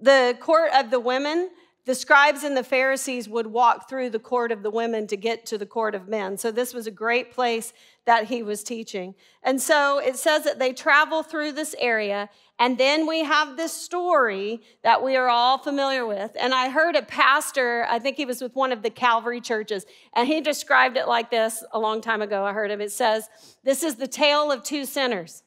the 0.00 0.36
court 0.40 0.70
of 0.74 0.90
the 0.90 1.00
women, 1.00 1.50
the 1.84 1.94
scribes 1.94 2.42
and 2.42 2.56
the 2.56 2.64
Pharisees 2.64 3.28
would 3.28 3.46
walk 3.46 3.88
through 3.88 4.10
the 4.10 4.18
court 4.18 4.50
of 4.52 4.62
the 4.62 4.70
women 4.70 5.06
to 5.06 5.16
get 5.16 5.46
to 5.46 5.58
the 5.58 5.66
court 5.66 5.94
of 5.94 6.08
men. 6.08 6.36
So 6.36 6.50
this 6.50 6.74
was 6.74 6.86
a 6.86 6.90
great 6.90 7.32
place 7.32 7.72
that 8.04 8.26
he 8.26 8.42
was 8.42 8.62
teaching. 8.62 9.14
And 9.42 9.60
so 9.60 9.98
it 9.98 10.16
says 10.16 10.44
that 10.44 10.58
they 10.58 10.72
travel 10.72 11.22
through 11.22 11.52
this 11.52 11.74
area 11.78 12.28
and 12.58 12.78
then 12.78 13.06
we 13.06 13.22
have 13.22 13.56
this 13.56 13.72
story 13.72 14.62
that 14.82 15.02
we 15.02 15.14
are 15.16 15.28
all 15.28 15.58
familiar 15.58 16.06
with. 16.06 16.30
And 16.40 16.54
I 16.54 16.70
heard 16.70 16.96
a 16.96 17.02
pastor, 17.02 17.86
I 17.90 17.98
think 17.98 18.16
he 18.16 18.24
was 18.24 18.40
with 18.40 18.54
one 18.54 18.72
of 18.72 18.82
the 18.82 18.88
Calvary 18.88 19.42
churches, 19.42 19.84
and 20.14 20.26
he 20.26 20.40
described 20.40 20.96
it 20.96 21.06
like 21.06 21.30
this 21.30 21.62
a 21.72 21.78
long 21.78 22.00
time 22.00 22.22
ago. 22.22 22.46
I 22.46 22.52
heard 22.52 22.70
him. 22.70 22.80
It 22.80 22.92
says, 22.92 23.28
This 23.62 23.82
is 23.82 23.96
the 23.96 24.06
tale 24.06 24.50
of 24.50 24.62
two 24.62 24.86
sinners. 24.86 25.42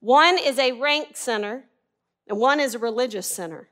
One 0.00 0.38
is 0.38 0.58
a 0.58 0.72
rank 0.72 1.16
sinner, 1.16 1.64
and 2.28 2.38
one 2.38 2.60
is 2.60 2.74
a 2.74 2.78
religious 2.78 3.26
sinner. 3.26 3.68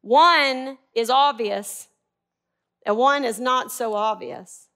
One 0.00 0.78
is 0.94 1.10
obvious, 1.10 1.88
and 2.84 2.96
one 2.96 3.24
is 3.24 3.38
not 3.38 3.70
so 3.70 3.94
obvious. 3.94 4.68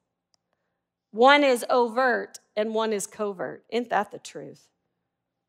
One 1.10 1.42
is 1.42 1.64
overt, 1.70 2.40
and 2.56 2.74
one 2.74 2.92
is 2.92 3.06
covert. 3.06 3.64
Isn't 3.70 3.90
that 3.90 4.10
the 4.10 4.18
truth? 4.18 4.68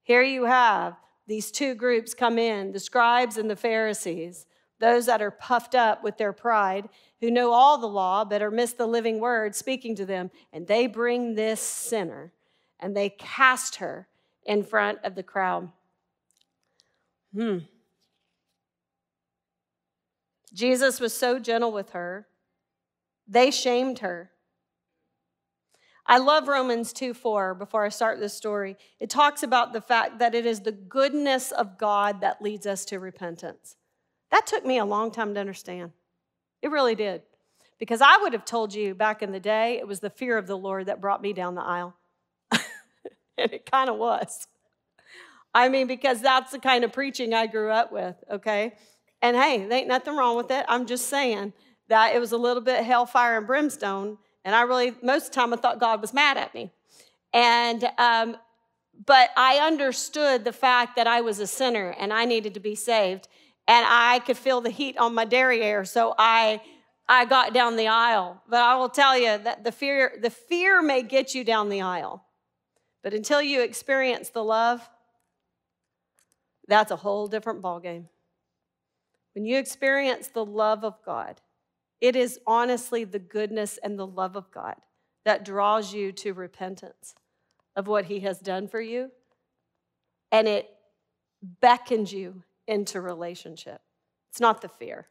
Here 0.04 0.24
you 0.24 0.46
have 0.46 0.96
these 1.28 1.52
two 1.52 1.76
groups 1.76 2.14
come 2.14 2.40
in 2.40 2.72
the 2.72 2.80
scribes 2.80 3.38
and 3.38 3.50
the 3.50 3.56
Pharisees, 3.56 4.46
those 4.80 5.06
that 5.08 5.22
are 5.22 5.32
puffed 5.32 5.76
up 5.76 6.04
with 6.04 6.18
their 6.18 6.34
pride, 6.34 6.88
who 7.20 7.30
know 7.30 7.52
all 7.52 7.78
the 7.78 7.88
law 7.88 8.24
but 8.24 8.42
are 8.42 8.52
miss 8.52 8.74
the 8.74 8.88
living 8.88 9.20
word 9.20 9.54
speaking 9.56 9.96
to 9.96 10.06
them, 10.06 10.32
and 10.54 10.68
they 10.68 10.88
bring 10.88 11.36
this 11.36 11.60
sinner 11.60 12.32
and 12.80 12.96
they 12.96 13.10
cast 13.10 13.78
her 13.78 14.08
in 14.46 14.64
front 14.64 15.00
of 15.04 15.16
the 15.16 15.24
crowd. 15.24 15.70
Hmm. 17.38 17.58
Jesus 20.52 21.00
was 21.00 21.14
so 21.14 21.38
gentle 21.38 21.72
with 21.72 21.92
her, 21.92 22.26
they 23.28 23.52
shamed 23.52 24.00
her. 24.00 24.32
I 26.08 26.18
love 26.18 26.48
Romans 26.48 26.94
2 26.94 27.14
4 27.14 27.54
before 27.54 27.84
I 27.86 27.90
start 27.90 28.20
this 28.20 28.34
story. 28.34 28.76
It 29.00 29.10
talks 29.12 29.44
about 29.44 29.74
the 29.74 29.82
fact 29.82 30.18
that 30.18 30.34
it 30.34 30.48
is 30.48 30.62
the 30.62 30.72
goodness 30.72 31.52
of 31.52 31.78
God 31.78 32.22
that 32.22 32.42
leads 32.42 32.66
us 32.66 32.86
to 32.86 33.00
repentance. 33.00 33.76
That 34.32 34.48
took 34.48 34.66
me 34.66 34.80
a 34.80 34.86
long 34.86 35.12
time 35.12 35.36
to 35.36 35.40
understand. 35.40 35.92
It 36.64 36.72
really 36.72 36.96
did. 36.96 37.22
Because 37.78 38.02
I 38.02 38.18
would 38.18 38.34
have 38.34 38.46
told 38.46 38.74
you 38.74 38.96
back 38.96 39.22
in 39.22 39.32
the 39.32 39.40
day, 39.40 39.78
it 39.78 39.88
was 39.88 40.00
the 40.00 40.10
fear 40.10 40.40
of 40.40 40.48
the 40.48 40.58
Lord 40.58 40.88
that 40.88 41.02
brought 41.02 41.22
me 41.22 41.34
down 41.34 41.54
the 41.54 41.62
aisle. 41.62 41.96
and 42.52 43.52
it 43.52 43.70
kind 43.70 43.90
of 43.90 43.98
was. 43.98 44.48
I 45.58 45.70
mean, 45.70 45.88
because 45.88 46.22
that's 46.22 46.52
the 46.52 46.60
kind 46.60 46.84
of 46.84 46.94
preaching 46.94 47.34
I 47.34 47.48
grew 47.48 47.72
up 47.72 47.92
with, 47.92 48.16
okay? 48.32 48.76
And 49.22 49.36
hey, 49.36 49.66
there 49.66 49.80
ain't 49.80 49.88
nothing 49.88 50.16
wrong 50.16 50.38
with 50.38 50.52
it. 50.52 50.66
I'm 50.70 50.86
just 50.86 51.08
saying 51.08 51.54
that 51.88 52.16
it 52.16 52.20
was 52.20 52.32
a 52.32 52.38
little 52.38 52.62
bit 52.62 52.84
hellfire 52.84 53.38
and 53.38 53.48
brimstone 53.48 54.18
and 54.48 54.56
I 54.56 54.62
really, 54.62 54.96
most 55.04 55.26
of 55.26 55.32
the 55.32 55.36
time, 55.36 55.54
I 55.54 55.58
thought 55.58 55.78
God 55.78 56.00
was 56.00 56.14
mad 56.14 56.38
at 56.38 56.54
me. 56.54 56.72
And, 57.34 57.84
um, 57.98 58.38
but 59.06 59.30
I 59.36 59.58
understood 59.58 60.46
the 60.46 60.54
fact 60.54 60.96
that 60.96 61.06
I 61.06 61.20
was 61.20 61.40
a 61.40 61.48
sinner 61.48 61.94
and 62.00 62.14
I 62.14 62.24
needed 62.24 62.54
to 62.54 62.62
be 62.62 62.74
saved. 62.74 63.28
And 63.68 63.86
I 63.86 64.20
could 64.20 64.38
feel 64.38 64.62
the 64.62 64.70
heat 64.70 64.98
on 64.98 65.14
my 65.14 65.26
derriere. 65.26 65.84
So 65.84 66.16
I, 66.18 66.62
I 67.10 67.26
got 67.26 67.54
down 67.54 67.76
the 67.76 67.90
aisle. 67.90 68.42
But 68.48 68.62
I 68.62 68.78
will 68.78 68.88
tell 68.88 69.18
you 69.18 69.38
that 69.38 69.66
the 69.66 69.72
fear, 69.74 70.18
the 70.22 70.30
fear 70.30 70.82
may 70.82 71.04
get 71.04 71.36
you 71.36 71.44
down 71.44 71.68
the 71.68 71.82
aisle. 71.82 72.24
But 73.04 73.14
until 73.14 73.42
you 73.42 73.62
experience 73.62 74.30
the 74.30 74.46
love, 74.46 74.90
that's 76.68 76.92
a 76.92 76.98
whole 76.98 77.28
different 77.28 77.62
ballgame. 77.62 78.06
When 79.34 79.46
you 79.46 79.58
experience 79.58 80.28
the 80.28 80.46
love 80.46 80.84
of 80.84 80.96
God, 81.06 81.42
it 82.02 82.16
is 82.16 82.40
honestly 82.46 83.04
the 83.04 83.20
goodness 83.20 83.78
and 83.82 83.98
the 83.98 84.08
love 84.08 84.36
of 84.36 84.52
God 84.52 84.76
that 85.26 85.46
draws 85.46 85.94
you 85.94 86.12
to 86.12 86.34
repentance 86.34 87.16
of 87.76 87.88
what 87.88 88.06
He 88.06 88.22
has 88.22 88.40
done 88.40 88.68
for 88.68 88.82
you, 88.82 89.12
and 90.32 90.48
it 90.48 90.70
beckons 91.62 92.12
you 92.12 92.44
into 92.68 93.00
relationship. 93.02 93.82
It's 94.32 94.42
not 94.42 94.62
the 94.62 94.70
fear. 94.70 95.08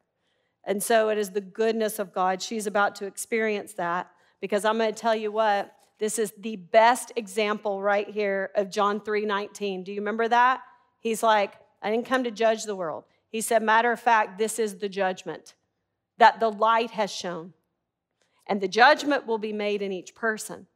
And 0.64 0.82
so 0.82 1.09
it 1.09 1.18
is 1.18 1.30
the 1.30 1.40
goodness 1.40 1.98
of 1.98 2.12
God. 2.12 2.42
She's 2.42 2.66
about 2.66 2.96
to 2.96 3.07
experience 3.07 3.74
that 3.74 4.11
because 4.40 4.64
I'm 4.64 4.78
going 4.78 4.92
to 4.92 5.00
tell 5.00 5.14
you 5.14 5.30
what, 5.30 5.72
this 5.98 6.18
is 6.18 6.32
the 6.38 6.57
best 6.57 7.12
example 7.16 7.80
right 7.80 8.09
here 8.09 8.50
of 8.54 8.70
John 8.70 9.00
3:19. 9.00 9.84
Do 9.84 9.92
you 9.92 10.00
remember 10.00 10.28
that? 10.28 10.61
He's 11.07 11.22
like, 11.22 11.52
I 11.80 11.90
didn't 11.92 12.07
come 12.07 12.24
to 12.24 12.32
judge 12.32 12.64
the 12.64 12.74
world. 12.74 13.04
He 13.28 13.40
said, 13.40 13.62
matter 13.62 13.92
of 13.92 14.00
fact, 14.00 14.38
this 14.38 14.59
is 14.59 14.78
the 14.78 14.88
judgment 14.88 15.54
that 16.18 16.40
the 16.40 16.50
light 16.50 16.90
has 16.90 17.12
shown. 17.12 17.52
and 18.46 18.61
the 18.61 18.68
judgment 18.68 19.26
will 19.26 19.38
be 19.38 19.52
made 19.52 19.82
in 19.82 19.92
each 19.92 20.14
person. 20.14 20.66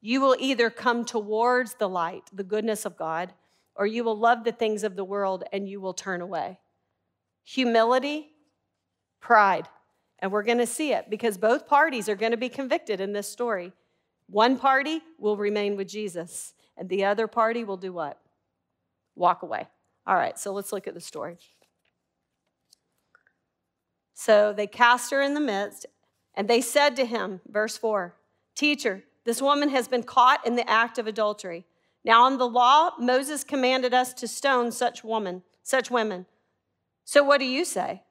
You 0.00 0.20
will 0.20 0.36
either 0.38 0.70
come 0.70 1.04
towards 1.04 1.74
the 1.74 1.88
light, 1.88 2.24
the 2.32 2.42
goodness 2.42 2.84
of 2.84 2.96
God, 2.96 3.32
or 3.74 3.86
you 3.86 4.02
will 4.04 4.18
love 4.18 4.44
the 4.44 4.52
things 4.52 4.82
of 4.82 4.96
the 4.96 5.04
world 5.04 5.44
and 5.52 5.68
you 5.68 5.80
will 5.80 5.94
turn 5.94 6.20
away. 6.20 6.58
Humility, 7.44 8.30
pride. 9.20 9.68
And 10.18 10.32
we're 10.32 10.42
going 10.42 10.58
to 10.58 10.66
see 10.66 10.92
it 10.92 11.10
because 11.10 11.36
both 11.38 11.66
parties 11.66 12.08
are 12.08 12.16
going 12.16 12.32
to 12.32 12.38
be 12.38 12.48
convicted 12.48 13.00
in 13.00 13.12
this 13.12 13.28
story. 13.30 13.72
One 14.26 14.56
party 14.56 15.00
will 15.18 15.36
remain 15.36 15.76
with 15.76 15.88
Jesus, 15.88 16.54
and 16.76 16.88
the 16.88 17.04
other 17.04 17.26
party 17.26 17.64
will 17.64 17.76
do 17.76 17.92
what? 17.92 18.18
Walk 19.14 19.42
away. 19.42 19.68
All 20.06 20.16
right, 20.16 20.38
so 20.38 20.52
let's 20.52 20.72
look 20.72 20.86
at 20.86 20.94
the 20.94 21.00
story. 21.00 21.38
So 24.14 24.52
they 24.52 24.66
cast 24.66 25.10
her 25.10 25.22
in 25.22 25.34
the 25.34 25.40
midst, 25.40 25.86
and 26.34 26.48
they 26.48 26.60
said 26.60 26.96
to 26.96 27.04
him, 27.04 27.40
verse 27.48 27.76
4 27.76 28.14
Teacher, 28.54 29.04
this 29.24 29.40
woman 29.40 29.68
has 29.70 29.88
been 29.88 30.02
caught 30.02 30.46
in 30.46 30.56
the 30.56 30.68
act 30.68 30.98
of 30.98 31.06
adultery. 31.06 31.64
Now, 32.04 32.26
in 32.26 32.38
the 32.38 32.48
law, 32.48 32.90
Moses 32.98 33.44
commanded 33.44 33.94
us 33.94 34.12
to 34.14 34.26
stone 34.26 34.72
such 34.72 35.04
woman, 35.04 35.42
such 35.62 35.90
women. 35.90 36.26
So 37.04 37.22
what 37.22 37.38
do 37.38 37.46
you 37.46 37.64
say? 37.64 38.02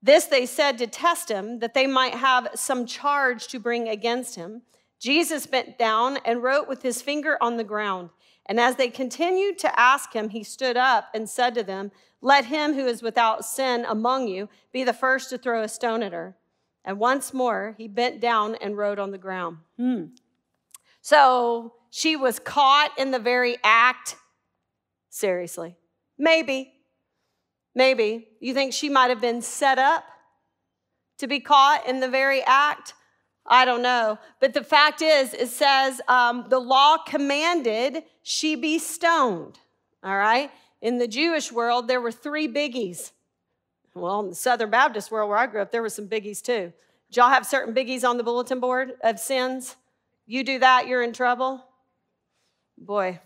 This 0.00 0.26
they 0.26 0.46
said 0.46 0.78
to 0.78 0.86
test 0.86 1.28
him, 1.28 1.58
that 1.58 1.74
they 1.74 1.86
might 1.86 2.14
have 2.14 2.48
some 2.54 2.86
charge 2.86 3.48
to 3.48 3.58
bring 3.58 3.88
against 3.88 4.36
him. 4.36 4.62
Jesus 5.00 5.46
bent 5.46 5.78
down 5.78 6.18
and 6.24 6.42
wrote 6.42 6.68
with 6.68 6.82
his 6.82 7.02
finger 7.02 7.36
on 7.40 7.56
the 7.56 7.64
ground. 7.64 8.10
And 8.48 8.58
as 8.58 8.76
they 8.76 8.88
continued 8.88 9.58
to 9.58 9.78
ask 9.78 10.14
him, 10.14 10.30
he 10.30 10.42
stood 10.42 10.76
up 10.76 11.10
and 11.14 11.28
said 11.28 11.54
to 11.54 11.62
them, 11.62 11.90
let 12.20 12.46
him 12.46 12.74
who 12.74 12.86
is 12.86 13.02
without 13.02 13.44
sin 13.44 13.84
among 13.86 14.26
you 14.26 14.48
be 14.72 14.82
the 14.84 14.92
first 14.92 15.30
to 15.30 15.38
throw 15.38 15.62
a 15.62 15.68
stone 15.68 16.02
at 16.02 16.12
her. 16.12 16.36
And 16.84 16.98
once 16.98 17.34
more, 17.34 17.74
he 17.76 17.86
bent 17.86 18.20
down 18.20 18.56
and 18.56 18.76
wrote 18.76 18.98
on 18.98 19.10
the 19.10 19.18
ground. 19.18 19.58
Hmm. 19.76 20.04
So 21.00 21.74
she 21.90 22.16
was 22.16 22.38
caught 22.38 22.98
in 22.98 23.10
the 23.10 23.18
very 23.18 23.58
act. 23.62 24.16
Seriously. 25.10 25.76
Maybe. 26.18 26.72
Maybe. 27.74 28.28
You 28.40 28.54
think 28.54 28.72
she 28.72 28.88
might 28.88 29.10
have 29.10 29.20
been 29.20 29.42
set 29.42 29.78
up 29.78 30.04
to 31.18 31.26
be 31.26 31.40
caught 31.40 31.86
in 31.86 32.00
the 32.00 32.08
very 32.08 32.42
act? 32.42 32.94
I 33.48 33.64
don't 33.64 33.82
know. 33.82 34.18
But 34.40 34.52
the 34.52 34.62
fact 34.62 35.00
is, 35.00 35.32
it 35.32 35.48
says 35.48 36.00
um, 36.06 36.44
the 36.48 36.58
law 36.58 36.98
commanded 36.98 38.04
she 38.22 38.54
be 38.54 38.78
stoned. 38.78 39.58
All 40.04 40.16
right? 40.16 40.50
In 40.80 40.98
the 40.98 41.08
Jewish 41.08 41.50
world, 41.50 41.88
there 41.88 42.00
were 42.00 42.12
three 42.12 42.46
biggies. 42.46 43.12
Well, 43.94 44.20
in 44.20 44.28
the 44.28 44.34
Southern 44.34 44.70
Baptist 44.70 45.10
world 45.10 45.28
where 45.30 45.38
I 45.38 45.46
grew 45.46 45.62
up, 45.62 45.72
there 45.72 45.82
were 45.82 45.88
some 45.88 46.06
biggies 46.06 46.42
too. 46.42 46.72
Did 47.10 47.16
y'all 47.16 47.30
have 47.30 47.46
certain 47.46 47.74
biggies 47.74 48.08
on 48.08 48.18
the 48.18 48.22
bulletin 48.22 48.60
board 48.60 48.92
of 49.02 49.18
sins? 49.18 49.76
You 50.26 50.44
do 50.44 50.58
that, 50.58 50.86
you're 50.86 51.02
in 51.02 51.14
trouble. 51.14 51.64
Boy. 52.76 53.18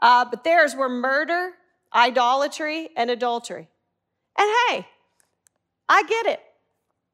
Uh, 0.00 0.24
but 0.24 0.44
theirs 0.44 0.74
were 0.74 0.88
murder, 0.88 1.52
idolatry, 1.94 2.88
and 2.96 3.10
adultery. 3.10 3.68
And 4.38 4.50
hey, 4.68 4.86
I 5.88 6.02
get 6.04 6.26
it. 6.26 6.40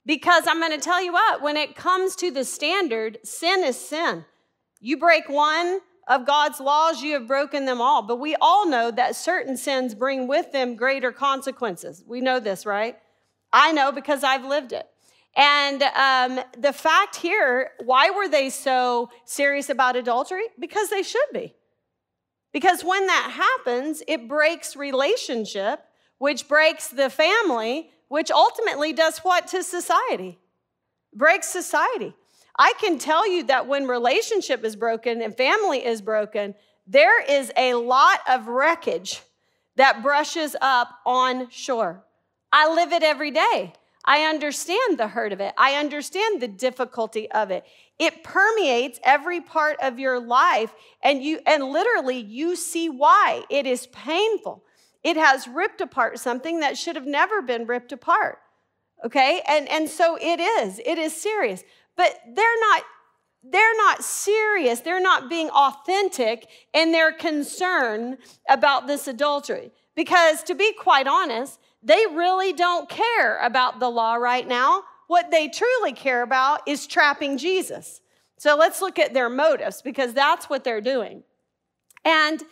Because 0.05 0.45
I'm 0.47 0.59
going 0.61 0.73
to 0.73 0.85
tell 0.85 1.03
you 1.03 1.13
what, 1.13 1.43
when 1.43 1.57
it 1.57 1.77
comes 1.77 2.17
to 2.17 2.31
the 2.31 2.45
standard, 2.45 3.19
sin 3.23 3.63
is 3.63 3.79
sin. 3.79 4.25
You 4.81 4.97
break 4.97 5.29
one, 5.29 5.81
of 6.09 6.27
God's 6.27 6.61
laws, 6.61 7.03
you 7.03 7.15
have 7.15 7.27
broken 7.27 7.65
them 7.65 7.81
all. 7.81 8.03
But 8.03 8.19
we 8.19 8.37
all 8.41 8.67
know 8.67 8.91
that 8.91 9.17
certain 9.17 9.57
sins 9.57 9.95
bring 9.95 10.27
with 10.27 10.53
them 10.53 10.75
greater 10.75 11.13
consequences. 11.13 12.03
We 12.07 12.21
know 12.21 12.41
this, 12.41 12.67
right? 12.67 12.97
I 13.53 13.73
know 13.73 13.93
because 13.93 14.25
I've 14.25 14.45
lived 14.45 14.73
it. 14.73 14.87
And 15.35 15.83
um, 15.83 16.45
the 16.59 16.73
fact 16.73 17.17
here, 17.17 17.71
why 17.85 18.11
were 18.11 18.29
they 18.29 18.51
so 18.51 19.11
serious 19.25 19.71
about 19.71 19.97
adultery? 19.97 20.45
Because 20.59 20.91
they 20.91 21.03
should 21.03 21.21
be. 21.33 21.55
Because 22.53 22.85
when 22.85 23.07
that 23.07 23.31
happens, 23.35 24.03
it 24.07 24.29
breaks 24.29 24.77
relationship, 24.77 25.81
which 26.19 26.49
breaks 26.49 26.89
the 26.89 27.09
family, 27.09 27.91
which 28.13 28.31
ultimately 28.31 28.93
does 28.93 29.21
what 29.21 29.47
to 29.47 29.63
society? 29.63 30.39
Breaks 31.15 31.49
society. 31.49 32.15
I 32.59 32.75
can 32.79 32.99
tell 32.99 33.27
you 33.27 33.45
that 33.45 33.67
when 33.67 33.87
relationship 33.87 34.65
is 34.65 34.77
broken 34.77 35.23
and 35.23 35.35
family 35.35 35.83
is 35.83 36.03
broken, 36.03 36.55
there 36.87 37.23
is 37.23 37.51
a 37.57 37.73
lot 37.73 38.21
of 38.29 38.49
wreckage 38.49 39.23
that 39.77 40.03
brushes 40.03 40.55
up 40.61 40.91
on 41.07 41.49
shore. 41.49 42.05
I 42.53 42.75
live 42.75 42.93
it 42.93 43.03
every 43.03 43.31
day. 43.31 43.73
I 44.05 44.25
understand 44.25 44.99
the 44.99 45.09
hurt 45.09 45.33
of 45.33 45.41
it. 45.41 45.55
I 45.57 45.77
understand 45.77 46.43
the 46.43 46.49
difficulty 46.49 47.31
of 47.31 47.51
it. 47.51 47.65
It 47.99 48.23
permeates 48.23 49.01
every 49.03 49.41
part 49.41 49.79
of 49.81 49.99
your 49.99 50.21
life 50.21 50.75
and 51.03 51.23
you 51.23 51.41
and 51.47 51.65
literally 51.65 52.19
you 52.19 52.57
see 52.57 52.91
why 52.91 53.45
it 53.49 53.67
is 53.67 53.87
painful. 53.87 54.65
It 55.05 55.17
has 55.17 55.49
ripped 55.49 55.81
apart 55.81 56.19
something 56.19 56.61
that 56.61 56.79
should 56.79 56.97
have 56.97 57.07
never 57.07 57.43
been 57.43 57.67
ripped 57.67 57.93
apart. 57.93 58.39
Okay? 59.05 59.43
And 59.49 59.69
and 59.69 59.89
so 59.89 60.17
it 60.21 60.41
is. 60.41 60.81
It 60.85 60.99
is 60.99 61.15
serious 61.15 61.65
but 61.97 62.15
they're 62.35 62.61
not 62.61 62.83
they're 63.45 63.77
not 63.77 64.05
serious. 64.05 64.81
They're 64.81 65.01
not 65.01 65.29
being 65.29 65.51
authentic 65.51 66.47
in 66.73 66.93
their 66.93 67.11
concern 67.11 68.19
about 68.49 68.87
this 68.87 69.09
adultery. 69.09 69.73
Because 69.97 70.45
to 70.45 70.55
be 70.55 70.73
quite 70.75 71.09
honest, 71.09 71.59
they 71.83 72.05
really 72.13 72.53
don't 72.53 72.89
care 72.89 73.39
about 73.39 73.81
the 73.81 73.89
law 73.89 74.15
right 74.15 74.47
now. 74.47 74.85
What 75.09 75.33
they 75.33 75.49
truly 75.49 75.93
care 75.93 76.23
about 76.23 76.61
is 76.69 76.87
trapping 76.87 77.37
Jesus. 77.37 78.01
So 78.39 78.57
let's 78.57 78.81
look 78.81 79.01
at 79.01 79.13
their 79.13 79.29
motives 79.29 79.83
because 79.83 80.15
that's 80.15 80.49
what 80.49 80.63
they're 80.63 80.81
doing. 80.81 81.25
And 82.05 82.45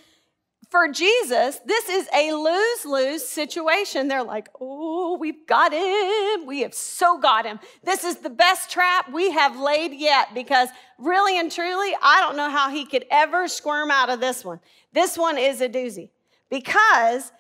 for 0.71 0.87
Jesus, 0.87 1.59
this 1.67 1.89
is 1.89 2.09
a 2.15 2.33
lose 2.33 2.85
lose 2.85 3.27
situation. 3.27 4.07
They're 4.07 4.23
like, 4.23 4.49
oh, 4.61 5.17
we've 5.19 5.45
got 5.47 5.73
him. 5.73 6.47
We 6.47 6.61
have 6.61 6.75
so 6.75 7.19
got 7.19 7.45
him. 7.45 7.59
This 7.83 8.05
is 8.05 8.17
the 8.17 8.31
best 8.31 8.71
trap 8.71 9.13
we 9.13 9.33
have 9.33 9.59
laid 9.59 9.93
yet 9.93 10.33
because 10.33 10.69
really 10.97 11.39
and 11.39 11.51
truly, 11.51 11.93
I 12.01 12.21
don't 12.21 12.37
know 12.37 12.49
how 12.49 12.71
he 12.71 12.87
could 12.87 13.05
ever 13.11 13.49
squirm 13.49 13.91
out 13.91 14.11
of 14.11 14.21
this 14.21 14.45
one. 14.45 14.61
This 14.93 15.19
one 15.19 15.39
is 15.39 15.61
a 15.61 15.69
doozy 15.69 16.11
because 16.49 17.33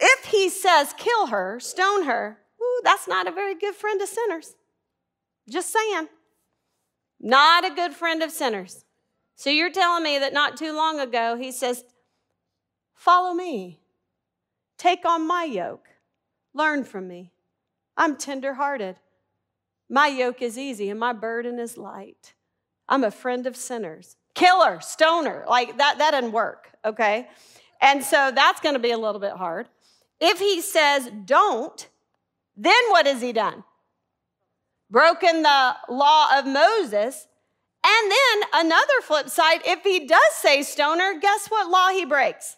if 0.00 0.24
he 0.24 0.48
says 0.48 0.92
kill 0.98 1.28
her, 1.28 1.60
stone 1.60 2.02
her, 2.04 2.38
ooh, 2.60 2.80
that's 2.82 3.06
not 3.06 3.28
a 3.28 3.32
very 3.32 3.54
good 3.54 3.76
friend 3.76 4.02
of 4.02 4.08
sinners. 4.08 4.56
Just 5.48 5.72
saying. 5.72 6.08
Not 7.20 7.64
a 7.64 7.74
good 7.74 7.94
friend 7.94 8.24
of 8.24 8.32
sinners. 8.32 8.84
So 9.36 9.50
you're 9.50 9.70
telling 9.70 10.02
me 10.02 10.18
that 10.18 10.32
not 10.32 10.56
too 10.56 10.74
long 10.74 10.98
ago 10.98 11.36
he 11.36 11.52
says, 11.52 11.84
Follow 13.04 13.34
me. 13.34 13.80
Take 14.78 15.04
on 15.04 15.26
my 15.26 15.44
yoke. 15.44 15.90
Learn 16.54 16.84
from 16.84 17.06
me. 17.06 17.32
I'm 17.98 18.16
tenderhearted. 18.16 18.96
My 19.90 20.06
yoke 20.06 20.40
is 20.40 20.56
easy 20.56 20.88
and 20.88 20.98
my 20.98 21.12
burden 21.12 21.58
is 21.58 21.76
light. 21.76 22.32
I'm 22.88 23.04
a 23.04 23.10
friend 23.10 23.46
of 23.46 23.56
sinners. 23.56 24.16
Killer, 24.34 24.80
stoner, 24.80 25.44
like 25.46 25.76
that, 25.76 25.98
that 25.98 26.12
doesn't 26.12 26.32
work, 26.32 26.70
okay? 26.82 27.28
And 27.78 28.02
so 28.02 28.32
that's 28.34 28.62
gonna 28.62 28.78
be 28.78 28.92
a 28.92 28.96
little 28.96 29.20
bit 29.20 29.32
hard. 29.32 29.68
If 30.18 30.38
he 30.38 30.62
says 30.62 31.10
don't, 31.26 31.86
then 32.56 32.82
what 32.88 33.04
has 33.04 33.20
he 33.20 33.34
done? 33.34 33.64
Broken 34.90 35.42
the 35.42 35.76
law 35.90 36.38
of 36.38 36.46
Moses. 36.46 37.28
And 37.84 38.10
then 38.10 38.64
another 38.64 39.02
flip 39.02 39.28
side, 39.28 39.60
if 39.66 39.82
he 39.82 40.06
does 40.06 40.32
say 40.36 40.62
stoner, 40.62 41.18
guess 41.20 41.48
what 41.48 41.70
law 41.70 41.90
he 41.90 42.06
breaks? 42.06 42.56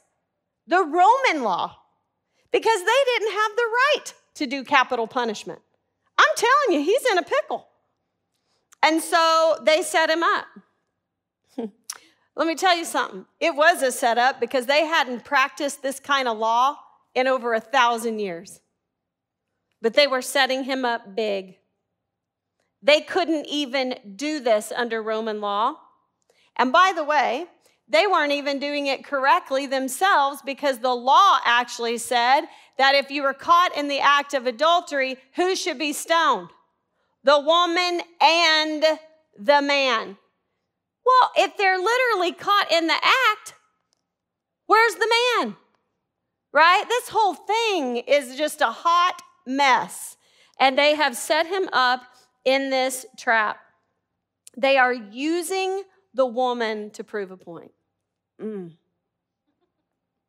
The 0.67 0.83
Roman 0.83 1.43
law 1.43 1.77
because 2.53 2.81
they 2.81 3.05
didn't 3.05 3.33
have 3.33 3.57
the 3.57 3.63
right 3.63 4.15
to 4.35 4.47
do 4.47 4.65
capital 4.65 5.07
punishment. 5.07 5.61
I'm 6.19 6.37
telling 6.37 6.81
you, 6.81 6.85
he's 6.85 7.11
in 7.11 7.19
a 7.19 7.23
pickle. 7.23 7.69
And 8.83 9.03
so 9.03 9.59
they 9.63 9.83
set 9.83 10.11
him 10.11 10.23
up. 10.23 10.47
Let 12.37 12.47
me 12.47 12.55
tell 12.55 12.77
you 12.77 12.85
something. 12.85 13.27
It 13.41 13.55
was 13.55 13.83
a 13.83 13.93
setup 13.93 14.41
because 14.41 14.67
they 14.67 14.85
hadn't 14.85 15.25
practiced 15.25 15.83
this 15.83 16.01
kind 16.01 16.29
of 16.29 16.39
law 16.39 16.77
in 17.15 17.27
over 17.27 17.55
a 17.55 17.61
thousand 17.61 18.19
years. 18.19 18.61
But 19.83 19.95
they 19.95 20.07
were 20.07 20.23
setting 20.23 20.65
him 20.65 20.85
up 20.85 21.15
big. 21.15 21.57
They 22.83 23.01
couldn't 23.01 23.47
even 23.47 23.97
do 24.17 24.41
this 24.41 24.73
under 24.75 25.03
Roman 25.03 25.41
law. 25.41 25.77
And 26.57 26.73
by 26.73 26.93
the 26.95 27.05
way, 27.05 27.47
they 27.89 28.07
weren't 28.07 28.33
even 28.33 28.59
doing 28.59 28.87
it 28.87 29.05
correctly 29.05 29.67
themselves 29.67 30.43
because 30.45 30.79
the 30.79 30.95
law 30.95 31.39
actually 31.45 31.99
said 31.99 32.43
that 32.79 32.95
if 32.95 33.11
you 33.11 33.23
were 33.23 33.35
caught 33.35 33.77
in 33.77 33.89
the 33.89 34.01
act 34.01 34.35
of 34.35 34.47
adultery, 34.47 35.17
who 35.37 35.55
should 35.55 35.79
be 35.79 35.93
stoned? 35.93 36.49
The 37.23 37.39
woman 37.39 38.01
and 38.21 38.85
the 39.39 39.63
man. 39.63 40.17
Well, 41.05 41.31
if 41.37 41.57
they're 41.57 41.79
literally 41.79 42.33
caught 42.33 42.73
in 42.73 42.89
the 42.89 42.95
act, 42.95 43.55
where's 44.67 44.95
the 44.95 45.09
man? 45.39 45.57
Right? 46.53 46.85
This 46.89 47.09
whole 47.09 47.35
thing 47.35 47.99
is 47.99 48.37
just 48.37 48.61
a 48.61 48.71
hot 48.71 49.23
mess. 49.47 50.17
And 50.59 50.77
they 50.77 50.97
have 50.97 51.17
set 51.17 51.47
him 51.47 51.69
up 51.73 52.03
in 52.45 52.71
this 52.71 53.07
trap. 53.17 53.59
They 54.57 54.77
are 54.77 54.93
using 54.93 55.83
the 56.15 56.27
woman 56.27 56.91
to 56.93 57.05
prove 57.05 57.31
a 57.31 57.37
point. 57.37 57.73
Mm. 58.41 58.73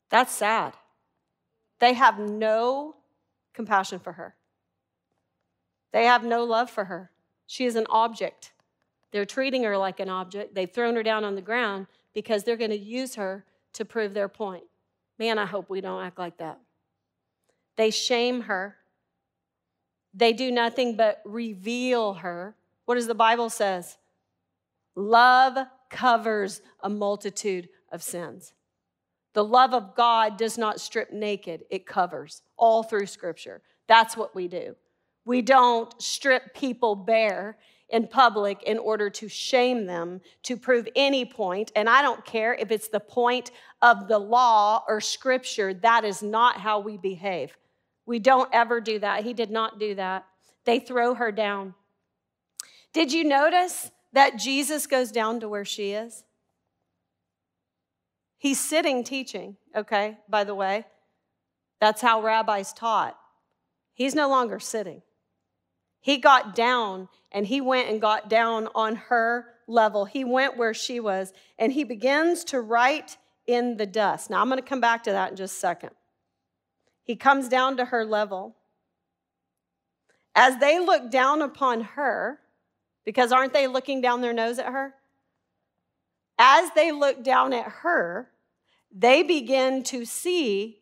That's 0.10 0.34
sad. 0.34 0.74
They 1.80 1.94
have 1.94 2.20
no 2.20 2.96
compassion 3.54 4.00
for 4.00 4.14
her. 4.14 4.36
They 5.92 6.06
have 6.06 6.24
no 6.24 6.44
love 6.44 6.70
for 6.70 6.86
her. 6.86 7.12
She 7.46 7.66
is 7.66 7.76
an 7.76 7.88
object. 7.90 8.54
They're 9.12 9.26
treating 9.26 9.64
her 9.64 9.78
like 9.78 10.00
an 10.00 10.10
object. 10.10 10.54
They've 10.54 10.72
thrown 10.72 10.96
her 10.96 11.04
down 11.04 11.24
on 11.24 11.36
the 11.36 11.42
ground 11.42 11.88
because 12.14 12.44
they're 12.44 12.58
going 12.58 12.72
to 12.72 12.78
use 12.78 13.16
her 13.16 13.46
to 13.74 13.86
prove 13.86 14.14
their 14.14 14.28
point. 14.28 14.64
Man, 15.18 15.40
I 15.40 15.46
hope 15.46 15.70
we 15.70 15.82
don't 15.82 16.04
act 16.04 16.20
like 16.20 16.38
that. 16.38 16.60
They 17.76 17.90
shame 17.92 18.42
her. 18.42 18.76
They 20.14 20.34
do 20.34 20.52
nothing 20.52 20.96
but 20.96 21.22
reveal 21.26 22.16
her. 22.16 22.56
What 22.86 22.96
does 22.96 23.08
the 23.08 23.16
Bible 23.16 23.50
says? 23.50 23.98
Love 24.96 25.58
covers 25.90 26.62
a 26.82 26.90
multitude 26.90 27.70
of 27.92 28.04
sins. 28.04 28.54
The 29.34 29.44
love 29.44 29.74
of 29.74 29.96
God 29.96 30.38
does 30.38 30.58
not 30.58 30.82
strip 30.82 31.12
naked, 31.12 31.66
it 31.70 31.86
covers 31.86 32.42
all 32.58 32.84
through 32.84 33.06
Scripture. 33.06 33.62
That's 33.88 34.18
what 34.18 34.34
we 34.36 34.48
do. 34.48 34.76
We 35.26 35.42
don't 35.42 36.02
strip 36.02 36.54
people 36.54 36.96
bare 36.96 37.58
in 37.90 38.08
public 38.08 38.64
in 38.64 38.78
order 38.78 39.10
to 39.10 39.28
shame 39.30 39.86
them 39.86 40.22
to 40.44 40.58
prove 40.58 40.88
any 40.96 41.26
point. 41.26 41.72
And 41.76 41.88
I 41.88 42.02
don't 42.02 42.26
care 42.26 42.54
if 42.54 42.72
it's 42.72 42.90
the 42.90 43.00
point 43.00 43.52
of 43.82 44.08
the 44.08 44.20
law 44.20 44.84
or 44.88 45.00
Scripture, 45.00 45.74
that 45.74 46.04
is 46.04 46.22
not 46.22 46.58
how 46.58 46.80
we 46.80 46.98
behave. 46.98 47.56
We 48.06 48.20
don't 48.20 48.50
ever 48.54 48.82
do 48.82 49.00
that. 49.00 49.24
He 49.24 49.34
did 49.34 49.52
not 49.52 49.80
do 49.80 49.96
that. 49.96 50.26
They 50.66 50.80
throw 50.80 51.14
her 51.14 51.32
down. 51.32 51.76
Did 52.94 53.14
you 53.14 53.24
notice 53.24 53.92
that 54.14 54.38
Jesus 54.38 54.88
goes 54.88 55.12
down 55.12 55.40
to 55.42 55.50
where 55.50 55.66
she 55.66 55.92
is? 55.92 56.24
He's 58.38 58.60
sitting 58.60 59.04
teaching, 59.04 59.58
okay, 59.76 60.18
by 60.30 60.44
the 60.44 60.56
way. 60.56 60.86
That's 61.80 62.02
how 62.02 62.22
rabbis 62.22 62.74
taught. 62.74 63.18
He's 63.94 64.16
no 64.16 64.30
longer 64.30 64.60
sitting. 64.60 65.02
He 66.00 66.18
got 66.18 66.56
down 66.56 67.10
and 67.32 67.48
he 67.48 67.62
went 67.62 67.90
and 67.90 68.00
got 68.00 68.30
down 68.30 68.70
on 68.76 68.96
her 68.96 69.46
level. 69.68 70.06
He 70.06 70.24
went 70.24 70.58
where 70.58 70.74
she 70.74 71.00
was 71.00 71.34
and 71.58 71.74
he 71.74 71.84
begins 71.84 72.44
to 72.46 72.62
write 72.62 73.18
in 73.48 73.78
the 73.78 73.86
dust. 73.86 74.30
Now, 74.30 74.42
I'm 74.42 74.50
going 74.50 74.62
to 74.62 74.68
come 74.68 74.82
back 74.82 75.04
to 75.04 75.12
that 75.12 75.32
in 75.32 75.38
just 75.38 75.56
a 75.56 75.60
second. 75.60 75.92
He 77.04 77.16
comes 77.16 77.48
down 77.48 77.78
to 77.78 77.86
her 77.86 78.06
level. 78.06 78.56
As 80.36 80.58
they 80.58 80.80
look 80.80 81.10
down 81.10 81.42
upon 81.42 81.82
her, 81.82 82.40
because 83.06 83.32
aren't 83.32 83.54
they 83.54 83.66
looking 83.66 84.02
down 84.02 84.22
their 84.22 84.34
nose 84.34 84.60
at 84.60 84.72
her? 84.72 84.94
As 86.38 86.70
they 86.76 86.92
look 86.92 87.24
down 87.24 87.54
at 87.54 87.66
her, 87.66 88.30
they 88.92 89.24
begin 89.24 89.84
to 89.84 90.06
see 90.06 90.80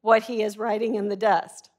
what 0.00 0.24
he 0.24 0.42
is 0.42 0.58
writing 0.58 0.94
in 0.94 1.08
the 1.08 1.16
dust. 1.16 1.70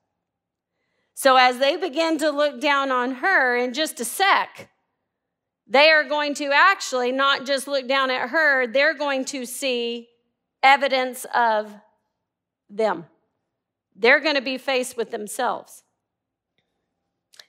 So, 1.13 1.37
as 1.37 1.59
they 1.59 1.77
begin 1.77 2.17
to 2.17 2.29
look 2.29 2.59
down 2.59 2.91
on 2.91 3.15
her 3.15 3.55
in 3.55 3.73
just 3.73 3.99
a 3.99 4.05
sec, 4.05 4.69
they 5.67 5.89
are 5.89 6.03
going 6.03 6.33
to 6.35 6.51
actually 6.53 7.11
not 7.11 7.45
just 7.45 7.67
look 7.67 7.87
down 7.87 8.11
at 8.11 8.29
her, 8.29 8.67
they're 8.67 8.93
going 8.93 9.25
to 9.25 9.45
see 9.45 10.09
evidence 10.61 11.25
of 11.33 11.73
them. 12.69 13.05
They're 13.95 14.19
going 14.19 14.35
to 14.35 14.41
be 14.41 14.57
faced 14.57 14.97
with 14.97 15.11
themselves. 15.11 15.83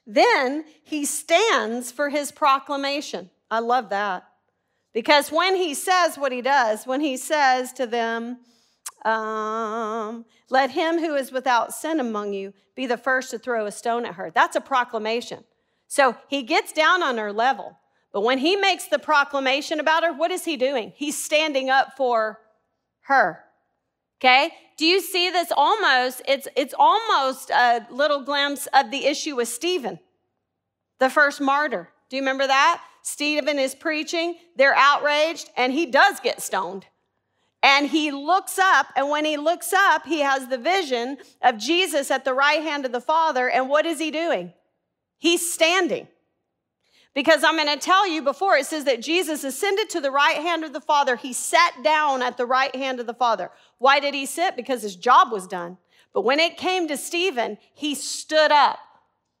Then 0.05 0.63
he 0.83 1.03
stands 1.03 1.91
for 1.91 2.09
his 2.09 2.31
proclamation. 2.31 3.29
I 3.51 3.59
love 3.59 3.89
that. 3.89 4.26
Because 4.97 5.31
when 5.31 5.55
he 5.55 5.75
says 5.75 6.17
what 6.17 6.31
he 6.31 6.41
does, 6.41 6.87
when 6.87 7.01
he 7.01 7.17
says 7.17 7.71
to 7.73 7.85
them, 7.85 8.39
um, 9.05 10.25
let 10.49 10.71
him 10.71 10.97
who 10.97 11.13
is 11.13 11.31
without 11.31 11.71
sin 11.71 11.99
among 11.99 12.33
you 12.33 12.51
be 12.75 12.87
the 12.87 12.97
first 12.97 13.29
to 13.29 13.37
throw 13.37 13.67
a 13.67 13.71
stone 13.71 14.07
at 14.07 14.15
her. 14.15 14.31
That's 14.33 14.55
a 14.55 14.59
proclamation. 14.59 15.43
So 15.87 16.17
he 16.27 16.41
gets 16.41 16.73
down 16.73 17.03
on 17.03 17.19
her 17.19 17.31
level. 17.31 17.77
But 18.11 18.21
when 18.21 18.39
he 18.39 18.55
makes 18.55 18.87
the 18.87 18.97
proclamation 18.97 19.79
about 19.79 20.03
her, 20.03 20.11
what 20.11 20.31
is 20.31 20.45
he 20.45 20.57
doing? 20.57 20.93
He's 20.95 21.15
standing 21.15 21.69
up 21.69 21.95
for 21.95 22.39
her. 23.01 23.43
Okay? 24.19 24.49
Do 24.79 24.87
you 24.87 24.99
see 24.99 25.29
this 25.29 25.51
almost? 25.55 26.23
It's, 26.27 26.47
it's 26.55 26.73
almost 26.75 27.51
a 27.51 27.85
little 27.91 28.23
glimpse 28.23 28.67
of 28.73 28.89
the 28.89 29.05
issue 29.05 29.35
with 29.35 29.47
Stephen, 29.47 29.99
the 30.97 31.11
first 31.11 31.39
martyr. 31.39 31.89
Do 32.09 32.15
you 32.15 32.23
remember 32.23 32.47
that? 32.47 32.81
Stephen 33.07 33.57
is 33.57 33.73
preaching, 33.73 34.35
they're 34.57 34.75
outraged, 34.75 35.49
and 35.55 35.71
he 35.71 35.85
does 35.85 36.19
get 36.19 36.41
stoned. 36.41 36.85
And 37.63 37.87
he 37.87 38.11
looks 38.11 38.59
up, 38.59 38.87
and 38.97 39.09
when 39.09 39.23
he 39.23 39.37
looks 39.37 39.71
up, 39.71 40.05
he 40.05 40.19
has 40.19 40.49
the 40.49 40.57
vision 40.57 41.17
of 41.41 41.57
Jesus 41.57 42.11
at 42.11 42.25
the 42.25 42.33
right 42.33 42.61
hand 42.61 42.85
of 42.85 42.91
the 42.91 42.99
Father. 42.99 43.49
And 43.49 43.69
what 43.69 43.85
is 43.85 43.97
he 43.97 44.11
doing? 44.11 44.51
He's 45.17 45.53
standing. 45.53 46.09
Because 47.13 47.45
I'm 47.45 47.55
going 47.55 47.73
to 47.73 47.79
tell 47.79 48.05
you 48.05 48.21
before, 48.21 48.57
it 48.57 48.65
says 48.65 48.83
that 48.83 49.01
Jesus 49.01 49.45
ascended 49.45 49.89
to 49.91 50.01
the 50.01 50.11
right 50.11 50.37
hand 50.37 50.65
of 50.65 50.73
the 50.73 50.81
Father. 50.81 51.15
He 51.15 51.31
sat 51.31 51.81
down 51.85 52.21
at 52.21 52.35
the 52.35 52.45
right 52.45 52.75
hand 52.75 52.99
of 52.99 53.07
the 53.07 53.13
Father. 53.13 53.51
Why 53.77 54.01
did 54.01 54.15
he 54.15 54.25
sit? 54.25 54.57
Because 54.57 54.81
his 54.81 54.97
job 54.97 55.31
was 55.31 55.47
done. 55.47 55.77
But 56.13 56.25
when 56.25 56.41
it 56.41 56.57
came 56.57 56.89
to 56.89 56.97
Stephen, 56.97 57.57
he 57.73 57.95
stood 57.95 58.51
up. 58.51 58.79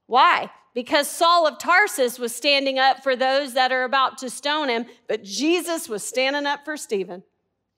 Why? 0.05 0.51
Because 0.77 1.09
Saul 1.09 1.47
of 1.47 1.57
Tarsus 1.57 2.19
was 2.19 2.35
standing 2.35 2.77
up 2.77 3.01
for 3.01 3.15
those 3.15 3.55
that 3.55 3.71
are 3.71 3.83
about 3.83 4.19
to 4.19 4.29
stone 4.29 4.69
him, 4.69 4.85
but 5.07 5.23
Jesus 5.23 5.89
was 5.89 6.03
standing 6.03 6.45
up 6.45 6.63
for 6.65 6.77
Stephen. 6.77 7.23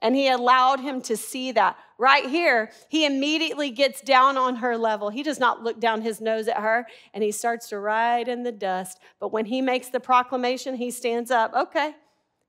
And 0.02 0.18
he 0.18 0.28
allowed 0.28 0.82
him 0.82 1.02
to 1.04 1.16
see 1.16 1.54
that. 1.54 1.78
Right 1.97 2.26
here, 2.26 2.72
he 2.89 3.06
immediately 3.06 3.70
gets 3.70 4.02
down 4.02 4.36
on 4.36 4.58
her 4.58 4.78
level. 4.78 5.12
He 5.12 5.24
does 5.24 5.39
not 5.39 5.64
look 5.64 5.80
down 5.80 6.02
his 6.02 6.20
nose 6.20 6.50
at 6.50 6.58
her 6.58 6.86
and 7.14 7.24
he 7.24 7.32
starts 7.32 7.70
to 7.70 7.80
ride 7.80 8.28
in 8.28 8.43
the 8.43 8.52
dust. 8.52 9.00
But 9.22 9.32
when 9.32 9.45
he 9.45 9.62
makes 9.62 9.88
the 9.88 10.02
proclamation, 10.02 10.76
he 10.76 10.91
stands 10.91 11.32
up. 11.32 11.54
Okay, 11.54 11.95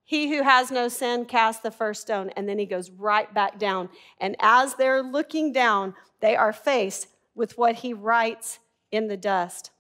he 0.03 0.37
who 0.37 0.43
has 0.43 0.73
no 0.73 0.89
sin 0.89 1.27
cast 1.27 1.63
the 1.63 1.71
first 1.71 2.03
stone. 2.03 2.31
And 2.31 2.49
then 2.49 2.59
he 2.59 2.67
goes 2.67 2.91
right 2.91 3.33
back 3.33 3.61
down. 3.61 3.89
And 4.19 4.35
as 4.41 4.75
they're 4.75 5.01
looking 5.01 5.53
down, 5.53 5.95
they 6.19 6.35
are 6.35 6.53
faced 6.53 7.07
with 7.37 7.57
what 7.57 7.77
he 7.77 7.93
writes 7.95 8.59
in 8.91 9.07
the 9.07 9.17
dust. 9.17 9.71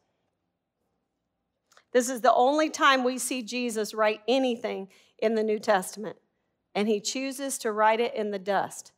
This 1.93 2.09
is 2.09 2.21
the 2.21 2.35
only 2.35 2.71
time 2.71 3.05
we 3.05 3.19
see 3.19 3.43
Jesus 3.43 3.95
write 3.95 4.21
anything 4.29 4.89
in 5.19 5.35
the 5.35 5.43
New 5.43 5.59
Testament, 5.59 6.17
and 6.75 6.89
he 6.89 7.01
chooses 7.01 7.59
to 7.59 7.73
write 7.73 8.01
it 8.01 8.15
in 8.15 8.31
the 8.31 8.39
dust. 8.39 8.93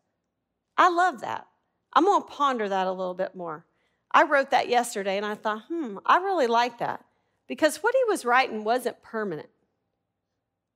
I 0.76 0.90
love 0.90 1.20
that. 1.20 1.46
I'm 1.92 2.04
going 2.04 2.22
to 2.22 2.28
ponder 2.28 2.68
that 2.68 2.86
a 2.86 2.92
little 2.92 3.14
bit 3.14 3.34
more. 3.34 3.66
I 4.10 4.24
wrote 4.24 4.50
that 4.50 4.68
yesterday 4.68 5.16
and 5.16 5.26
I 5.26 5.34
thought, 5.34 5.64
hmm, 5.68 5.98
I 6.04 6.18
really 6.18 6.46
like 6.46 6.78
that 6.78 7.04
because 7.48 7.78
what 7.78 7.94
he 7.94 8.10
was 8.10 8.24
writing 8.24 8.64
wasn't 8.64 9.02
permanent. 9.02 9.48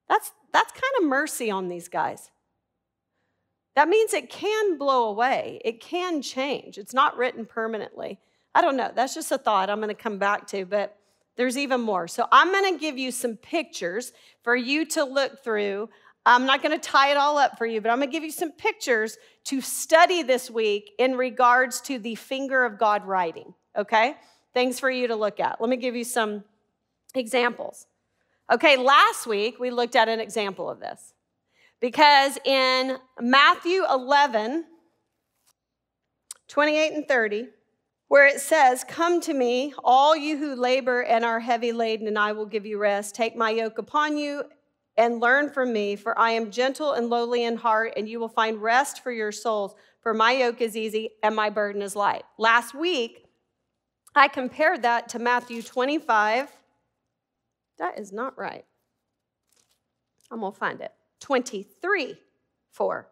That's, 0.09 0.33
that's 0.53 0.73
kind 0.73 0.93
of 1.01 1.09
mercy 1.09 1.51
on 1.51 1.69
these 1.69 1.89
guys. 1.89 2.31
That 3.75 3.89
means 3.89 4.15
it 4.15 4.31
can 4.31 4.79
blow 4.79 5.09
away, 5.09 5.61
it 5.65 5.81
can 5.81 6.23
change. 6.23 6.79
It's 6.79 6.95
not 6.95 7.17
written 7.17 7.45
permanently. 7.45 8.19
I 8.55 8.63
don't 8.63 8.77
know. 8.77 8.91
That's 8.95 9.15
just 9.15 9.33
a 9.33 9.39
thought 9.39 9.69
I'm 9.69 9.81
going 9.81 9.89
to 9.89 9.95
come 9.95 10.19
back 10.19 10.47
to, 10.49 10.65
but 10.65 10.96
there's 11.37 11.59
even 11.59 11.81
more. 11.81 12.09
So 12.09 12.27
I'm 12.33 12.51
going 12.51 12.75
to 12.75 12.81
give 12.81 12.99
you 12.99 13.11
some 13.11 13.37
pictures 13.37 14.13
for 14.43 14.57
you 14.57 14.87
to 14.87 15.05
look 15.05 15.45
through. 15.45 15.89
I'm 16.25 16.47
not 16.47 16.63
going 16.63 16.79
to 16.79 16.85
tie 16.85 17.11
it 17.11 17.17
all 17.17 17.39
up 17.39 17.57
for 17.59 17.67
you, 17.67 17.81
but 17.81 17.91
I'm 17.91 17.99
going 17.99 18.09
to 18.09 18.13
give 18.13 18.25
you 18.25 18.33
some 18.33 18.53
pictures 18.53 19.17
to 19.45 19.61
study 19.61 20.23
this 20.23 20.51
week 20.51 20.93
in 20.99 21.17
regards 21.17 21.81
to 21.83 21.99
the 21.99 22.15
finger 22.15 22.65
of 22.65 22.79
God 22.79 23.07
writing, 23.07 23.55
okay? 23.77 24.17
Things 24.55 24.81
for 24.81 24.91
you 24.91 25.07
to 25.09 25.15
look 25.15 25.39
at. 25.39 25.61
Let 25.61 25.71
me 25.71 25.77
give 25.77 25.95
you 25.95 26.05
some 26.05 26.43
examples. 27.15 27.87
Okay, 28.53 28.77
last 28.77 29.27
week 29.27 29.61
we 29.61 29.71
looked 29.71 29.97
at 29.97 30.09
an 30.09 30.21
example 30.21 30.71
of 30.71 30.81
this 30.81 31.13
because 31.81 32.39
in 32.45 32.97
Matthew 33.21 33.85
11, 33.91 34.65
28 36.49 36.93
and 36.93 37.09
30, 37.09 37.49
where 38.09 38.27
it 38.27 38.41
says, 38.41 38.85
Come 38.85 39.21
to 39.23 39.35
me, 39.35 39.75
all 39.83 40.17
you 40.17 40.37
who 40.37 40.55
labor 40.55 41.03
and 41.03 41.25
are 41.25 41.41
heavy 41.41 41.73
laden, 41.73 42.07
and 42.07 42.19
I 42.19 42.33
will 42.33 42.47
give 42.47 42.67
you 42.67 42.79
rest. 42.79 43.15
Take 43.15 43.37
my 43.37 43.51
yoke 43.51 43.79
upon 43.79 44.17
you 44.17 44.45
and 44.97 45.21
learn 45.21 45.51
from 45.51 45.73
me, 45.73 45.97
for 45.97 46.19
I 46.19 46.31
am 46.31 46.51
gentle 46.51 46.93
and 46.93 47.11
lowly 47.11 47.45
in 47.45 47.57
heart, 47.57 47.93
and 47.97 48.09
you 48.09 48.19
will 48.19 48.29
find 48.29 48.63
rest 48.63 49.03
for 49.03 49.13
your 49.13 49.33
souls. 49.33 49.75
For 50.01 50.15
my 50.15 50.33
yoke 50.33 50.61
is 50.61 50.77
easy 50.77 51.11
and 51.23 51.35
my 51.35 51.51
burden 51.51 51.83
is 51.83 51.97
light. 51.97 52.23
Last 52.39 52.75
week, 52.75 53.25
I 54.15 54.29
compared 54.29 54.83
that 54.83 55.09
to 55.11 55.19
Matthew 55.19 55.63
25. 55.63 56.51
That 57.79 57.99
is 57.99 58.13
not 58.13 58.39
right. 58.39 58.65
I'm 60.31 60.41
going 60.41 60.53
to 60.53 60.59
find 60.59 60.81
it. 60.81 60.93
23, 61.21 62.17
4. 62.71 63.09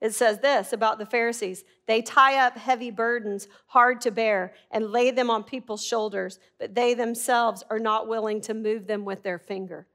It 0.00 0.14
says 0.14 0.38
this 0.38 0.72
about 0.72 0.98
the 0.98 1.06
Pharisees 1.06 1.64
they 1.86 2.00
tie 2.00 2.38
up 2.38 2.56
heavy 2.56 2.90
burdens, 2.90 3.48
hard 3.66 4.00
to 4.02 4.10
bear, 4.10 4.54
and 4.70 4.90
lay 4.90 5.10
them 5.10 5.30
on 5.30 5.44
people's 5.44 5.84
shoulders, 5.84 6.38
but 6.58 6.74
they 6.74 6.94
themselves 6.94 7.62
are 7.68 7.78
not 7.78 8.08
willing 8.08 8.40
to 8.42 8.54
move 8.54 8.86
them 8.86 9.04
with 9.04 9.22
their 9.22 9.38
finger. 9.38 9.86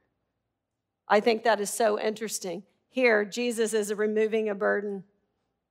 I 1.08 1.20
think 1.20 1.44
that 1.44 1.60
is 1.60 1.70
so 1.70 2.00
interesting. 2.00 2.64
Here, 2.90 3.26
Jesus 3.26 3.74
is 3.74 3.94
removing 3.94 4.50
a 4.50 4.56
burden 4.56 5.04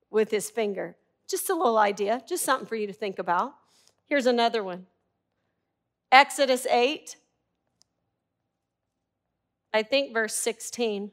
with 0.09 0.31
his 0.31 0.49
finger. 0.49 0.95
Just 1.27 1.49
a 1.49 1.55
little 1.55 1.77
idea, 1.77 2.21
just 2.27 2.43
something 2.43 2.67
for 2.67 2.75
you 2.75 2.87
to 2.87 2.93
think 2.93 3.19
about. 3.19 3.55
Here's 4.05 4.27
another 4.27 4.63
one 4.63 4.85
Exodus 6.11 6.65
8, 6.67 7.15
I 9.73 9.83
think 9.83 10.13
verse 10.13 10.35
16. 10.35 11.11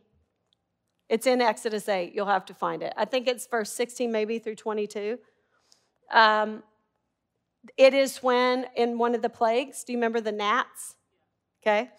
It's 1.13 1.27
in 1.27 1.43
Exodus 1.43 1.91
8. 1.91 2.15
You'll 2.15 2.25
have 2.25 2.47
to 2.47 2.55
find 2.55 2.83
it. 2.83 2.95
I 2.97 3.05
think 3.05 3.29
it's 3.29 3.47
verse 3.47 3.71
16, 3.71 4.11
maybe 4.11 4.39
through 4.39 4.55
22. 4.55 5.19
Um, 6.11 6.63
it 7.77 7.93
is 7.93 8.23
when 8.23 8.65
in 8.77 8.97
one 8.97 9.15
of 9.15 9.21
the 9.21 9.29
plagues, 9.29 9.85
do 9.85 9.93
you 9.93 9.99
remember 9.99 10.23
the 10.23 10.33
gnats? 10.33 10.97
Okay. 11.61 11.91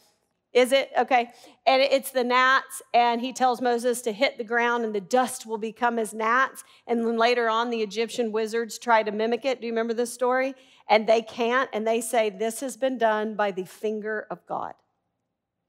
Is 0.52 0.72
it? 0.72 0.90
Okay. 0.98 1.30
And 1.68 1.84
it's 1.84 2.10
the 2.10 2.24
gnats, 2.24 2.82
and 2.92 3.22
he 3.22 3.34
tells 3.34 3.62
Moses 3.62 4.02
to 4.02 4.12
hit 4.12 4.40
the 4.40 4.44
ground, 4.44 4.84
and 4.84 4.96
the 4.96 5.02
dust 5.02 5.46
will 5.46 5.60
become 5.60 6.00
as 6.00 6.16
gnats. 6.16 6.64
And 6.88 7.06
then 7.06 7.16
later 7.16 7.52
on, 7.52 7.70
the 7.70 7.84
Egyptian 7.84 8.32
wizards 8.32 8.80
try 8.80 9.04
to 9.04 9.12
mimic 9.12 9.46
it. 9.46 9.62
Do 9.62 9.68
you 9.68 9.74
remember 9.74 9.94
this 9.94 10.12
story? 10.12 10.56
And 10.90 11.06
they 11.06 11.22
can't, 11.22 11.70
and 11.72 11.86
they 11.86 12.02
say, 12.02 12.32
This 12.32 12.62
has 12.62 12.78
been 12.78 12.98
done 12.98 13.36
by 13.36 13.52
the 13.52 13.66
finger 13.66 14.26
of 14.32 14.44
God. 14.48 14.74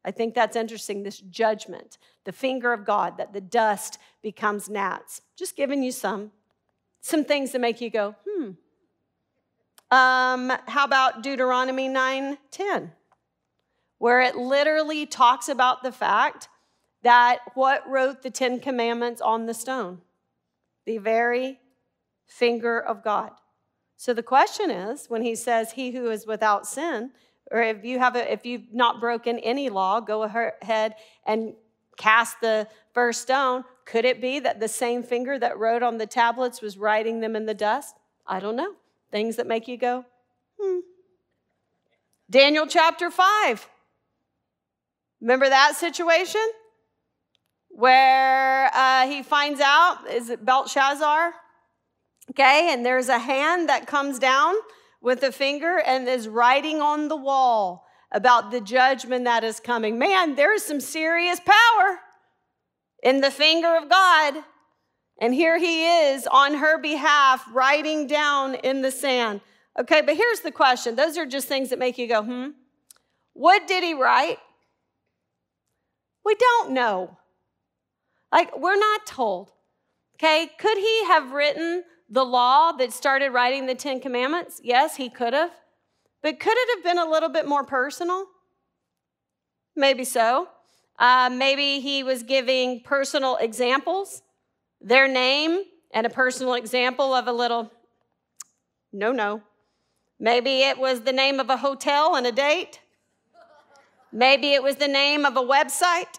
I 0.04 0.10
think 0.10 0.34
that's 0.34 0.56
interesting, 0.56 1.02
this 1.02 1.18
judgment, 1.18 1.98
the 2.24 2.32
finger 2.32 2.72
of 2.72 2.84
God, 2.84 3.16
that 3.16 3.32
the 3.32 3.40
dust 3.40 3.98
becomes 4.22 4.68
gnats. 4.68 5.22
Just 5.36 5.56
giving 5.56 5.82
you 5.82 5.92
some, 5.92 6.30
some 7.00 7.24
things 7.24 7.52
to 7.52 7.58
make 7.58 7.80
you 7.80 7.90
go, 7.90 8.14
hmm. 8.28 8.50
Um, 9.90 10.52
how 10.66 10.84
about 10.84 11.22
Deuteronomy 11.22 11.88
9 11.88 12.38
10, 12.50 12.92
where 13.98 14.20
it 14.22 14.34
literally 14.34 15.06
talks 15.06 15.48
about 15.48 15.82
the 15.82 15.92
fact 15.92 16.48
that 17.02 17.38
what 17.54 17.88
wrote 17.88 18.22
the 18.22 18.30
Ten 18.30 18.58
Commandments 18.58 19.20
on 19.20 19.46
the 19.46 19.54
stone? 19.54 20.00
The 20.84 20.98
very 20.98 21.60
finger 22.26 22.80
of 22.80 23.04
God. 23.04 23.32
So 23.96 24.12
the 24.12 24.22
question 24.22 24.70
is 24.70 25.06
when 25.08 25.22
he 25.22 25.34
says, 25.34 25.72
He 25.72 25.92
who 25.92 26.10
is 26.10 26.26
without 26.26 26.66
sin, 26.66 27.12
or 27.54 27.62
if 27.62 27.84
you 27.84 28.00
have 28.00 28.16
a, 28.16 28.32
if 28.32 28.44
you've 28.44 28.72
not 28.72 28.98
broken 29.00 29.38
any 29.38 29.68
law, 29.68 30.00
go 30.00 30.24
ahead 30.24 30.96
and 31.24 31.54
cast 31.96 32.40
the 32.40 32.66
first 32.92 33.22
stone. 33.22 33.62
Could 33.86 34.04
it 34.04 34.20
be 34.20 34.40
that 34.40 34.58
the 34.58 34.66
same 34.66 35.04
finger 35.04 35.38
that 35.38 35.56
wrote 35.56 35.84
on 35.84 35.98
the 35.98 36.06
tablets 36.06 36.60
was 36.60 36.76
writing 36.76 37.20
them 37.20 37.36
in 37.36 37.46
the 37.46 37.54
dust? 37.54 37.94
I 38.26 38.40
don't 38.40 38.56
know. 38.56 38.74
Things 39.12 39.36
that 39.36 39.46
make 39.46 39.68
you 39.68 39.76
go, 39.76 40.04
hmm. 40.60 40.80
Daniel 42.28 42.66
chapter 42.66 43.08
5. 43.08 43.68
Remember 45.20 45.48
that 45.48 45.76
situation? 45.76 46.44
Where 47.68 48.68
uh, 48.74 49.06
he 49.06 49.22
finds 49.22 49.60
out, 49.60 50.10
is 50.10 50.28
it 50.28 50.44
Belshazzar? 50.44 51.34
Okay, 52.30 52.72
and 52.72 52.84
there's 52.84 53.08
a 53.08 53.18
hand 53.20 53.68
that 53.68 53.86
comes 53.86 54.18
down 54.18 54.56
with 55.04 55.22
a 55.22 55.30
finger 55.30 55.78
and 55.78 56.08
is 56.08 56.26
writing 56.26 56.80
on 56.80 57.08
the 57.08 57.16
wall 57.16 57.86
about 58.10 58.50
the 58.50 58.60
judgment 58.60 59.24
that 59.24 59.44
is 59.44 59.60
coming. 59.60 59.98
Man, 59.98 60.34
there 60.34 60.54
is 60.54 60.64
some 60.64 60.80
serious 60.80 61.38
power 61.40 62.00
in 63.02 63.20
the 63.20 63.30
finger 63.30 63.76
of 63.76 63.90
God. 63.90 64.34
And 65.20 65.34
here 65.34 65.58
he 65.58 65.84
is 65.84 66.26
on 66.26 66.54
her 66.54 66.78
behalf, 66.80 67.44
writing 67.52 68.06
down 68.06 68.54
in 68.54 68.80
the 68.80 68.90
sand. 68.90 69.42
Okay, 69.78 70.00
but 70.00 70.16
here's 70.16 70.40
the 70.40 70.50
question. 70.50 70.96
Those 70.96 71.18
are 71.18 71.26
just 71.26 71.48
things 71.48 71.68
that 71.68 71.78
make 71.78 71.98
you 71.98 72.08
go, 72.08 72.22
hmm. 72.22 72.48
What 73.34 73.68
did 73.68 73.84
he 73.84 73.92
write? 73.94 74.38
We 76.24 76.34
don't 76.34 76.70
know. 76.70 77.18
Like, 78.32 78.58
we're 78.58 78.78
not 78.78 79.06
told. 79.06 79.50
Okay, 80.16 80.50
could 80.58 80.78
he 80.78 81.04
have 81.06 81.32
written 81.32 81.84
the 82.08 82.24
law 82.24 82.72
that 82.72 82.92
started 82.92 83.30
writing 83.30 83.66
the 83.66 83.74
Ten 83.74 84.00
Commandments? 84.00 84.60
Yes, 84.62 84.96
he 84.96 85.08
could 85.08 85.32
have. 85.32 85.50
But 86.22 86.40
could 86.40 86.56
it 86.56 86.76
have 86.76 86.84
been 86.84 86.98
a 86.98 87.10
little 87.10 87.28
bit 87.28 87.46
more 87.46 87.64
personal? 87.64 88.26
Maybe 89.76 90.04
so. 90.04 90.48
Uh, 90.98 91.28
maybe 91.30 91.80
he 91.80 92.02
was 92.02 92.22
giving 92.22 92.80
personal 92.80 93.36
examples, 93.36 94.22
their 94.80 95.08
name, 95.08 95.64
and 95.92 96.06
a 96.06 96.10
personal 96.10 96.54
example 96.54 97.12
of 97.14 97.26
a 97.26 97.32
little 97.32 97.70
no, 98.94 99.10
no. 99.10 99.42
Maybe 100.20 100.62
it 100.62 100.78
was 100.78 101.00
the 101.00 101.12
name 101.12 101.40
of 101.40 101.50
a 101.50 101.56
hotel 101.56 102.14
and 102.14 102.24
a 102.26 102.32
date. 102.32 102.78
Maybe 104.12 104.52
it 104.52 104.62
was 104.62 104.76
the 104.76 104.86
name 104.86 105.24
of 105.24 105.36
a 105.36 105.42
website. 105.42 106.14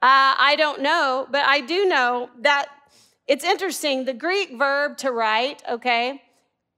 Uh, 0.00 0.38
I 0.38 0.54
don't 0.56 0.82
know, 0.82 1.26
but 1.28 1.44
I 1.44 1.60
do 1.60 1.88
know 1.88 2.30
that 2.42 2.68
it's 3.26 3.44
interesting, 3.44 4.04
the 4.04 4.14
Greek 4.14 4.56
verb 4.56 4.96
to 4.98 5.10
write, 5.10 5.62
okay, 5.68 6.22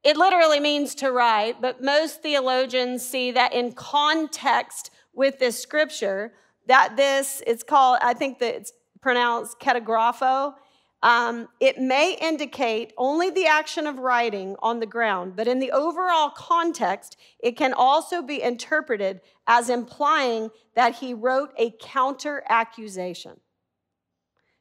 it 0.02 0.16
literally 0.16 0.60
means 0.60 0.94
to 0.96 1.10
write, 1.10 1.60
but 1.60 1.82
most 1.82 2.22
theologians 2.22 3.06
see 3.06 3.32
that 3.32 3.52
in 3.52 3.72
context 3.72 4.90
with 5.12 5.38
this 5.38 5.60
scripture, 5.60 6.32
that 6.66 6.96
this, 6.96 7.42
it's 7.46 7.62
called, 7.62 7.98
I 8.02 8.14
think 8.14 8.38
that 8.38 8.54
it's 8.54 8.72
pronounced 9.00 9.58
katagrapho. 9.58 10.54
Um, 11.02 11.48
it 11.60 11.78
may 11.78 12.16
indicate 12.20 12.92
only 12.96 13.30
the 13.30 13.46
action 13.46 13.86
of 13.86 13.98
writing 13.98 14.56
on 14.60 14.80
the 14.80 14.86
ground, 14.86 15.34
but 15.36 15.46
in 15.46 15.58
the 15.58 15.70
overall 15.70 16.30
context, 16.30 17.16
it 17.40 17.56
can 17.56 17.72
also 17.72 18.22
be 18.22 18.42
interpreted 18.42 19.20
as 19.46 19.70
implying 19.70 20.50
that 20.74 20.96
he 20.96 21.14
wrote 21.14 21.50
a 21.56 21.72
counter 21.80 22.42
accusation. 22.48 23.40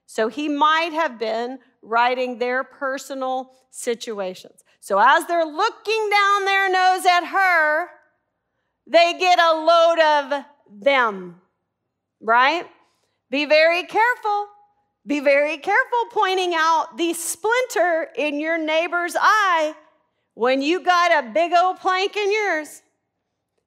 So 0.06 0.28
he 0.28 0.48
might 0.48 0.94
have 0.94 1.20
been 1.20 1.60
writing 1.88 2.38
their 2.38 2.64
personal 2.64 3.52
situations. 3.72 4.64
So 4.80 5.00
as 5.00 5.26
they're 5.26 5.46
looking 5.46 6.10
down 6.10 6.46
their 6.46 6.70
nose 6.70 7.06
at 7.06 7.26
her, 7.26 7.88
they 8.86 9.18
get 9.20 9.40
a 9.40 9.54
load 9.54 10.00
of 10.00 10.46
them, 10.70 11.42
right? 12.22 12.66
Be 13.30 13.46
very 13.46 13.84
careful. 13.84 14.48
Be 15.06 15.22
very 15.22 15.58
careful 15.58 16.00
pointing 16.12 16.54
out 16.54 16.98
the 16.98 17.14
splinter 17.14 18.10
in 18.18 18.40
your 18.40 18.58
neighbor's 18.58 19.16
eye 19.20 19.74
when 20.34 20.62
you 20.62 20.82
got 20.82 21.24
a 21.24 21.30
big 21.30 21.54
old 21.54 21.80
plank 21.80 22.18
in 22.18 22.32
yours. 22.32 22.82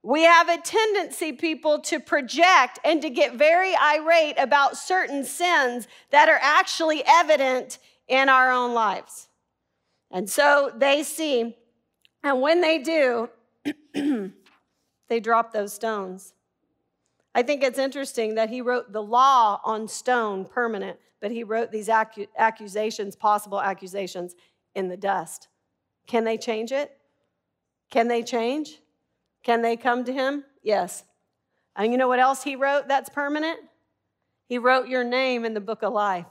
We 0.02 0.22
have 0.22 0.48
a 0.48 0.58
tendency, 0.58 1.32
people, 1.32 1.80
to 1.80 2.00
project 2.00 2.78
and 2.84 3.02
to 3.02 3.10
get 3.10 3.34
very 3.34 3.74
irate 3.76 4.38
about 4.38 4.78
certain 4.78 5.24
sins 5.24 5.88
that 6.10 6.28
are 6.28 6.38
actually 6.40 7.02
evident 7.06 7.78
in 8.10 8.28
our 8.28 8.50
own 8.50 8.74
lives. 8.74 9.28
And 10.10 10.28
so 10.28 10.72
they 10.76 11.02
see, 11.02 11.56
and 12.22 12.42
when 12.42 12.60
they 12.60 12.78
do, 12.78 13.30
they 15.08 15.20
drop 15.20 15.52
those 15.52 15.72
stones. 15.72 16.34
I 17.34 17.42
think 17.42 17.62
it's 17.62 17.78
interesting 17.78 18.34
that 18.34 18.50
he 18.50 18.60
wrote 18.60 18.92
the 18.92 19.02
law 19.02 19.60
on 19.64 19.86
stone, 19.86 20.44
permanent, 20.44 20.98
but 21.20 21.30
he 21.30 21.44
wrote 21.44 21.70
these 21.70 21.88
accu- 21.88 22.26
accusations, 22.36 23.14
possible 23.14 23.60
accusations, 23.60 24.34
in 24.74 24.88
the 24.88 24.96
dust. 24.96 25.48
Can 26.06 26.24
they 26.24 26.36
change 26.36 26.72
it? 26.72 26.96
Can 27.90 28.08
they 28.08 28.22
change? 28.22 28.80
Can 29.44 29.62
they 29.62 29.76
come 29.76 30.04
to 30.04 30.12
him? 30.12 30.44
Yes. 30.62 31.04
And 31.76 31.92
you 31.92 31.98
know 31.98 32.08
what 32.08 32.18
else 32.18 32.42
he 32.42 32.56
wrote 32.56 32.88
that's 32.88 33.08
permanent? 33.08 33.60
He 34.48 34.58
wrote 34.58 34.88
your 34.88 35.04
name 35.04 35.44
in 35.44 35.54
the 35.54 35.60
book 35.60 35.82
of 35.82 35.92
life. 35.92 36.26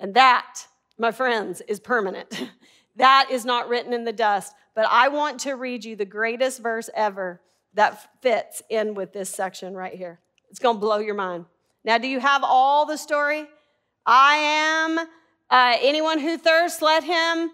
And 0.00 0.14
that, 0.14 0.66
my 0.98 1.12
friends, 1.12 1.60
is 1.68 1.78
permanent. 1.78 2.48
that 2.96 3.28
is 3.30 3.44
not 3.44 3.68
written 3.68 3.92
in 3.92 4.04
the 4.04 4.12
dust. 4.12 4.52
But 4.74 4.86
I 4.90 5.08
want 5.08 5.38
to 5.40 5.52
read 5.52 5.84
you 5.84 5.94
the 5.94 6.04
greatest 6.04 6.60
verse 6.60 6.90
ever 6.94 7.40
that 7.74 8.08
fits 8.20 8.62
in 8.68 8.94
with 8.94 9.12
this 9.12 9.30
section 9.30 9.74
right 9.74 9.94
here. 9.94 10.18
It's 10.50 10.58
going 10.58 10.76
to 10.76 10.80
blow 10.80 10.98
your 10.98 11.14
mind. 11.14 11.44
Now, 11.84 11.98
do 11.98 12.08
you 12.08 12.18
have 12.18 12.42
all 12.42 12.86
the 12.86 12.96
story? 12.96 13.46
I 14.04 14.34
am 14.36 14.98
uh, 15.50 15.76
anyone 15.80 16.18
who 16.18 16.36
thirsts, 16.36 16.82
let 16.82 17.04
him 17.04 17.50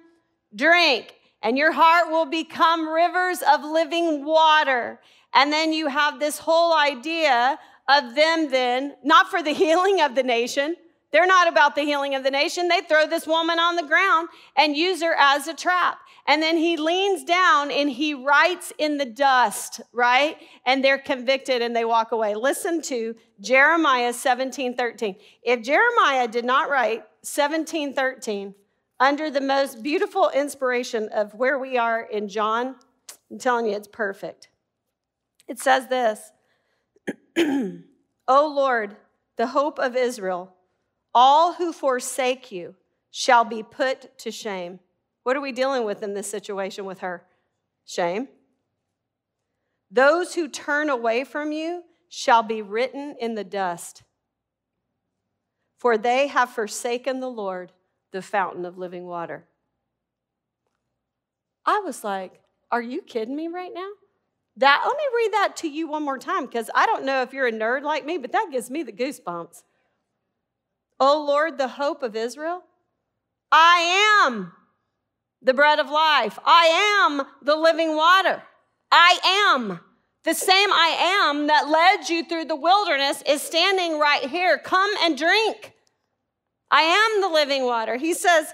drink 0.55 1.17
and 1.43 1.57
your 1.57 1.73
heart 1.73 2.11
will 2.11 2.27
become 2.27 2.89
rivers 2.89 3.43
of 3.49 3.63
living 3.63 4.25
water. 4.25 5.01
And 5.35 5.53
then 5.53 5.73
you 5.73 5.87
have 5.87 6.19
this 6.19 6.39
whole 6.39 6.77
idea 6.77 7.59
of 7.89 8.15
them 8.15 8.51
then, 8.51 8.97
not 9.05 9.31
for 9.31 9.43
the 9.43 9.53
healing 9.63 10.01
of 10.01 10.15
the 10.15 10.23
nation. 10.23 10.77
They're 11.17 11.27
not 11.27 11.49
about 11.49 11.75
the 11.75 11.81
healing 11.81 12.15
of 12.15 12.25
the 12.25 12.31
nation. 12.31 12.69
They 12.69 12.83
throw 12.83 13.07
this 13.07 13.27
woman 13.27 13.59
on 13.59 13.77
the 13.77 13.85
ground 13.85 14.29
and 14.55 14.77
use 14.77 15.03
her 15.03 15.15
as 15.19 15.49
a 15.49 15.55
trap. 15.55 15.97
And 16.27 16.43
then 16.43 16.59
he 16.59 16.77
leans 16.77 17.25
down 17.25 17.71
and 17.71 17.89
he 17.89 18.13
writes 18.13 18.71
in 18.77 18.99
the 18.99 19.07
dust, 19.07 19.81
right? 19.95 20.37
And 20.67 20.85
they're 20.85 20.99
convicted 20.99 21.63
and 21.63 21.75
they 21.75 21.87
walk 21.87 22.13
away. 22.13 22.35
Listen 22.35 22.83
to 22.83 23.17
Jeremiah 23.41 24.13
17 24.13 24.77
13. 24.77 25.17
If 25.43 25.63
Jeremiah 25.63 26.29
did 26.29 26.45
not 26.45 26.69
write 26.69 27.05
17 27.23 27.95
13, 27.95 28.55
under 29.01 29.31
the 29.31 29.41
most 29.41 29.83
beautiful 29.83 30.29
inspiration 30.35 31.09
of 31.15 31.33
where 31.33 31.59
we 31.59 31.79
are 31.79 32.03
in 32.03 32.29
John. 32.29 32.77
I'm 33.31 33.39
telling 33.39 33.65
you, 33.65 33.73
it's 33.73 33.89
perfect. 33.89 34.51
It 35.49 35.61
says 35.61 35.89
this 35.89 36.31
O 37.39 37.83
Lord, 38.29 38.99
the 39.39 39.47
hope 39.47 39.79
of 39.79 39.97
Israel, 39.97 40.56
all 41.17 41.55
who 41.55 41.73
forsake 41.73 42.53
you 42.53 42.75
shall 43.11 43.43
be 43.43 43.63
put 43.63 44.17
to 44.19 44.31
shame. 44.31 44.79
What 45.23 45.35
are 45.35 45.41
we 45.41 45.51
dealing 45.51 45.85
with 45.85 46.03
in 46.03 46.13
this 46.13 46.31
situation 46.31 46.85
with 46.85 46.99
her? 46.99 47.25
Shame. 47.87 48.29
Those 49.91 50.35
who 50.35 50.47
turn 50.47 50.91
away 50.91 51.25
from 51.25 51.53
you 51.53 51.85
shall 52.11 52.43
be 52.43 52.61
written 52.61 53.17
in 53.19 53.35
the 53.35 53.45
dust, 53.45 54.03
for 55.79 55.97
they 55.97 56.27
have 56.27 56.51
forsaken 56.51 57.21
the 57.21 57.31
Lord 57.31 57.73
the 58.13 58.21
fountain 58.21 58.67
of 58.67 58.77
living 58.77 59.07
water. 59.07 59.47
I 61.65 61.81
was 61.81 62.05
like, 62.05 62.41
Are 62.71 62.83
you 62.83 63.01
kidding 63.01 63.35
me 63.35 63.49
right 63.49 63.73
now? 63.75 63.89
That, 64.59 64.83
let 64.87 64.97
me 64.97 65.05
read 65.17 65.33
that 65.33 65.57
to 65.57 65.69
you 65.69 65.89
one 65.89 66.03
more 66.03 66.19
time 66.19 66.45
because 66.45 66.71
I 66.75 66.87
don't 66.87 67.05
know 67.05 67.23
if 67.23 67.33
you're 67.33 67.47
a 67.47 67.53
nerd 67.53 67.83
like 67.83 68.05
me, 68.05 68.19
but 68.19 68.33
that 68.33 68.49
gives 68.51 68.71
me 68.71 68.83
the 68.83 68.93
goosebumps. 68.93 69.63
Oh 70.99 71.25
Lord, 71.27 71.59
the 71.59 71.69
hope 71.69 72.03
of 72.03 72.17
Israel, 72.17 72.63
I 73.53 74.23
am 74.25 74.53
the 75.43 75.55
bread 75.55 75.79
of 75.79 75.91
life. 75.91 76.39
I 76.45 77.05
am 77.05 77.23
the 77.43 77.57
living 77.57 77.95
water. 77.95 78.43
I 78.91 79.51
am. 79.53 79.81
The 80.25 80.35
same 80.35 80.73
I 80.73 81.29
am 81.29 81.47
that 81.47 81.69
led 81.69 82.09
you 82.09 82.25
through 82.25 82.47
the 82.47 82.57
wilderness 82.57 83.23
is 83.27 83.43
standing 83.43 84.01
right 84.01 84.25
here. 84.25 84.59
Come 84.59 84.91
and 85.03 85.17
drink. 85.17 85.73
I 86.71 86.83
am 86.83 87.21
the 87.21 87.29
living 87.29 87.65
water. 87.65 87.97
He 87.97 88.13
says, 88.13 88.53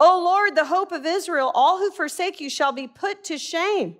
O 0.00 0.20
Lord, 0.24 0.56
the 0.56 0.64
hope 0.64 0.90
of 0.90 1.06
Israel, 1.06 1.52
all 1.54 1.78
who 1.78 1.90
forsake 1.90 2.40
you 2.40 2.50
shall 2.50 2.72
be 2.72 2.88
put 2.88 3.22
to 3.24 3.38
shame. 3.38 3.96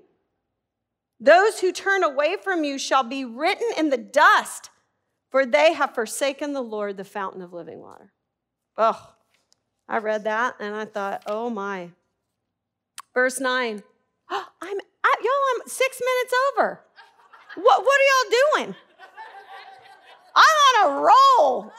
Those 1.21 1.61
who 1.61 1.71
turn 1.71 2.03
away 2.03 2.37
from 2.43 2.65
you 2.65 2.79
shall 2.79 3.05
be 3.05 3.25
written 3.25 3.69
in 3.77 3.91
the 3.91 3.99
dust, 3.99 4.71
for 5.31 5.47
they 5.47 5.73
have 5.73 5.95
forsaken 5.95 6.53
the 6.53 6.61
Lord, 6.61 6.97
the 6.97 7.05
fountain 7.05 7.43
of 7.43 7.53
living 7.53 7.81
water. 7.81 8.13
Oh, 8.77 9.15
I 9.89 9.99
read 9.99 10.25
that 10.25 10.57
and 10.61 10.75
I 10.75 10.85
thought, 10.85 11.23
oh 11.27 11.51
my. 11.51 11.91
Verse 13.15 13.41
9. 13.41 13.83
Oh, 14.31 14.47
I'm 14.63 14.79
I, 15.03 15.15
y'all, 15.23 15.63
I'm 15.63 15.69
six 15.69 16.01
minutes 16.01 16.35
over. 16.53 16.81
What, 17.57 17.85
what 17.85 18.01
are 18.01 18.09
y'all 18.11 18.65
doing? 18.65 18.75
I'm 20.37 20.87
on 20.87 20.93
a 20.93 21.01
roll. 21.01 21.73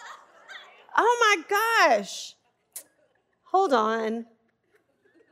Oh 0.97 1.35
my 1.47 1.87
gosh. 1.87 2.35
Hold 3.51 3.73
on. 3.73 4.25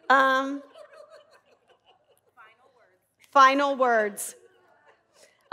Um, 0.09 0.61
final 3.31 3.75
words. 3.75 4.35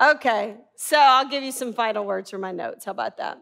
Okay, 0.00 0.56
so 0.76 0.98
I'll 0.98 1.28
give 1.28 1.42
you 1.42 1.52
some 1.52 1.72
final 1.72 2.04
words 2.04 2.30
for 2.30 2.38
my 2.38 2.52
notes. 2.52 2.84
How 2.84 2.92
about 2.92 3.16
that? 3.16 3.38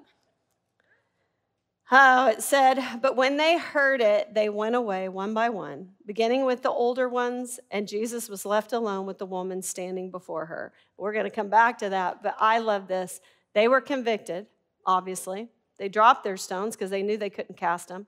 Oh, 1.90 2.28
it 2.28 2.42
said, 2.42 2.80
but 3.02 3.16
when 3.16 3.36
they 3.36 3.58
heard 3.58 4.00
it, 4.00 4.32
they 4.32 4.48
went 4.48 4.74
away 4.74 5.08
one 5.08 5.34
by 5.34 5.50
one, 5.50 5.90
beginning 6.06 6.44
with 6.44 6.62
the 6.62 6.70
older 6.70 7.08
ones, 7.08 7.60
and 7.70 7.86
Jesus 7.86 8.28
was 8.28 8.46
left 8.46 8.72
alone 8.72 9.04
with 9.04 9.18
the 9.18 9.26
woman 9.26 9.60
standing 9.62 10.10
before 10.10 10.46
her. 10.46 10.72
We're 10.96 11.12
going 11.12 11.26
to 11.26 11.30
come 11.30 11.50
back 11.50 11.76
to 11.78 11.90
that, 11.90 12.22
but 12.22 12.36
I 12.38 12.58
love 12.58 12.88
this. 12.88 13.20
They 13.52 13.68
were 13.68 13.80
convicted, 13.80 14.46
obviously. 14.86 15.48
They 15.78 15.88
dropped 15.88 16.24
their 16.24 16.36
stones 16.36 16.74
because 16.74 16.90
they 16.90 17.02
knew 17.02 17.16
they 17.16 17.30
couldn't 17.30 17.58
cast 17.58 17.88
them. 17.88 18.06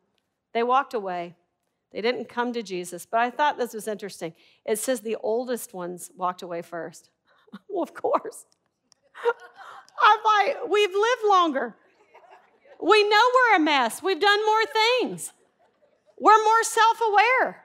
They 0.54 0.62
walked 0.62 0.94
away. 0.94 1.34
They 1.92 2.00
didn't 2.00 2.28
come 2.28 2.52
to 2.54 2.62
Jesus. 2.62 3.06
But 3.06 3.20
I 3.20 3.30
thought 3.30 3.58
this 3.58 3.74
was 3.74 3.88
interesting. 3.88 4.34
It 4.64 4.78
says 4.78 5.00
the 5.00 5.16
oldest 5.16 5.74
ones 5.74 6.10
walked 6.16 6.42
away 6.42 6.62
first. 6.62 7.10
well, 7.68 7.82
of 7.82 7.94
course. 7.94 8.44
I'm 10.02 10.18
like, 10.24 10.56
we've 10.68 10.90
lived 10.90 11.22
longer. 11.28 11.74
We 12.82 13.08
know 13.08 13.22
we're 13.34 13.56
a 13.56 13.60
mess. 13.60 14.02
We've 14.02 14.20
done 14.20 14.44
more 14.44 14.64
things. 15.00 15.32
We're 16.18 16.42
more 16.42 16.62
self 16.62 17.00
aware. 17.00 17.64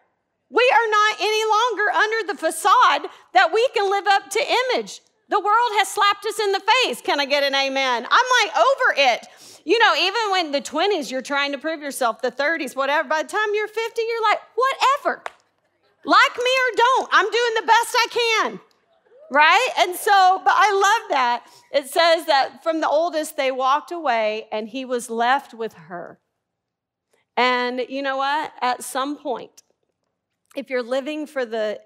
We 0.49 0.69
are 0.73 0.89
not 0.91 1.15
any 1.21 1.43
longer 1.45 1.91
under 1.91 2.27
the 2.27 2.37
facade 2.37 3.09
that 3.33 3.53
we 3.53 3.67
can 3.73 3.89
live 3.89 4.05
up 4.07 4.29
to 4.31 4.39
image. 4.73 5.01
The 5.29 5.39
world 5.39 5.71
has 5.79 5.87
slapped 5.87 6.25
us 6.25 6.39
in 6.39 6.51
the 6.51 6.61
face. 6.83 7.01
Can 7.01 7.21
I 7.21 7.25
get 7.25 7.43
an 7.43 7.55
amen? 7.55 8.05
I'm 8.09 8.27
like 8.43 8.55
over 8.55 8.93
it. 8.97 9.27
You 9.63 9.79
know, 9.79 9.95
even 9.95 10.31
when 10.31 10.51
the 10.51 10.59
20s, 10.59 11.09
you're 11.09 11.21
trying 11.21 11.53
to 11.53 11.57
prove 11.57 11.81
yourself, 11.81 12.21
the 12.21 12.31
30s, 12.31 12.75
whatever, 12.75 13.07
by 13.07 13.23
the 13.23 13.29
time 13.29 13.47
you're 13.53 13.67
50, 13.67 14.01
you're 14.01 14.23
like, 14.23 14.39
whatever. 14.55 15.23
Like 16.03 16.35
me 16.35 16.51
or 16.51 16.75
don't, 16.75 17.09
I'm 17.13 17.31
doing 17.31 17.53
the 17.55 17.67
best 17.67 17.95
I 17.95 18.07
can. 18.11 18.59
Right? 19.33 19.69
And 19.79 19.95
so, 19.95 20.41
but 20.43 20.53
I 20.53 20.71
love 20.73 21.09
that. 21.11 21.45
It 21.71 21.87
says 21.87 22.25
that 22.25 22.61
from 22.63 22.81
the 22.81 22.89
oldest, 22.89 23.37
they 23.37 23.49
walked 23.49 23.91
away 23.91 24.47
and 24.51 24.67
he 24.67 24.83
was 24.83 25.09
left 25.09 25.53
with 25.53 25.73
her. 25.73 26.19
And 27.37 27.85
you 27.87 28.01
know 28.01 28.17
what? 28.17 28.51
At 28.61 28.83
some 28.83 29.15
point, 29.15 29.63
if 30.53 30.69
you're 30.69 30.83
living 30.83 31.25
for 31.25 31.45
the 31.45 31.79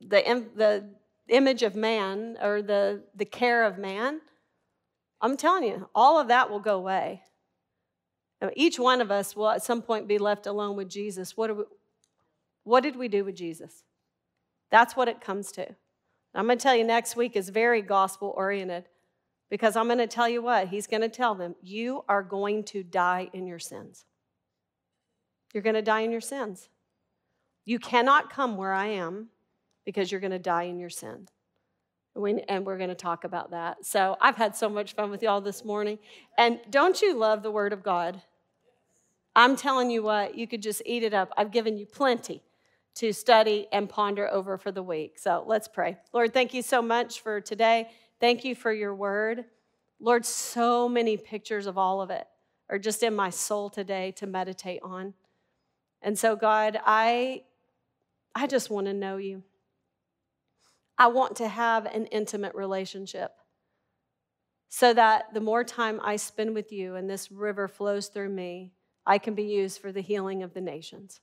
the, 0.00 0.44
the 0.54 0.84
image 1.28 1.62
of 1.62 1.74
man 1.74 2.36
or 2.40 2.62
the, 2.62 3.02
the 3.14 3.24
care 3.24 3.64
of 3.64 3.78
man, 3.78 4.20
I'm 5.20 5.36
telling 5.36 5.64
you, 5.64 5.88
all 5.94 6.20
of 6.20 6.28
that 6.28 6.50
will 6.50 6.60
go 6.60 6.76
away. 6.76 7.22
Each 8.54 8.78
one 8.78 9.00
of 9.00 9.10
us 9.10 9.34
will 9.34 9.48
at 9.48 9.64
some 9.64 9.82
point 9.82 10.06
be 10.06 10.18
left 10.18 10.46
alone 10.46 10.76
with 10.76 10.90
Jesus. 10.90 11.36
What, 11.36 11.56
we, 11.56 11.64
what 12.64 12.82
did 12.82 12.96
we 12.96 13.08
do 13.08 13.24
with 13.24 13.34
Jesus? 13.34 13.82
That's 14.70 14.96
what 14.96 15.08
it 15.08 15.20
comes 15.20 15.52
to. 15.52 15.66
I'm 16.34 16.46
going 16.46 16.58
to 16.58 16.62
tell 16.62 16.76
you 16.76 16.84
next 16.84 17.16
week 17.16 17.36
is 17.36 17.48
very 17.48 17.82
gospel 17.82 18.34
oriented. 18.36 18.88
Because 19.48 19.76
I'm 19.76 19.86
going 19.86 19.98
to 19.98 20.08
tell 20.08 20.28
you 20.28 20.42
what, 20.42 20.66
he's 20.66 20.88
going 20.88 21.02
to 21.02 21.08
tell 21.08 21.36
them, 21.36 21.54
you 21.62 22.04
are 22.08 22.24
going 22.24 22.64
to 22.64 22.82
die 22.82 23.30
in 23.32 23.46
your 23.46 23.60
sins. 23.60 24.04
You're 25.54 25.62
going 25.62 25.76
to 25.76 25.82
die 25.82 26.00
in 26.00 26.10
your 26.10 26.20
sins. 26.20 26.68
You 27.64 27.78
cannot 27.78 28.28
come 28.28 28.56
where 28.56 28.72
I 28.72 28.86
am 28.86 29.28
because 29.84 30.10
you're 30.10 30.20
going 30.20 30.32
to 30.32 30.40
die 30.40 30.64
in 30.64 30.80
your 30.80 30.90
sin. 30.90 31.28
And 32.16 32.66
we're 32.66 32.76
going 32.76 32.88
to 32.88 32.96
talk 32.96 33.22
about 33.22 33.52
that. 33.52 33.86
So 33.86 34.16
I've 34.20 34.34
had 34.34 34.56
so 34.56 34.68
much 34.68 34.94
fun 34.94 35.12
with 35.12 35.22
y'all 35.22 35.40
this 35.40 35.64
morning. 35.64 36.00
And 36.36 36.58
don't 36.68 37.00
you 37.00 37.14
love 37.14 37.44
the 37.44 37.50
Word 37.52 37.72
of 37.72 37.84
God? 37.84 38.20
I'm 39.36 39.54
telling 39.54 39.90
you 39.90 40.02
what, 40.02 40.36
you 40.36 40.48
could 40.48 40.60
just 40.60 40.82
eat 40.84 41.04
it 41.04 41.14
up. 41.14 41.30
I've 41.36 41.52
given 41.52 41.78
you 41.78 41.86
plenty 41.86 42.42
to 42.96 43.12
study 43.12 43.66
and 43.72 43.88
ponder 43.88 44.28
over 44.28 44.56
for 44.58 44.72
the 44.72 44.82
week. 44.82 45.18
So 45.18 45.44
let's 45.46 45.68
pray. 45.68 45.98
Lord, 46.12 46.32
thank 46.32 46.54
you 46.54 46.62
so 46.62 46.82
much 46.82 47.20
for 47.20 47.40
today. 47.40 47.90
Thank 48.20 48.44
you 48.44 48.54
for 48.54 48.72
your 48.72 48.94
word. 48.94 49.44
Lord, 50.00 50.24
so 50.24 50.88
many 50.88 51.16
pictures 51.16 51.66
of 51.66 51.78
all 51.78 52.00
of 52.00 52.10
it 52.10 52.26
are 52.68 52.78
just 52.78 53.02
in 53.02 53.14
my 53.14 53.30
soul 53.30 53.70
today 53.70 54.12
to 54.12 54.26
meditate 54.26 54.80
on. 54.82 55.14
And 56.02 56.18
so, 56.18 56.36
God, 56.36 56.78
I, 56.84 57.42
I 58.34 58.46
just 58.46 58.70
want 58.70 58.86
to 58.86 58.94
know 58.94 59.18
you. 59.18 59.42
I 60.98 61.08
want 61.08 61.36
to 61.36 61.48
have 61.48 61.84
an 61.86 62.06
intimate 62.06 62.54
relationship 62.54 63.32
so 64.68 64.94
that 64.94 65.32
the 65.34 65.40
more 65.40 65.64
time 65.64 66.00
I 66.02 66.16
spend 66.16 66.54
with 66.54 66.72
you 66.72 66.96
and 66.96 67.08
this 67.08 67.30
river 67.30 67.68
flows 67.68 68.08
through 68.08 68.30
me, 68.30 68.72
I 69.04 69.18
can 69.18 69.34
be 69.34 69.44
used 69.44 69.80
for 69.80 69.92
the 69.92 70.00
healing 70.00 70.42
of 70.42 70.54
the 70.54 70.60
nations. 70.60 71.20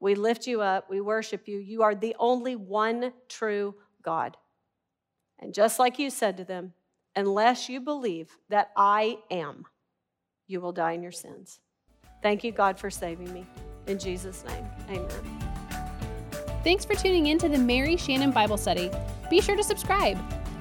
We 0.00 0.14
lift 0.14 0.46
you 0.46 0.62
up, 0.62 0.88
we 0.88 1.00
worship 1.00 1.46
you. 1.46 1.58
You 1.58 1.82
are 1.82 1.94
the 1.94 2.16
only 2.18 2.56
one 2.56 3.12
true 3.28 3.74
God. 4.02 4.36
And 5.38 5.54
just 5.54 5.78
like 5.78 5.98
you 5.98 6.10
said 6.10 6.38
to 6.38 6.44
them, 6.44 6.72
unless 7.14 7.68
you 7.68 7.80
believe 7.80 8.36
that 8.48 8.70
I 8.76 9.18
am, 9.30 9.66
you 10.46 10.60
will 10.60 10.72
die 10.72 10.92
in 10.92 11.02
your 11.02 11.12
sins. 11.12 11.60
Thank 12.22 12.44
you, 12.44 12.52
God, 12.52 12.78
for 12.78 12.90
saving 12.90 13.32
me. 13.32 13.46
In 13.86 13.98
Jesus' 13.98 14.44
name, 14.44 14.66
amen. 14.88 15.08
Thanks 16.62 16.84
for 16.84 16.94
tuning 16.94 17.26
in 17.26 17.38
to 17.38 17.48
the 17.48 17.58
Mary 17.58 17.96
Shannon 17.96 18.30
Bible 18.30 18.58
Study. 18.58 18.90
Be 19.30 19.40
sure 19.40 19.56
to 19.56 19.62
subscribe. 19.62 20.18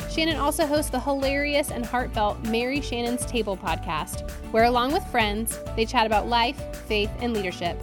Shannon 0.09 0.37
also 0.37 0.65
hosts 0.65 0.89
the 0.89 0.99
hilarious 0.99 1.71
and 1.71 1.85
heartfelt 1.85 2.41
Mary 2.45 2.81
Shannon's 2.81 3.25
Table 3.25 3.55
podcast, 3.55 4.29
where, 4.51 4.63
along 4.63 4.93
with 4.93 5.05
friends, 5.07 5.59
they 5.75 5.85
chat 5.85 6.05
about 6.05 6.27
life, 6.27 6.57
faith, 6.87 7.11
and 7.19 7.33
leadership. 7.33 7.79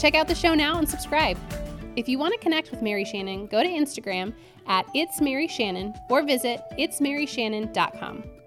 Check 0.00 0.14
out 0.14 0.28
the 0.28 0.34
show 0.34 0.54
now 0.54 0.78
and 0.78 0.88
subscribe. 0.88 1.36
If 1.94 2.08
you 2.08 2.18
want 2.18 2.32
to 2.32 2.40
connect 2.40 2.70
with 2.70 2.80
Mary 2.80 3.04
Shannon, 3.04 3.46
go 3.46 3.62
to 3.62 3.68
Instagram 3.68 4.32
at 4.66 4.86
It's 4.94 5.20
Mary 5.20 5.46
Shannon 5.46 5.92
or 6.08 6.22
visit 6.22 6.62
itsmaryshannon.com. 6.78 8.39